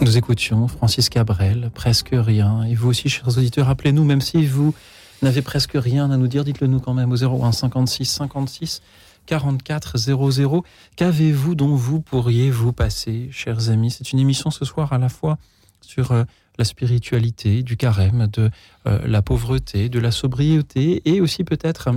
[0.09, 2.62] Nous écoutions Francis Cabrel, presque rien.
[2.62, 4.74] Et vous aussi, chers auditeurs, rappelez-nous, même si vous
[5.20, 8.80] n'avez presque rien à nous dire, dites-le nous quand même au 01 56 56
[9.26, 10.64] 44 00.
[10.97, 13.90] Qu'avez-vous dont vous pourriez vous passer, chers amis?
[13.90, 15.36] C'est une émission ce soir à la fois
[15.82, 16.24] sur euh,
[16.56, 18.51] la spiritualité, du carême, de
[18.86, 21.90] euh, la pauvreté, de la sobriété et aussi peut-être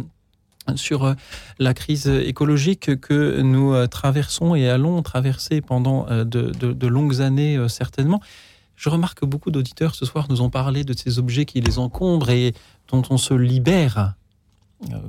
[0.75, 1.13] sur euh,
[1.59, 7.57] la crise écologique que nous euh, traversons et allons traverser pendant euh, de, longues années
[7.69, 8.21] certainement.
[8.75, 11.79] Je remarque que beaucoup d'auditeurs ce soir nous ont parlé de ces objets qui les
[11.79, 12.53] encombrent et
[12.91, 14.15] dont on se libère.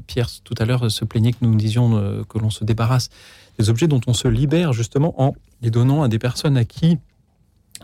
[0.06, 3.08] Pierre tout à l'heure se plaignait que nous disions que l'on se débarrasse
[3.58, 6.98] des objets dont on se libère justement en les donnant à des personnes à qui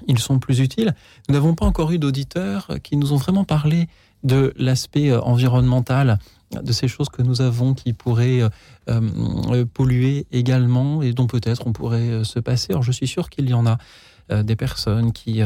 [0.07, 0.95] ils sont plus utiles.
[1.29, 3.89] Nous n'avons pas encore eu d'auditeurs qui nous ont vraiment parlé
[4.23, 6.19] de l'aspect environnemental,
[6.51, 8.49] de ces choses que nous avons qui pourraient euh,
[8.89, 12.69] euh, polluer également et dont peut-être on pourrait euh, se passer.
[12.71, 13.79] Alors je suis sûr qu'il y en a
[14.43, 15.41] des personnes qui,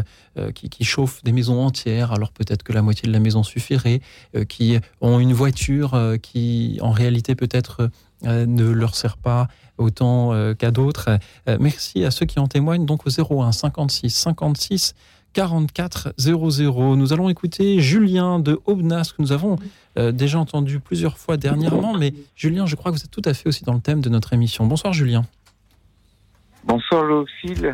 [0.57, 4.01] qui, qui chauffent des maisons entières, alors peut-être que la moitié de la maison suffirait,
[4.49, 7.91] qui ont une voiture qui en réalité peut-être
[8.25, 9.47] ne leur sert pas
[9.79, 11.21] autant qu'à d'autres.
[11.61, 14.95] Merci à ceux qui en témoignent donc au 01 56 56
[15.33, 16.97] 44 00.
[16.97, 19.57] Nous allons écouter Julien de Aubenas que nous avons
[19.99, 23.35] euh, déjà entendu plusieurs fois dernièrement, mais Julien, je crois que vous êtes tout à
[23.35, 24.67] fait aussi dans le thème de notre émission.
[24.67, 25.25] Bonsoir Julien.
[26.65, 27.73] Bonsoir Loxil.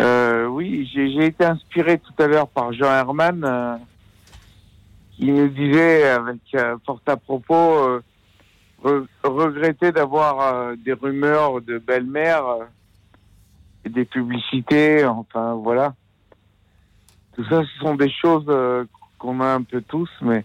[0.00, 3.76] Euh, oui, j'ai été inspiré tout à l'heure par Jean Herman euh,
[5.16, 8.02] qui nous disait avec euh, fort à propos euh,
[8.82, 12.64] re- regretter d'avoir euh, des rumeurs de belle-mère euh,
[13.88, 15.94] des publicités, enfin voilà.
[17.34, 18.84] Tout ça, ce sont des choses euh,
[19.18, 20.44] qu'on a un peu tous, mais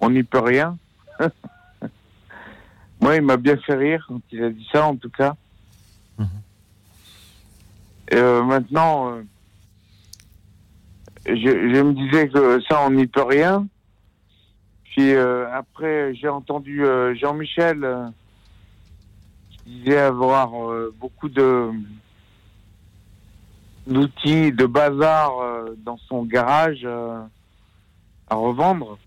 [0.00, 0.76] on n'y peut rien.
[3.00, 5.36] Moi, il m'a bien fait rire quand il a dit ça, en tout cas.
[8.10, 9.22] Et, euh, maintenant, euh,
[11.26, 13.66] je, je me disais que ça, on n'y peut rien.
[14.84, 16.84] Puis après, j'ai entendu
[17.14, 18.12] Jean-Michel
[19.48, 20.50] qui disait avoir
[21.00, 21.70] beaucoup de
[23.86, 27.20] d'outils, de bazar euh, dans son garage euh,
[28.28, 28.98] à revendre.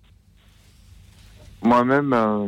[1.61, 2.47] Moi-même, euh,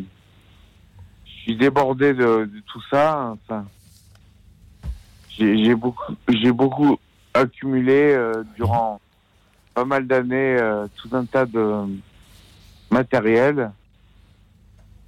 [1.26, 3.34] je suis débordé de, de tout ça.
[3.34, 3.66] Enfin,
[5.30, 6.98] j'ai beaucoup, j'ai beaucoup
[7.34, 9.00] accumulé euh, durant
[9.74, 11.86] pas mal d'années euh, tout un tas de
[12.92, 13.72] matériel.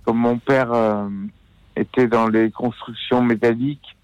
[0.06, 0.72] Comme mon père
[1.76, 3.96] était dans les constructions métalliques,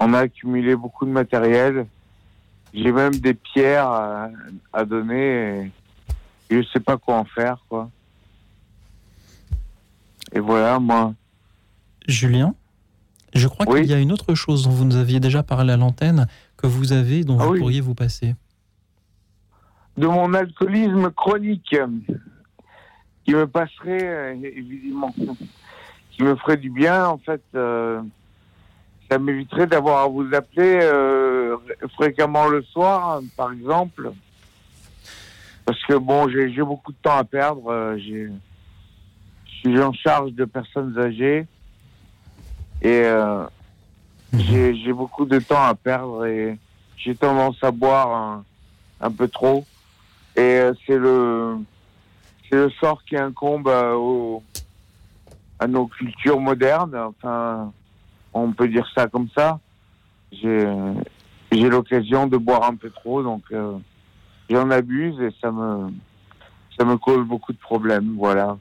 [0.00, 1.86] on a accumulé beaucoup de matériel.
[2.72, 4.28] J'ai même des pierres à,
[4.72, 5.70] à donner
[6.50, 7.90] et je sais pas quoi en faire, quoi.
[10.32, 11.14] Et voilà, moi.
[12.06, 12.54] Julien,
[13.34, 15.76] je crois qu'il y a une autre chose dont vous nous aviez déjà parlé à
[15.76, 18.34] l'antenne que vous avez, dont vous pourriez vous passer.
[19.96, 21.76] de mon alcoolisme chronique
[23.24, 25.14] qui me passerait euh, évidemment
[26.10, 28.00] qui me ferait du bien en fait euh,
[29.10, 31.56] ça m'éviterait d'avoir à vous appeler euh,
[31.94, 34.12] fréquemment le soir par exemple.
[35.64, 38.28] Parce que bon j'ai beaucoup de temps à perdre euh, je
[39.60, 41.46] suis en charge de personnes âgées.
[42.82, 43.44] Et euh,
[44.38, 46.58] j'ai j'ai beaucoup de temps à perdre et
[46.96, 48.44] j'ai tendance à boire un,
[49.00, 49.64] un peu trop.
[50.36, 51.56] Et c'est le
[52.48, 54.42] c'est le sort qui incombe à, au-
[55.58, 56.96] à nos cultures modernes.
[56.96, 57.72] Enfin,
[58.32, 59.60] on peut dire ça comme ça.
[60.32, 60.66] J'ai
[61.68, 63.76] l'occasion de boire un peu trop, donc euh,
[64.48, 65.88] j'en abuse et ça me
[66.78, 68.14] ça me cause beaucoup de problèmes.
[68.16, 68.56] Voilà.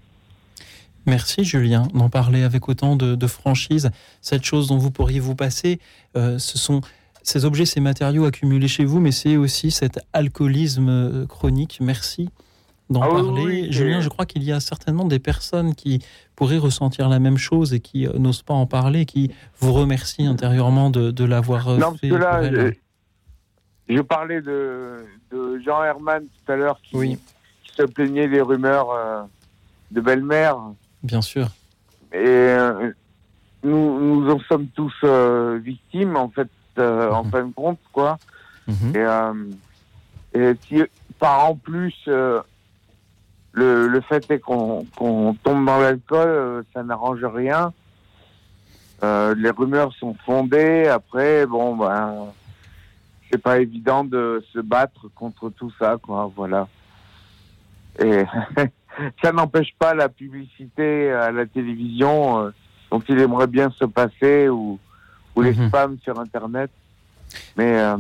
[1.06, 3.90] Merci Julien d'en parler avec autant de, de franchise.
[4.22, 5.80] Cette chose dont vous pourriez vous passer,
[6.16, 6.82] euh, ce sont
[7.24, 11.80] ces objets, ces matériaux accumulés chez vous, mais c'est aussi cet alcoolisme euh, chronique.
[11.82, 12.30] Merci
[12.90, 13.44] d'en Ah parler.
[13.46, 16.04] oui, Julien, je crois qu'il y a certainement des personnes qui
[16.36, 20.26] pourraient ressentir la même chose et qui euh, n'osent pas en parler, qui vous remercient
[20.26, 22.10] intérieurement de, de l'avoir euh, Non, parce fait.
[22.10, 27.18] que là, je, je parlais de, de Jean Herman tout à l'heure qui,
[27.64, 29.22] qui se plaignait des rumeurs euh,
[29.92, 30.58] de belle-mère.
[31.04, 31.48] Bien sûr.
[32.12, 32.92] Et euh,
[33.64, 36.48] nous, nous en sommes tous euh, victimes, en fait,
[36.80, 38.18] euh, en fin de compte, quoi.
[38.68, 39.34] Et, euh,
[40.34, 40.82] et si,
[41.20, 41.94] par en plus,
[43.52, 47.74] le, le fait est qu'on qu'on tombe dans l'alcool, euh, ça n'arrange rien.
[49.04, 50.88] Euh, les rumeurs sont fondées.
[50.88, 52.28] Après, bon, ben,
[53.32, 56.32] c'est pas évident de se battre contre tout ça, quoi.
[56.36, 56.68] Voilà.
[58.00, 58.24] Et
[59.24, 62.50] ça n'empêche pas la publicité à la télévision euh,
[62.92, 64.80] dont il aimerait bien se passer ou,
[65.36, 66.72] ou les spams sur Internet.
[67.56, 67.98] Mais euh,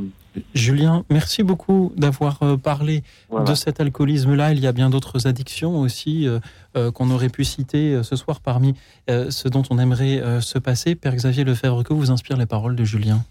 [0.53, 3.45] Julien, merci beaucoup d'avoir euh, parlé Voilà.
[3.49, 4.51] de cet alcoolisme-là.
[4.53, 6.39] Il y a bien d'autres addictions aussi euh,
[6.77, 8.75] euh, qu'on aurait pu citer ce soir parmi
[9.09, 10.95] euh, ce dont on aimerait euh, se passer.
[10.95, 13.25] Père Xavier Lefebvre, que vous inspirent les paroles de Julien?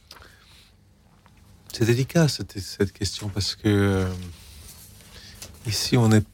[1.73, 4.09] C'est délicat cette, cette question parce que euh,
[5.67, 6.25] ici on est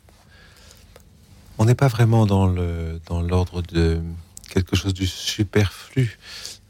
[1.59, 4.01] on n'est pas vraiment dans l'ordre de
[4.51, 6.19] quelque chose du superflu,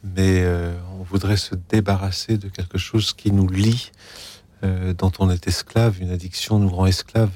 [0.04, 3.90] mais euh, on voudrait se débarrasser de quelque chose qui nous lie,
[4.62, 6.00] euh, dont on est esclave.
[6.00, 7.30] Une addiction nous rend esclave.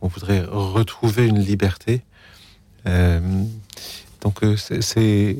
[0.00, 2.02] On voudrait retrouver une liberté.
[2.86, 3.20] Euh,
[4.20, 5.36] donc euh, c'est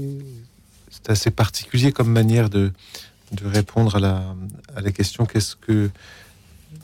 [1.07, 2.73] assez particulier comme manière de
[3.43, 4.35] répondre à la,
[4.75, 5.91] à la question qu'est-ce que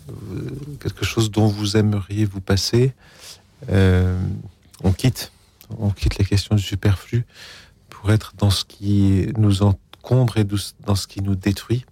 [0.08, 0.50] euh,
[0.80, 2.92] quelque chose dont vous aimeriez vous passer?
[3.70, 4.18] Euh,
[4.82, 5.32] on quitte
[5.78, 7.24] on quitte la question du superflu
[8.04, 11.86] pour être dans ce qui nous encombre et dans ce qui nous détruit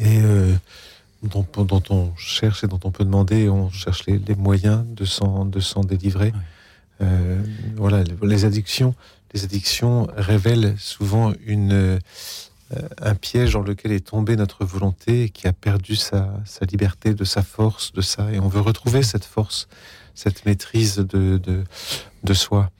[0.00, 0.54] et euh,
[1.22, 5.04] dont, dont on cherche et dont on peut demander on cherche les, les moyens de
[5.04, 6.32] s'en de s'en délivrer
[7.00, 7.42] Euh,
[7.76, 8.94] voilà les, les addictions
[9.34, 11.98] les addictions révèlent souvent une euh,
[13.02, 17.12] un piège dans lequel est tombée notre volonté et qui a perdu sa, sa liberté,
[17.14, 18.30] de sa force, de ça.
[18.32, 19.68] Et on veut retrouver cette force,
[20.14, 21.64] cette maîtrise de, de,
[22.24, 22.70] de soi.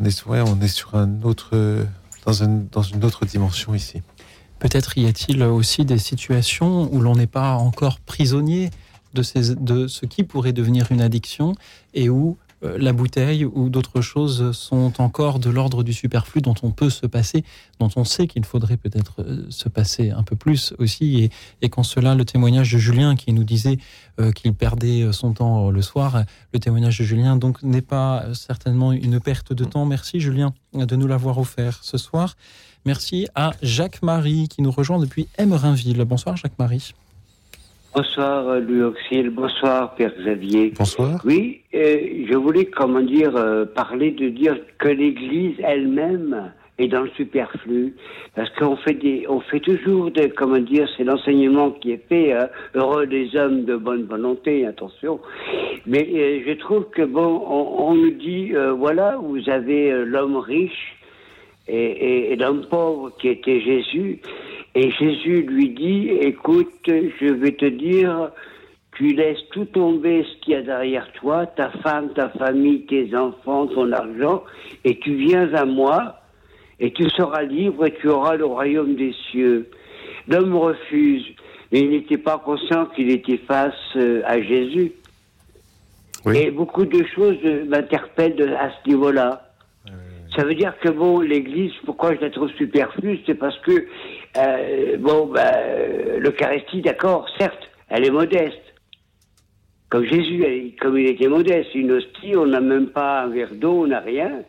[0.00, 1.86] On est, sur un autre,
[2.24, 2.32] dans,
[2.72, 4.02] dans une autre dimension ici.
[4.58, 8.70] Peut-être y a-t-il aussi des situations où l'on n'est pas encore prisonnier
[9.14, 11.54] de, ce qui pourrait devenir une addiction
[11.94, 16.70] et où la bouteille ou d'autres choses sont encore de l'ordre du superflu dont on
[16.70, 17.44] peut se passer,
[17.78, 21.22] dont on sait qu'il faudrait peut-être euh, se passer un peu plus aussi.
[21.22, 21.30] Et,
[21.62, 23.78] et qu'en cela, le témoignage de Julien qui nous disait
[24.20, 27.80] euh, qu'il perdait euh, son temps euh, le soir, le témoignage de Julien donc n'est
[27.80, 29.86] pas euh, certainement une perte de temps.
[29.86, 32.36] Merci Julien de nous l'avoir offert ce soir.
[32.84, 36.04] Merci à Jacques-Marie qui nous rejoint depuis Emerinville.
[36.04, 36.94] Bonsoir Jacques-Marie.
[37.94, 40.72] Bonsoir euh, Louis Auxil, bonsoir Père Xavier.
[40.78, 41.20] Bonsoir.
[41.24, 47.02] Oui, euh, je voulais comment dire euh, parler de dire que l'Église elle-même est dans
[47.02, 47.94] le superflu
[48.36, 52.32] parce qu'on fait des on fait toujours des comment dire c'est l'enseignement qui est fait
[52.32, 55.20] hein, heureux des hommes de bonne volonté attention
[55.84, 60.04] mais euh, je trouve que bon on, on nous dit euh, voilà vous avez euh,
[60.04, 60.96] l'homme riche
[61.68, 64.20] et, et- et l'homme pauvre qui était Jésus.
[64.74, 68.30] Et Jésus lui dit, écoute, je vais te dire,
[68.92, 73.14] tu laisses tout tomber ce qu'il y a derrière toi, ta femme, ta famille, tes
[73.16, 74.44] enfants, ton argent,
[74.84, 76.20] et tu viens à moi,
[76.78, 79.68] et tu seras libre et tu auras le royaume des cieux.
[80.28, 81.24] L'homme refuse,
[81.72, 84.92] mais il n'était pas conscient qu'il était face euh, à Jésus.
[86.32, 89.46] Et beaucoup de choses euh, m'interpellent à ce niveau-là.
[90.36, 93.86] Ça veut dire que bon, l'Église, pourquoi je la trouve superflue, c'est parce que
[94.36, 98.62] euh, bon, bah, euh, l'Eucharistie, d'accord, certes, elle est modeste.
[99.88, 103.54] Comme Jésus, elle- comme il était modeste, une hostie, on n'a même pas un verre
[103.54, 104.42] d'eau, on n'a rien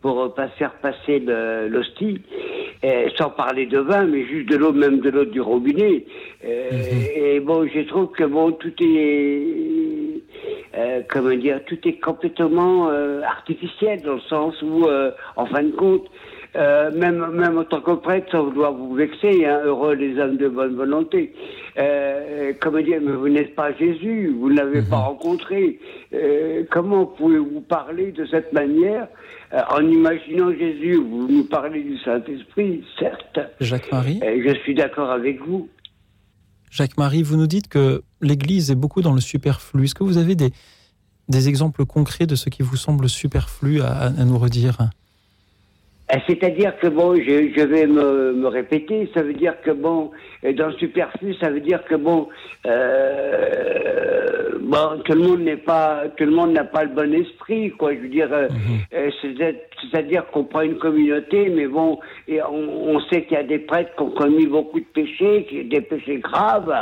[0.00, 1.18] pour euh, pas faire passer
[1.68, 2.20] l'hostie,
[2.84, 6.04] Euh, sans parler de vin, mais juste de l'eau, même de l'eau du robinet.
[6.44, 6.68] Euh,
[7.16, 10.20] Et bon, je trouve que bon, tout est,
[10.76, 15.62] euh, comment dire, tout est complètement euh, artificiel dans le sens où, euh, en fin
[15.62, 16.06] de compte,
[16.56, 20.36] euh, même, même en tant que prêtre, ça doit vous vexer, hein, heureux les hommes
[20.36, 21.34] de bonne volonté.
[21.76, 25.80] Euh, comment dire, mais vous n'êtes pas Jésus, vous ne l'avez pas rencontré.
[26.12, 29.08] Euh, comment pouvez-vous parler de cette manière
[29.52, 30.94] euh, en imaginant Jésus?
[30.94, 33.40] Vous nous parlez du Saint-Esprit, certes.
[33.60, 35.68] Jacques-Marie je suis d'accord avec vous.
[36.70, 39.84] Jacques-Marie, vous nous dites que l'Église est beaucoup dans le superflu.
[39.84, 40.50] Est-ce que vous avez des,
[41.28, 44.78] des exemples concrets de ce qui vous semble superflu à, à nous redire?
[46.28, 50.10] C'est-à-dire que bon, je, je vais me, me répéter, ça veut dire que bon,
[50.44, 52.28] euh, dans le superflu, ça veut dire que bon,
[52.66, 57.70] euh, bon, tout le monde n'est pas, tout le monde n'a pas le bon esprit,
[57.70, 57.94] quoi.
[57.94, 58.48] Je veux dire, euh,
[58.94, 59.34] euh, c'est-
[59.90, 61.98] c'est-à-dire qu'on prend une communauté, mais bon,
[62.28, 65.46] et on, on sait qu'il y a des prêtres qui ont commis beaucoup de péchés,
[65.70, 66.72] des péchés graves.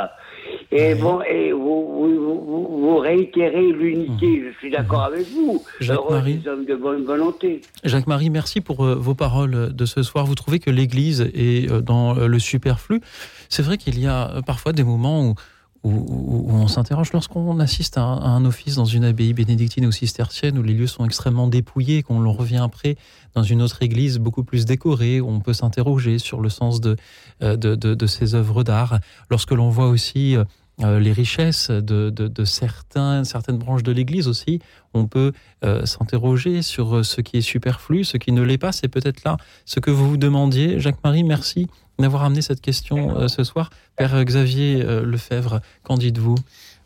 [0.71, 4.43] Et bon, et vous, vous, vous, vous réitérez l'unité.
[4.45, 5.63] Je suis d'accord avec vous.
[5.79, 6.41] Jacques-Marie.
[6.47, 7.61] hommes de bonne volonté.
[7.83, 10.25] Jacques-Marie, merci pour euh, vos paroles de ce soir.
[10.25, 13.01] Vous trouvez que l'Église est euh, dans euh, le superflu
[13.49, 15.35] C'est vrai qu'il y a parfois des moments où,
[15.83, 20.63] où, on s'interroge lorsqu'on assiste à un, office dans une abbaye bénédictine ou cistercienne où
[20.63, 22.95] les lieux sont extrêmement dépouillés, qu'on revient après
[23.35, 26.95] dans une autre église beaucoup plus décorée, où on peut s'interroger sur le sens de,
[27.41, 28.99] euh, de, ces œuvres d'art.
[29.29, 30.37] Lorsque l'on voit aussi
[30.83, 34.59] euh, euh, les richesses de, certains, certaines branches de l'Église aussi,
[34.93, 35.31] on peut
[35.63, 38.71] euh, s'interroger sur ce qui est superflu, ce qui ne l'est pas.
[38.71, 40.79] C'est peut-être là ce que vous vous demandiez.
[40.79, 41.67] Jacques-Marie, merci
[41.99, 43.69] d'avoir amené cette question euh, ce soir.
[43.95, 46.35] Père Xavier euh, Lefebvre, qu'en dites-vous?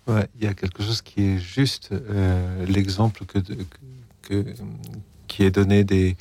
[0.07, 1.89] Il y a quelque chose qui est juste.
[1.91, 3.39] euh, L'exemple que,
[4.21, 4.45] que-
[5.27, 6.15] qui est donné des,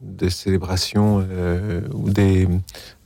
[0.00, 2.48] des célébrations euh, ou des,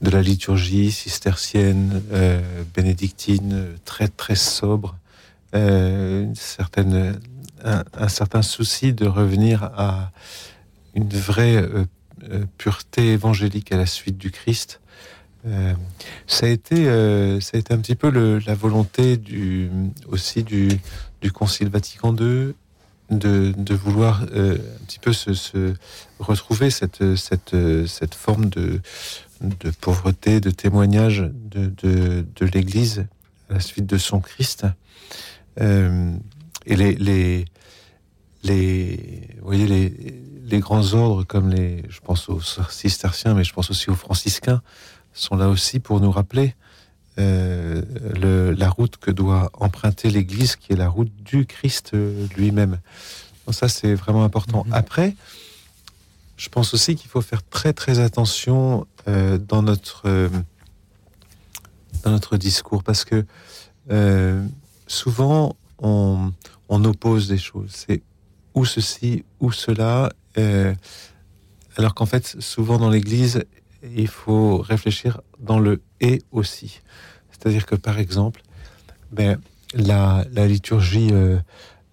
[0.01, 2.41] de la liturgie cistercienne, euh,
[2.75, 4.97] bénédictine, euh, très très sobre,
[5.55, 7.19] euh, certaine,
[7.65, 10.13] un, certain souci de revenir à
[10.95, 11.65] une vraie
[12.57, 14.81] pureté évangélique à la suite du Christ.
[16.27, 16.85] Ça a été,
[17.41, 19.71] ça a été un petit peu la volonté du,
[20.07, 20.69] aussi du,
[21.21, 22.55] du Concile Vatican II
[23.11, 25.75] de, vouloir euh, un petit peu se,
[26.19, 27.57] retrouver cette, cette,
[27.87, 28.81] cette forme de,
[29.41, 33.07] de pauvreté, de témoignage de, de, l'Église
[33.51, 34.67] à la suite de son Christ.
[35.61, 36.13] Euh,
[36.67, 37.45] et les, les,
[38.43, 42.41] les, voyez, les, les grands ordres comme les, je pense aux
[42.71, 44.63] cisterciens, mais je pense aussi aux franciscains,
[45.15, 46.55] sont là aussi pour nous rappeler
[47.19, 47.83] euh,
[48.21, 52.79] le- la route que doit emprunter l'Église, qui est la route du Christ euh, lui-même.
[53.47, 54.65] Donc ça, c'est vraiment important.
[54.73, 55.17] Après,
[56.37, 60.29] je pense aussi qu'il faut faire très très attention euh, dans notre euh,
[62.05, 63.25] dans notre discours, parce que
[63.91, 64.45] euh,
[64.87, 66.33] souvent on,
[66.69, 67.71] on oppose des choses.
[67.73, 68.03] C'est
[68.55, 70.11] ou ceci ou cela,
[71.77, 73.45] alors qu'en fait, souvent dans l'Église,
[73.83, 76.81] il faut réfléchir dans le et aussi.
[77.31, 78.43] C'est-à-dire que par exemple,
[79.13, 79.41] ben,
[79.75, 81.39] la, la liturgie euh,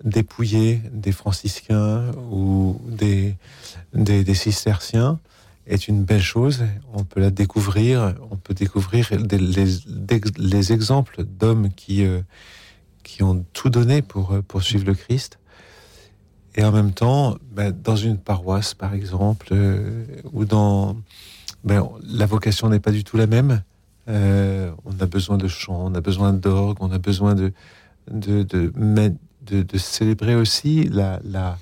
[0.03, 3.35] dépouillée des franciscains ou des,
[3.93, 5.19] des, cisterciens
[5.67, 6.63] est une belle chose.
[6.93, 9.67] On peut la découvrir, on peut découvrir les,
[10.37, 12.21] les exemples d'hommes qui, euh,
[13.03, 15.39] qui ont tout donné pour, euh, pour suivre le Christ.
[16.55, 19.53] Et en même temps, ben, dans une paroisse, par exemple,
[20.31, 20.95] ou dans...
[21.65, 23.61] Ben, la vocation n'est pas du tout la même.
[24.07, 27.51] Euh, on a besoin de chants, on a besoin d'orgue, on a besoin de,
[28.11, 29.13] de, de, mais-
[29.47, 31.57] de, de célébrer aussi la, la,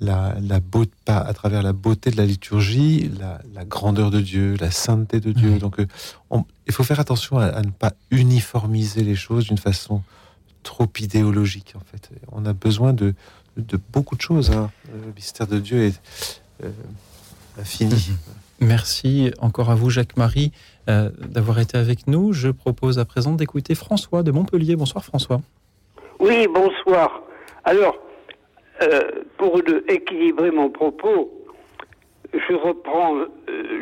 [0.00, 4.56] la, la beauté, à travers la beauté de la liturgie, la, la grandeur de Dieu,
[4.60, 5.58] la sainteté de Dieu.
[5.58, 5.86] Donc, euh,
[6.30, 10.02] on- il faut faire attention à, à ne pas uniformiser les choses d'une façon
[10.62, 12.08] trop idéologique, en fait.
[12.32, 13.14] On a besoin de,
[13.58, 14.50] de beaucoup de choses.
[14.50, 14.70] hein.
[14.90, 16.00] Le mystère de Dieu est
[16.62, 16.70] euh,
[17.60, 18.10] infini.
[18.66, 20.50] Merci encore à vous, Jacques-Marie,
[20.88, 22.32] euh, d'avoir été avec nous.
[22.32, 24.74] Je propose à présent d'écouter François de Montpellier.
[24.74, 25.40] Bonsoir François.
[26.18, 27.22] Oui, bonsoir.
[27.64, 27.98] Alors,
[28.82, 29.02] euh,
[29.36, 31.30] pour équilibrer mon propos,
[32.32, 33.26] je reprends euh,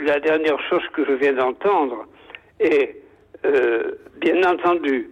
[0.05, 2.07] la dernière chose que je viens d'entendre.
[2.59, 2.99] Et,
[4.21, 5.11] bien entendu,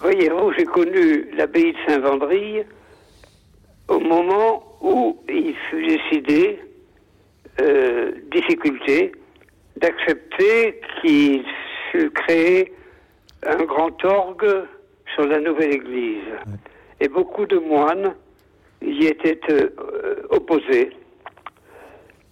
[0.00, 2.64] voyez-vous, j'ai connu l'abbaye de Saint-Vendry
[3.88, 6.60] au moment où il fut décidé,
[7.60, 9.12] euh, difficulté,
[9.76, 11.42] d'accepter qu'il
[11.90, 12.72] fût créé
[13.46, 14.64] un grand orgue
[15.14, 16.24] sur la nouvelle église.
[17.00, 18.14] Et beaucoup de moines
[18.82, 20.90] y étaient euh, opposés.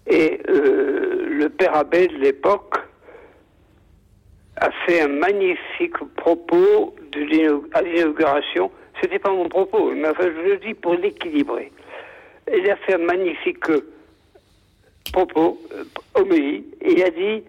[0.07, 2.77] Et euh, le père abbé de l'époque
[4.57, 8.71] a fait un magnifique propos de à l'inauguration.
[9.01, 11.73] C'était pas mon propos, mais enfin, je le dis pour l'équilibrer.
[12.53, 13.65] Il a fait un magnifique
[15.13, 17.45] propos, euh, homélie, et il a dit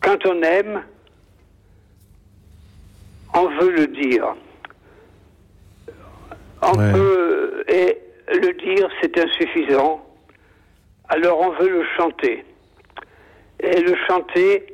[0.00, 0.82] quand on aime,
[3.34, 4.34] on veut le dire.
[6.62, 10.04] On peut, et le dire, c'est insuffisant.
[11.08, 12.44] Alors on veut le chanter.
[13.60, 14.66] Et le chanter,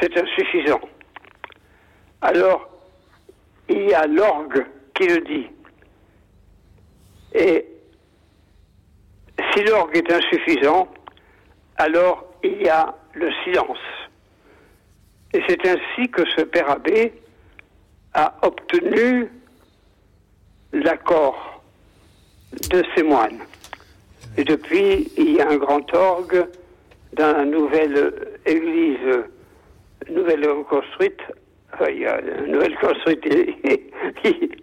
[0.00, 0.80] c'est insuffisant.
[2.22, 2.68] Alors,
[3.68, 4.64] il y a l'orgue
[4.94, 5.46] qui le dit.
[7.34, 7.66] Et
[9.56, 10.88] si l'orgue est insuffisant,
[11.76, 13.78] alors il y a le silence.
[15.32, 17.12] Et c'est ainsi que ce père abbé
[18.14, 19.28] a obtenu
[20.72, 21.62] l'accord
[22.70, 23.40] de ses moines.
[24.36, 26.46] Et depuis, il y a un grand orgue
[27.14, 28.12] dans la nouvelle
[28.44, 29.24] église,
[30.10, 31.20] nouvelle construite.
[31.72, 33.24] Enfin, il y a une nouvelle construite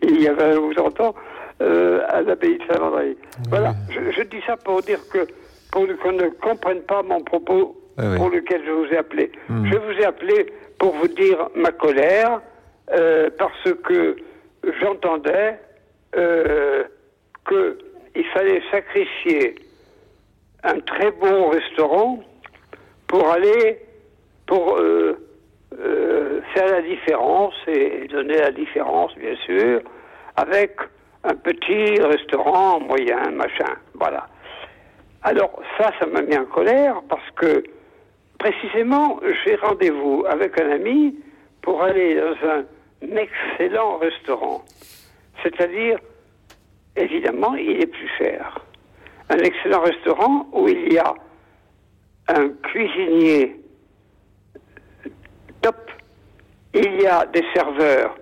[0.04, 1.16] il y a 20 ou 30 ans
[1.62, 3.16] euh, à l'abbaye de Saint-André.
[3.50, 5.28] Voilà, je, je dis ça pour dire que,
[5.72, 8.18] pour qu'on ne comprenne pas mon propos Ah oui.
[8.18, 9.32] pour lequel je vous ai appelé.
[9.50, 9.66] Hmm.
[9.72, 12.42] Je vous ai appelé pour vous dire ma colère,
[12.92, 14.16] euh, parce que
[14.82, 15.58] j'entendais
[16.16, 16.84] euh,
[17.48, 19.56] qu'il fallait sacrifier
[20.64, 22.24] un très bon restaurant
[23.08, 23.80] pour aller,
[24.48, 25.18] pour euh,
[25.80, 29.82] euh, faire la différence et donner la différence, bien sûr,
[30.36, 30.78] avec
[31.24, 33.76] un petit restaurant moyen, machin.
[33.94, 34.28] Voilà.
[35.22, 37.64] Alors ça, ça m'a mis en colère parce que
[38.38, 41.16] précisément, j'ai rendez-vous avec un ami
[41.62, 42.64] pour aller dans un
[43.16, 44.64] excellent restaurant.
[45.42, 45.98] C'est-à-dire,
[46.96, 48.60] évidemment, il est plus cher.
[49.30, 51.14] Un excellent restaurant où il y a
[52.28, 53.56] un cuisinier
[55.62, 55.92] top,
[56.74, 58.16] il y a des serveurs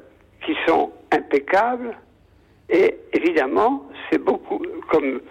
[0.46, 1.96] qui sont impeccables,
[2.72, 5.22] et évidemment, c'est beaucoup, comme,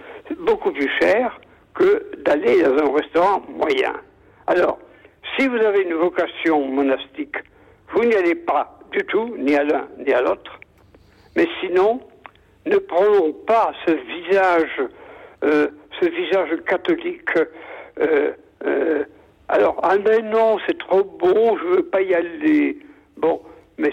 [0.40, 1.40] beaucoup plus cher
[1.74, 3.94] que d'aller dans un restaurant moyen.
[4.46, 4.78] Alors,
[5.38, 7.36] si vous avez une vocation monastique,
[7.92, 10.58] vous n'y allez pas du tout, ni à l'un ni à l'autre.
[11.36, 12.00] Mais sinon,
[12.66, 14.82] ne prenons pas ce visage,
[15.44, 15.68] euh,
[16.00, 17.30] ce visage catholique.
[17.98, 18.32] euh,
[18.66, 19.04] euh,
[19.48, 22.78] alors, ah mais non, c'est trop bon, je veux pas y aller.
[23.16, 23.40] Bon,
[23.78, 23.92] mais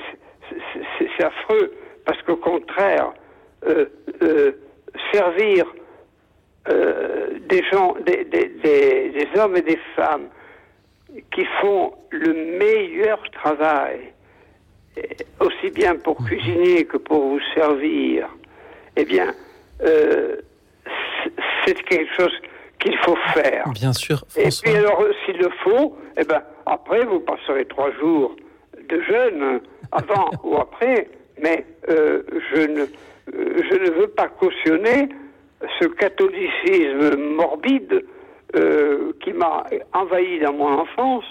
[0.50, 1.74] c'est- affreux,
[2.06, 3.12] parce qu'au contraire,
[5.14, 5.66] servir
[6.70, 10.28] euh, des gens, des, des- des- des hommes et des femmes
[11.34, 14.12] qui font le meilleur travail,
[15.40, 18.28] aussi bien pour cuisiner que pour vous servir,
[18.98, 19.34] eh bien,
[19.84, 20.36] euh,
[21.66, 22.34] c'est- quelque chose
[22.80, 23.64] qu'il faut faire.
[23.74, 27.92] Bien sûr, Et puis alors, euh, s'il le faut, eh ben, après, vous passerez trois
[27.94, 28.36] jours
[28.90, 29.60] de jeûne, hein,
[29.92, 31.08] avant ou après,
[31.42, 32.24] mais euh,
[32.54, 32.86] je, ne, euh,
[33.34, 35.10] je ne veux pas cautionner
[35.80, 38.06] ce catholicisme morbide
[38.56, 39.64] euh, qui m'a
[39.94, 41.26] envahi dans mon enfance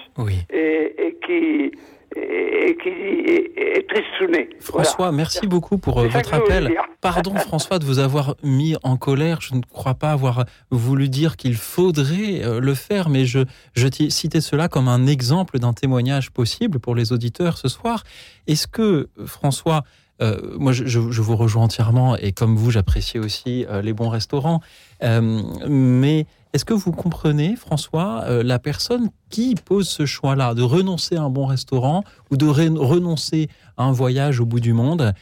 [0.52, 1.70] et, et qui,
[2.14, 4.50] et, et qui est, est tristouné.
[4.60, 6.76] François, merci beaucoup pour euh, votre appel.
[7.00, 9.40] Pardon François de vous avoir mis en colère.
[9.40, 13.40] Je ne crois pas avoir voulu dire qu'il faudrait euh, le faire, mais je,
[13.74, 18.02] je t'ai cité cela comme un exemple d'un témoignage possible pour les auditeurs ce soir.
[18.46, 19.82] Est-ce que François,
[20.22, 24.60] euh, moi je, vous rejoins entièrement et comme vous j'apprécie aussi euh, les bons restaurants,
[25.02, 31.16] Euh, mais est-ce que vous comprenez François la personne qui pose ce choix-là de renoncer
[31.16, 35.12] à un bon restaurant ou de re- renoncer à un voyage au bout du monde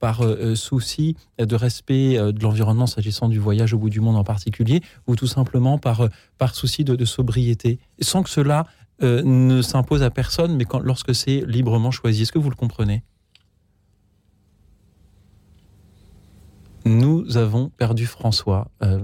[0.00, 0.20] par
[0.56, 5.14] souci de respect de l'environnement s'agissant du voyage au bout du monde en particulier, ou
[5.14, 6.08] tout simplement par,
[6.38, 8.66] par souci de, sobriété, sans que cela
[9.00, 12.22] ne s'impose à personne, mais lorsque c'est librement choisi.
[12.22, 13.04] Est-ce que vous le comprenez?
[16.84, 18.68] Nous avons perdu François.
[18.82, 18.98] Euh,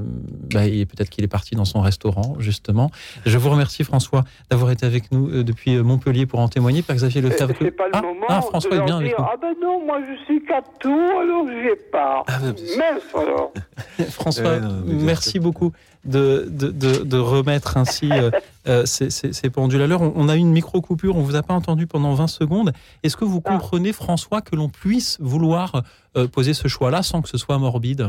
[0.52, 2.90] bah, et peut-être qu'il est parti dans son restaurant, justement.
[3.24, 6.82] Je vous remercie, François, d'avoir été avec nous euh, depuis euh, Montpellier pour en témoigner.
[6.82, 7.54] Père Xavier Lefebvre.
[7.58, 9.24] C'est pas le ah, moment ah, François de est bien avec nous.
[9.24, 12.24] Ah ben non, moi je suis catho, alors j'y ai pas.
[12.28, 13.52] Mince alors.
[14.10, 15.72] François, Ouais, non, mais bien merci beaucoup
[16.04, 18.30] de, de, de- de remettre ainsi euh,
[18.66, 20.00] euh, ces, ces- ces pendules à l'heure.
[20.02, 22.72] On, on a eu une micro-coupure, on vous a pas entendu pendant 20 secondes.
[23.02, 25.82] Est-ce que vous comprenez, François, que l'on puisse vouloir
[26.16, 28.08] euh, poser ce choix-là sans que ce soit morbide?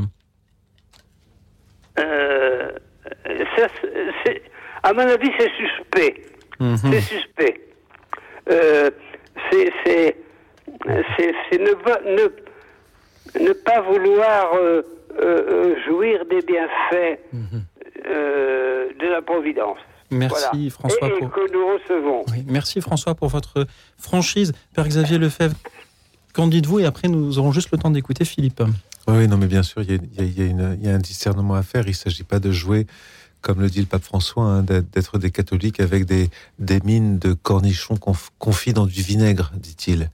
[1.99, 2.71] Euh,
[3.57, 3.67] ça,
[4.83, 6.21] à mon avis, c'est suspect.
[6.59, 6.77] Mhm.
[6.77, 7.61] C'est suspect.
[11.51, 14.81] C'est ne, pas- ne, ne pas vouloir euh,
[15.19, 17.59] euh, euh, jouir des bienfaits euh,
[18.11, 19.77] de la Providence.
[20.11, 20.69] Merci, Voilà.
[20.71, 22.23] François, Et, et pour- que nous recevons.
[22.31, 23.65] Oui, Merci François pour votre
[23.97, 24.51] franchise.
[24.75, 25.55] Père Xavier Lefebvre,
[26.33, 26.79] qu'en dites-vous?
[26.79, 28.61] Et après, nous aurons juste le temps d'écouter Philippe.
[29.07, 30.77] Oui, non, mais bien sûr, il y a, il y a- il y a une-
[30.81, 31.83] il y a un discernement à faire.
[31.85, 32.87] Il ne s'agit pas de jouer,
[33.41, 36.29] comme le dit le pape François, hein, d'être des catholiques avec des,
[36.59, 40.09] des mines de cornichons conf- confits dans du vinaigre, dit-il.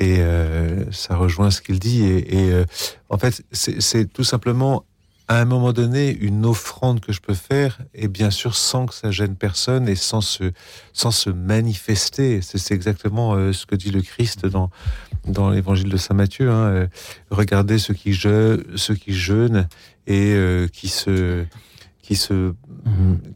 [0.00, 2.02] Et euh, ça rejoint ce qu'il dit.
[2.04, 2.64] Et, et, euh,
[3.10, 4.84] en fait, c'est tout simplement,
[5.30, 8.94] à un moment donné, une offrande que je peux faire, et bien sûr sans que
[8.94, 10.50] ça gêne personne et sans se,
[10.92, 12.40] sans se manifester.
[12.42, 14.70] C'est exactement euh, ce que dit le Christ dans,
[15.26, 16.50] dans l'évangile de Saint Matthieu.
[16.50, 16.86] Hein, euh,
[17.30, 19.68] regardez ceux qui, je, ceux qui jeûnent
[20.08, 21.44] et euh, qui se
[22.02, 22.52] qui se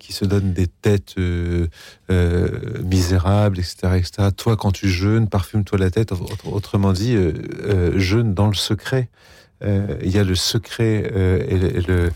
[0.01, 1.69] qui se donnent des têtes euh,
[2.11, 2.49] euh,
[2.83, 4.31] misérables, etc., etc.
[4.37, 6.11] Toi, quand tu jeûnes, parfume-toi la tête.
[6.11, 9.11] Autre- Autrement dit, euh, jeûne dans le secret.
[9.63, 12.11] Euh, Il y a le secret euh, et le,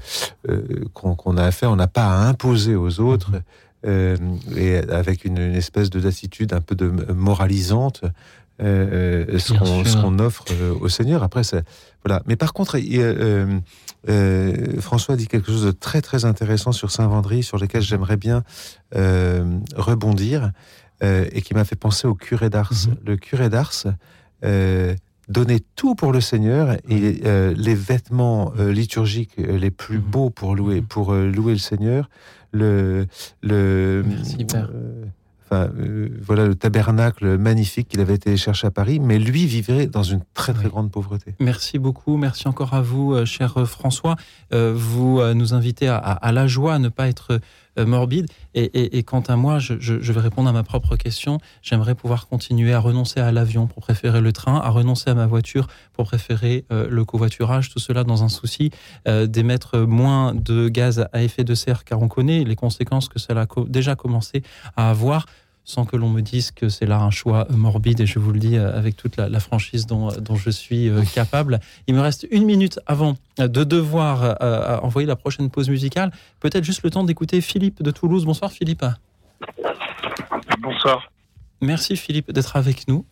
[0.49, 1.71] euh, qu'on a à faire.
[1.71, 3.31] On n'a pas à imposer aux autres.
[3.85, 8.03] et avec une, une espèce de d'attitude un peu de moralisante
[8.61, 11.23] euh, ce qu'on offre euh, au Seigneur.
[11.23, 11.61] Après, ça,
[12.05, 12.23] voilà.
[12.27, 13.61] Mais par contre, il euh,
[14.81, 18.43] François dit quelque chose de très très intéressant sur Saint Vendry, sur lequel j'aimerais bien
[19.77, 20.51] rebondir
[21.01, 22.73] et qui m'a fait penser au curé d'Ars.
[23.05, 23.85] Le curé d'Ars
[25.29, 30.31] donnait tout pour le Seigneur et euh, les vêtements euh, liturgiques euh, les plus beaux
[30.31, 32.09] pour louer pour euh, louer le Seigneur.
[32.53, 33.07] Le
[33.43, 34.03] le
[35.51, 39.87] enfin, euh, voilà le tabernacle magnifique qu'il avait été chercher à Paris, mais lui vivrait
[39.87, 41.35] dans une très très grande pauvreté.
[41.41, 44.17] Merci beaucoup, merci encore à vous, cher François.
[44.53, 47.41] Euh, vous nous invitez à, à- à la joie, à ne pas être
[47.85, 48.27] morbide.
[48.55, 49.75] Et, quant à moi, je,
[50.13, 51.39] vais répondre à ma propre question.
[51.63, 55.27] J'aimerais pouvoir continuer à renoncer à l'avion pour préférer le train, à renoncer à ma
[55.27, 57.71] voiture pour préférer euh, le covoiturage.
[57.71, 58.71] Tout cela dans un souci
[59.07, 63.19] euh, d'émettre moins de gaz à effet de serre, car on connaît les conséquences que
[63.19, 64.43] cela a déjà commencé
[64.77, 65.27] à avoir
[65.69, 68.33] sans que l'on me dise que c'est là un choix euh, morbide, et je vous
[68.33, 71.61] le dis euh, avec toute la, la franchise dont, dont je suis euh, capable.
[71.87, 76.11] Il me reste une minute avant euh, de devoir euh, envoyer la prochaine pause musicale.
[76.41, 78.25] Peut-être juste le temps d'écouter Philippe de Toulouse.
[78.25, 78.87] Bonsoir Philippe.
[80.61, 81.13] Bonsoir.
[81.61, 83.05] Merci Philippe d'être avec nous.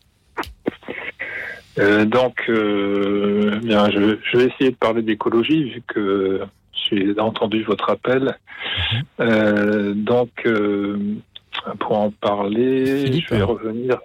[1.77, 6.41] Euh, donc, euh, bien, je, je vais essayer de parler d'écologie vu que
[6.89, 8.35] j'ai entendu votre appel.
[9.19, 10.97] Euh, donc, euh,
[11.79, 13.97] pour en parler, je vais revenir.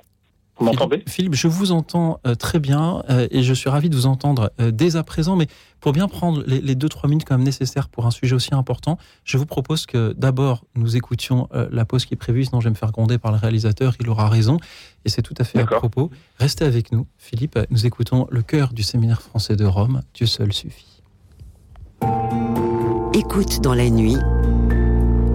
[0.59, 0.97] Vous m'entendez?
[0.99, 4.07] Philippe, Philippe, je vous entends euh, très bien euh, et je suis ravi de vous
[4.07, 5.35] entendre euh, dès à présent.
[5.35, 5.47] Mais
[5.81, 8.55] pour bien prendre les, les deux trois minutes quand même nécessaires pour un sujet aussi
[8.55, 12.45] important, je vous propose que d'abord nous écoutions euh, la pause qui est prévue.
[12.45, 13.95] Sinon, je vais me faire gronder par le réalisateur.
[13.99, 14.59] Il aura raison
[15.05, 16.11] et c'est tout à fait à propos.
[16.39, 17.59] Restez avec nous, Philippe.
[17.71, 20.03] Nous écoutons le chœur du séminaire français de Rome.
[20.13, 21.03] Dieu seul suffit.
[23.15, 24.17] Écoute dans la nuit,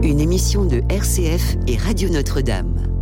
[0.04, 2.97] une émission de RCF et Radio Notre-Dame.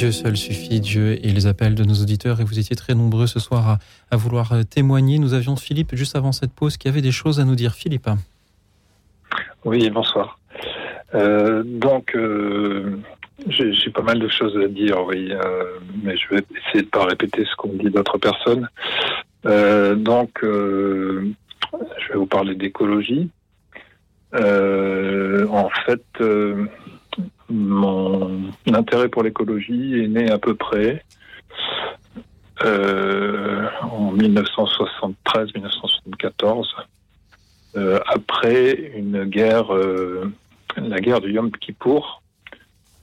[0.00, 2.40] Dieu seul suffit, Dieu et les appels de nos auditeurs.
[2.40, 3.76] Et vous étiez très nombreux ce soir
[4.10, 5.18] à, vouloir euh, témoigner.
[5.18, 7.74] Nous avions Philippe juste avant cette pause qui avait des choses à nous dire.
[7.74, 8.08] Philippe.
[9.66, 10.38] Oui, bonsoir.
[11.14, 12.96] Euh, donc, euh,
[13.46, 15.34] j'ai pas mal de choses à dire, oui,
[16.02, 18.70] mais je vais essayer de pas répéter ce qu'ont dit d'autres personnes.
[19.44, 23.28] Donc, je vais vous parler d'écologie.
[24.32, 26.02] En fait,
[27.50, 29.89] mon intérêt pour l'écologie
[30.54, 31.04] près
[32.62, 36.66] euh, en 1973-1974,
[37.76, 40.30] euh, après une guerre, euh,
[40.76, 42.20] la guerre du Yom Kippour,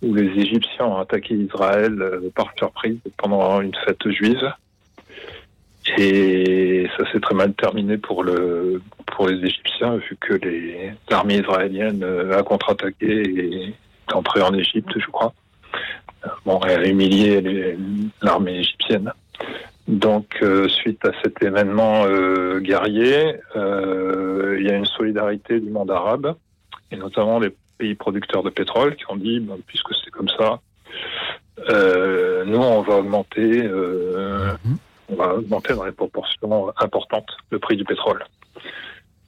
[0.03, 1.99] où les Égyptiens ont attaqué Israël
[2.36, 4.53] par surprise pendant une fête juive.
[5.98, 10.40] Et ça s'est très mal terminé pour le pour les Égyptiens, vu que
[11.10, 15.34] l'armée israélienne a contre-attaqué et est entrée en Égypte, je crois.
[16.45, 17.77] Bon, a humilié
[18.21, 19.11] l'armée égyptienne.
[19.87, 25.69] Donc, euh, suite à cet événement euh, guerrier, euh, il y a une solidarité du
[25.69, 26.35] monde arabe,
[26.91, 30.59] et notamment les pays producteurs de pétrole, qui ont dit, ben, puisque c'est comme ça,
[32.45, 34.53] nous, on va augmenter, euh,
[35.09, 38.23] on va augmenter dans les proportions importantes le prix du pétrole.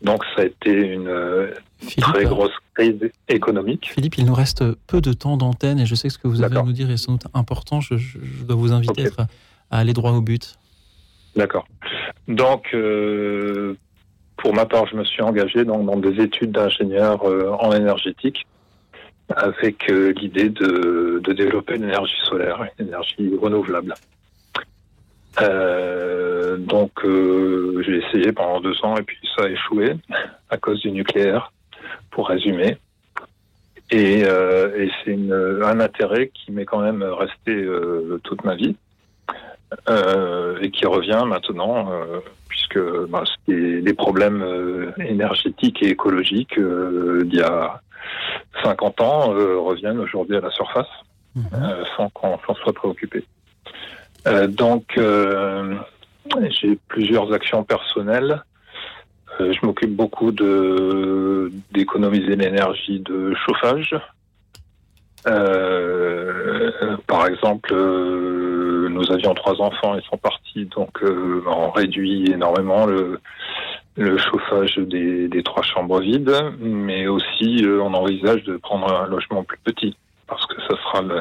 [0.02, 1.52] Donc ça a été une euh,
[2.00, 3.90] très grosse crise économique.
[3.94, 6.42] Philippe, il nous reste peu de temps d'antenne et je sais que ce que vous
[6.42, 7.82] avez à nous dire est sans doute important.
[7.82, 9.24] Je, je- je dois vous inviter à,
[9.72, 10.56] à aller droit au but.
[11.36, 11.68] D'accord.
[12.28, 13.76] Donc, euh,
[14.38, 18.48] pour ma part, je me suis engagé dans, dans des études d'ingénieur euh, en énergétique
[19.36, 23.94] avec euh, l'idée de, de développer l'énergie solaire, une énergie renouvelable.
[25.42, 29.96] Euh, donc, euh, j'ai essayé pendant deux ans et puis ça a échoué
[30.50, 31.52] à cause du nucléaire,
[32.12, 32.78] pour résumer.
[33.92, 35.14] Et, euh, et c'est
[35.64, 38.76] un intérêt qui m'est quand même resté euh, toute ma vie
[40.62, 41.92] et qui revient maintenant,
[42.48, 44.44] puisque bah, c'est- les problèmes
[45.00, 47.80] énergétiques et écologiques d'il y a
[48.64, 50.88] 50 ans reviennent aujourd'hui à la surface
[51.54, 53.24] euh, sans qu'on s'en soit préoccupé.
[54.28, 55.76] Euh, donc, euh,
[56.50, 58.44] j'ai plusieurs actions personnelles.
[59.40, 63.96] Euh, je m'occupe beaucoup de d'économiser l'énergie de chauffage.
[65.28, 66.72] Euh,
[67.08, 72.86] par exemple, euh, nous avions trois enfants, ils sont partis, donc euh, on réduit énormément
[72.86, 73.20] le,
[73.98, 79.08] le chauffage des, des trois chambres vides, mais aussi euh, on envisage de prendre un
[79.08, 79.98] logement plus petit
[80.28, 81.18] parce que ça sera le,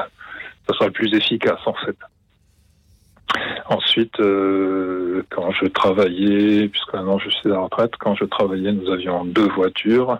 [0.68, 1.96] ça sera le plus efficace en fait.
[3.66, 8.72] Ensuite, euh, quand je travaillais, puisque maintenant je suis à la retraite, quand je travaillais,
[8.72, 10.18] nous avions deux voitures.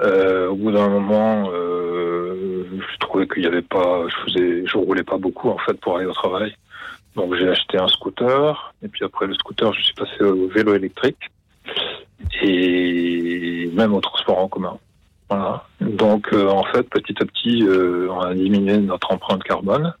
[0.00, 4.76] Euh, au bout d'un moment, euh, je trouvais qu'il n'y avait pas, je faisais, je
[4.76, 6.54] roulais pas beaucoup en fait pour aller au travail.
[7.16, 10.74] Donc j'ai acheté un scooter et puis après le scooter, je suis passé au vélo
[10.74, 11.30] électrique
[12.42, 14.78] et même au transport en commun.
[15.28, 15.64] Voilà.
[15.80, 19.94] Donc euh, en fait, petit à petit, euh, on a diminué notre empreinte carbone.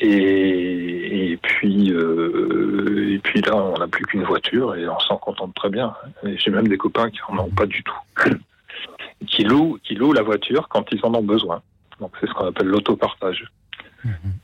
[0.00, 1.03] Et,
[1.34, 5.52] et puis euh, et puis là, on n'a plus qu'une voiture et on s'en contente
[5.54, 5.92] très bien.
[6.22, 7.98] J'ai même des copains qui en ont pas du tout,
[9.26, 11.60] qui louent qui louent la voiture quand ils en ont besoin.
[11.98, 13.50] Donc c'est ce qu'on appelle l'autopartage.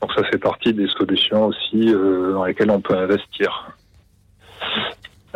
[0.01, 3.71] Donc ça fait partie des solutions aussi euh, dans lesquelles on peut investir.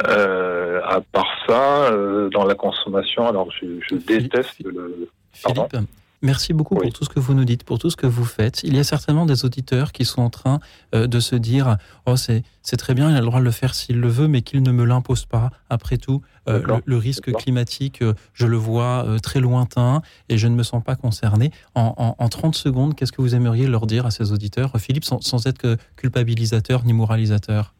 [0.07, 1.91] Euh, à part ça,
[2.31, 5.07] dans la consommation, alors je, je déteste le.
[5.41, 5.89] Pardon Philippe,
[6.25, 8.63] merci beaucoup pour tout ce que vous nous dites, pour tout ce que vous faites.
[8.63, 10.59] Il y a certainement des auditeurs qui sont en train
[10.93, 13.51] euh, de se dire Oh, c'est c'est très bien, il a le droit de le
[13.51, 15.51] faire s'il le veut, mais qu'il ne me l'impose pas.
[15.69, 20.47] Après tout, euh, le, le risque climatique, euh, je le vois très lointain et je
[20.47, 21.51] ne me sens pas concerné.
[21.75, 25.05] En, en, en 30 secondes, qu'est-ce que vous aimeriez leur dire à ces auditeurs, Philippe,
[25.05, 27.73] sans, sans être que culpabilisateur ni moralisateur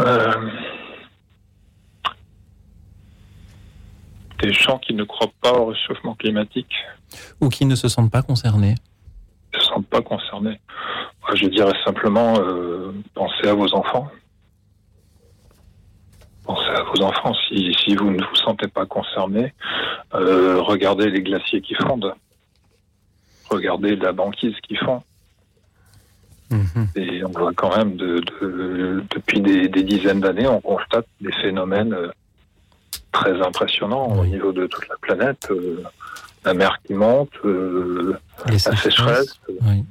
[0.00, 0.32] Euh,
[4.40, 6.72] des gens qui ne croient pas au réchauffement climatique
[7.40, 8.74] Ou qui ne se sentent pas concernés
[9.54, 10.60] ne se sentent pas concernés.
[11.22, 14.08] Moi, Je dirais simplement, euh, pensez à vos enfants.
[16.44, 17.32] Pensez à vos enfants.
[17.48, 19.54] Si, si vous ne vous sentez pas concerné,
[20.14, 22.14] euh, regardez les glaciers qui fondent.
[23.48, 25.02] Regardez la banquise qui fond.
[26.96, 31.32] Et on voit quand même, de, de- depuis des, des dizaines d'années, on constate des
[31.32, 32.10] phénomènes euh,
[33.14, 35.48] très impressionnants au niveau de toute la planète.
[35.50, 35.82] euh,
[36.44, 38.14] la mer qui monte, euh,
[38.46, 39.40] la sécheresse.
[39.48, 39.82] Oui.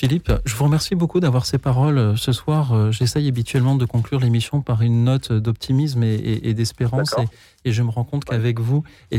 [0.00, 2.72] Philippe, je vous remercie beaucoup d'avoir ces paroles euh, ce soir.
[2.72, 7.14] Euh, J'essaye habituellement de conclure l'émission par une note d'optimisme et, et- et d'espérance.
[7.18, 9.18] Et, et je me rends compte qu'avec vous, et,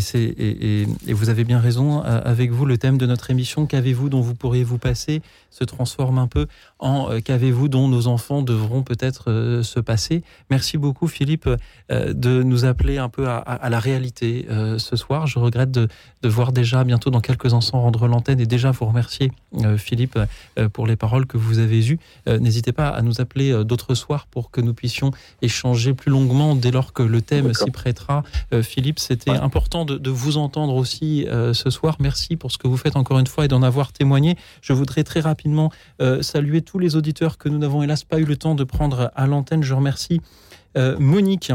[1.14, 4.34] vous avez bien raison, euh, avec vous, le thème de notre émission, qu'avez-vous dont vous
[4.34, 5.22] pourriez vous passer,
[5.52, 6.48] se transforme un peu
[6.80, 10.24] en euh, qu'avez-vous dont nos enfants devront peut-être euh, se passer.
[10.50, 11.48] Merci beaucoup, Philippe,
[11.92, 15.28] euh, de nous appeler un peu à, la réalité euh, ce soir.
[15.28, 15.88] Je regrette de,
[16.24, 19.41] de voir déjà bientôt dans quelques instants rendre l'antenne et déjà vous remercier, euh,
[19.78, 20.18] Philippe,
[20.58, 22.00] euh, pour les paroles que vous avez eues.
[22.28, 25.12] Euh, N'hésitez pas à nous appeler euh, d'autres soirs pour que nous puissions
[25.42, 28.24] échanger plus longuement dès lors que le thème s'y prêtera.
[28.54, 31.98] Euh, Philippe, c'était important de, de vous entendre aussi euh, ce soir.
[32.00, 34.38] Merci pour ce que vous faites encore une fois et d'en avoir témoigné.
[34.62, 35.72] Je voudrais très rapidement
[36.02, 39.12] euh, saluer tous les auditeurs que nous n'avons hélas pas eu le temps de prendre
[39.16, 39.64] à l'antenne.
[39.64, 40.22] Je remercie
[40.78, 41.52] euh, Monique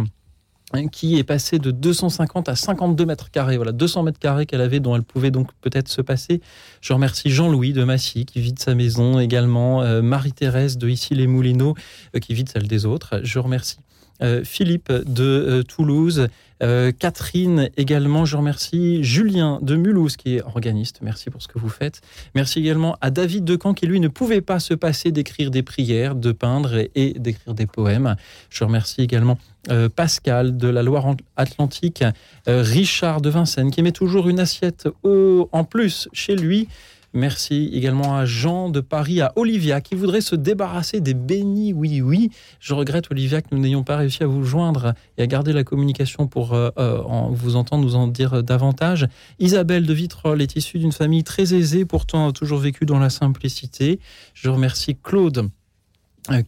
[0.73, 3.57] hein, qui est passée de 250 à 52 mètres carrés.
[3.57, 6.41] Voilà, 200 mètres carrés qu'elle avait, dont elle pouvait donc peut-être se passer.
[6.81, 9.83] Je remercie Jean-Louis de Massy, qui vide sa maison également.
[9.83, 11.75] euh, Marie-Thérèse de Issy-les-Moulineaux,
[12.15, 13.21] euh, qui vide celle des autres.
[13.23, 13.79] Je remercie
[14.23, 16.29] euh, Philippe de Toulouse.
[16.62, 21.59] Euh, Catherine également, je remercie Julien de Mulhouse qui est organiste, merci pour ce que
[21.59, 22.01] vous faites.
[22.35, 26.15] Merci également à David Decamp qui lui ne pouvait pas se passer d'écrire des prières,
[26.15, 28.16] de peindre et, d'écrire des poèmes.
[28.51, 29.39] Je remercie également
[29.70, 32.05] euh, Pascal de la Loire-Atlantique,
[32.49, 36.69] euh, Richard de Vincennes qui met toujours une assiette en plus chez lui.
[37.12, 41.73] Merci également à Jean de Paris, à Olivia qui voudrait se débarrasser des bénis.
[41.73, 42.31] Oui, oui.
[42.61, 45.65] Je regrette, Olivia, que nous n'ayons pas réussi à vous joindre et à garder la
[45.65, 49.07] communication pour euh, euh, vous entendre nous en dire davantage.
[49.39, 54.01] Isabelle de Vitrolles est issue d'une famille très aisée, pourtant toujours vécu dans la simplicité.
[54.35, 55.49] Je remercie Claude euh,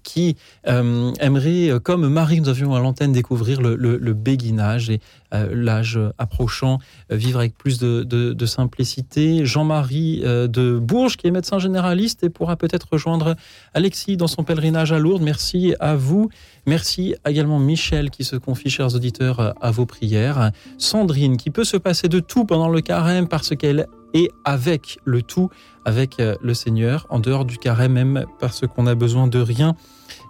[0.03, 0.37] qui
[0.67, 3.77] euh, aimerait, euh, comme Marie, nous avions à l'antenne découvrir le,
[4.13, 5.01] béguinage et
[5.35, 6.79] euh, l'âge approchant,
[7.13, 9.45] euh, vivre avec plus de, de- simplicité.
[9.45, 13.37] Jean-Marie euh, de Bourges, qui est médecin généraliste et pourra peut-être rejoindre
[13.75, 15.23] Alexis dans son pèlerinage à Lourdes.
[15.23, 16.31] Merci à vous.
[16.67, 20.51] Merci également Michel qui se confie, chers auditeurs, euh, à vos prières.
[20.79, 25.23] Sandrine qui peut se passer de tout pendant le carême parce qu'elle est avec le
[25.23, 25.51] tout,
[25.85, 29.75] avec euh, le Seigneur, en dehors du carême même parce qu'on a besoin de rien.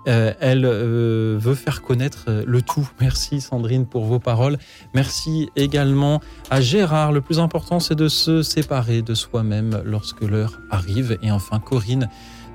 [0.07, 2.89] Euh, elle euh, veut faire connaître le tout.
[3.01, 4.59] Merci Sandrine pour vos paroles.
[4.95, 7.13] Merci également à Gérard.
[7.13, 11.19] Le plus important, c'est de se séparer de soi-même lorsque l'heure arrive.
[11.23, 12.09] Et enfin, Corinne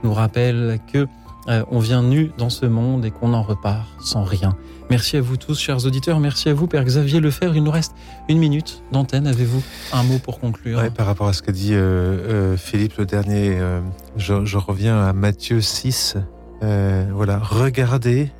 [0.04, 1.08] nous rappelle que
[1.46, 4.56] on vient nu dans ce monde et qu'on en repart sans rien.
[4.90, 6.20] Merci à vous tous, chers auditeurs.
[6.20, 7.56] Merci à vous, Père Xavier Lefebvre.
[7.56, 7.94] Il nous reste
[8.30, 9.28] une minute d'antenne.
[9.28, 12.98] Avez-vous un mot pour conclure Ouais, par rapport à ce qu'a dit euh, euh, Philippe
[12.98, 13.82] le dernier, euh,
[14.18, 16.18] je, reviens à Matthieu 6.
[16.62, 18.32] Euh, voilà, regardez,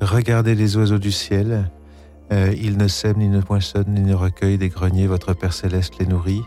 [0.00, 1.70] regardez les oiseaux du ciel.
[2.32, 5.08] Ils ne sèment, ni ne poinçonnent, ni ne recueillent des greniers.
[5.08, 6.42] Votre Père céleste les nourrit.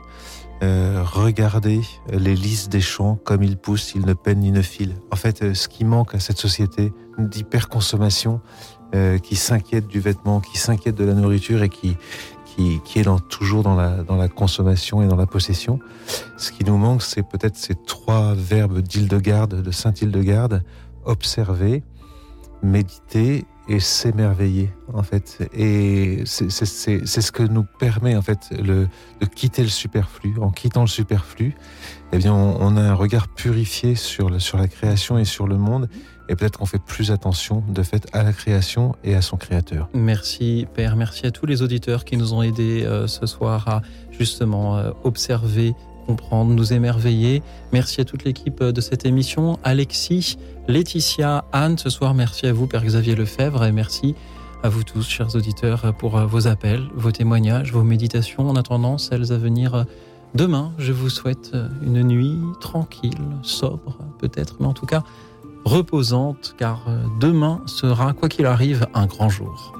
[0.61, 4.95] Regardez les lys des champs, comme ils poussent, ils ne peinent ni ne filent.
[5.11, 8.39] En fait, ce qui manque à cette société d'hyperconsommation,
[8.93, 11.97] euh, qui s'inquiète du vêtement, qui s'inquiète de la nourriture et qui,
[12.45, 15.79] qui, est toujours dans la, dans la consommation et dans la possession.
[16.37, 20.63] Ce qui nous manque, c'est peut-être ces trois verbes d'Hildegarde, de Saint Hildegarde,
[21.05, 21.83] observer,
[22.61, 25.47] méditer et s'émerveiller, en fait.
[25.53, 28.87] Et c'est ce que nous permet, en fait, le,
[29.21, 30.35] de quitter le superflu.
[30.41, 31.55] En quittant le superflu,
[32.11, 35.89] eh bien, on, a un regard purifié sur, sur la création et sur le monde.
[36.29, 39.89] Et peut-être qu'on fait plus attention, de fait, à la création et à son créateur.
[39.93, 43.81] Merci Père, merci à tous les auditeurs qui nous ont aidés euh, ce soir à
[44.11, 45.73] justement euh, observer,
[46.07, 47.43] comprendre, nous émerveiller.
[47.73, 50.37] Merci à toute l'équipe euh, de cette émission, Alexis,
[50.67, 51.77] Laetitia, Anne.
[51.77, 54.15] Ce soir, merci à vous Père Xavier Lefebvre et merci
[54.63, 58.49] à vous tous, chers auditeurs, pour vos appels, vos témoignages, vos méditations.
[58.49, 59.85] En attendant, celles à venir
[60.35, 61.51] demain, je vous souhaite
[61.85, 65.03] une nuit tranquille, sobre peut-être, mais en tout cas
[65.65, 69.73] reposante, car euh, demain sera, quoi qu'il arrive, un grand jour.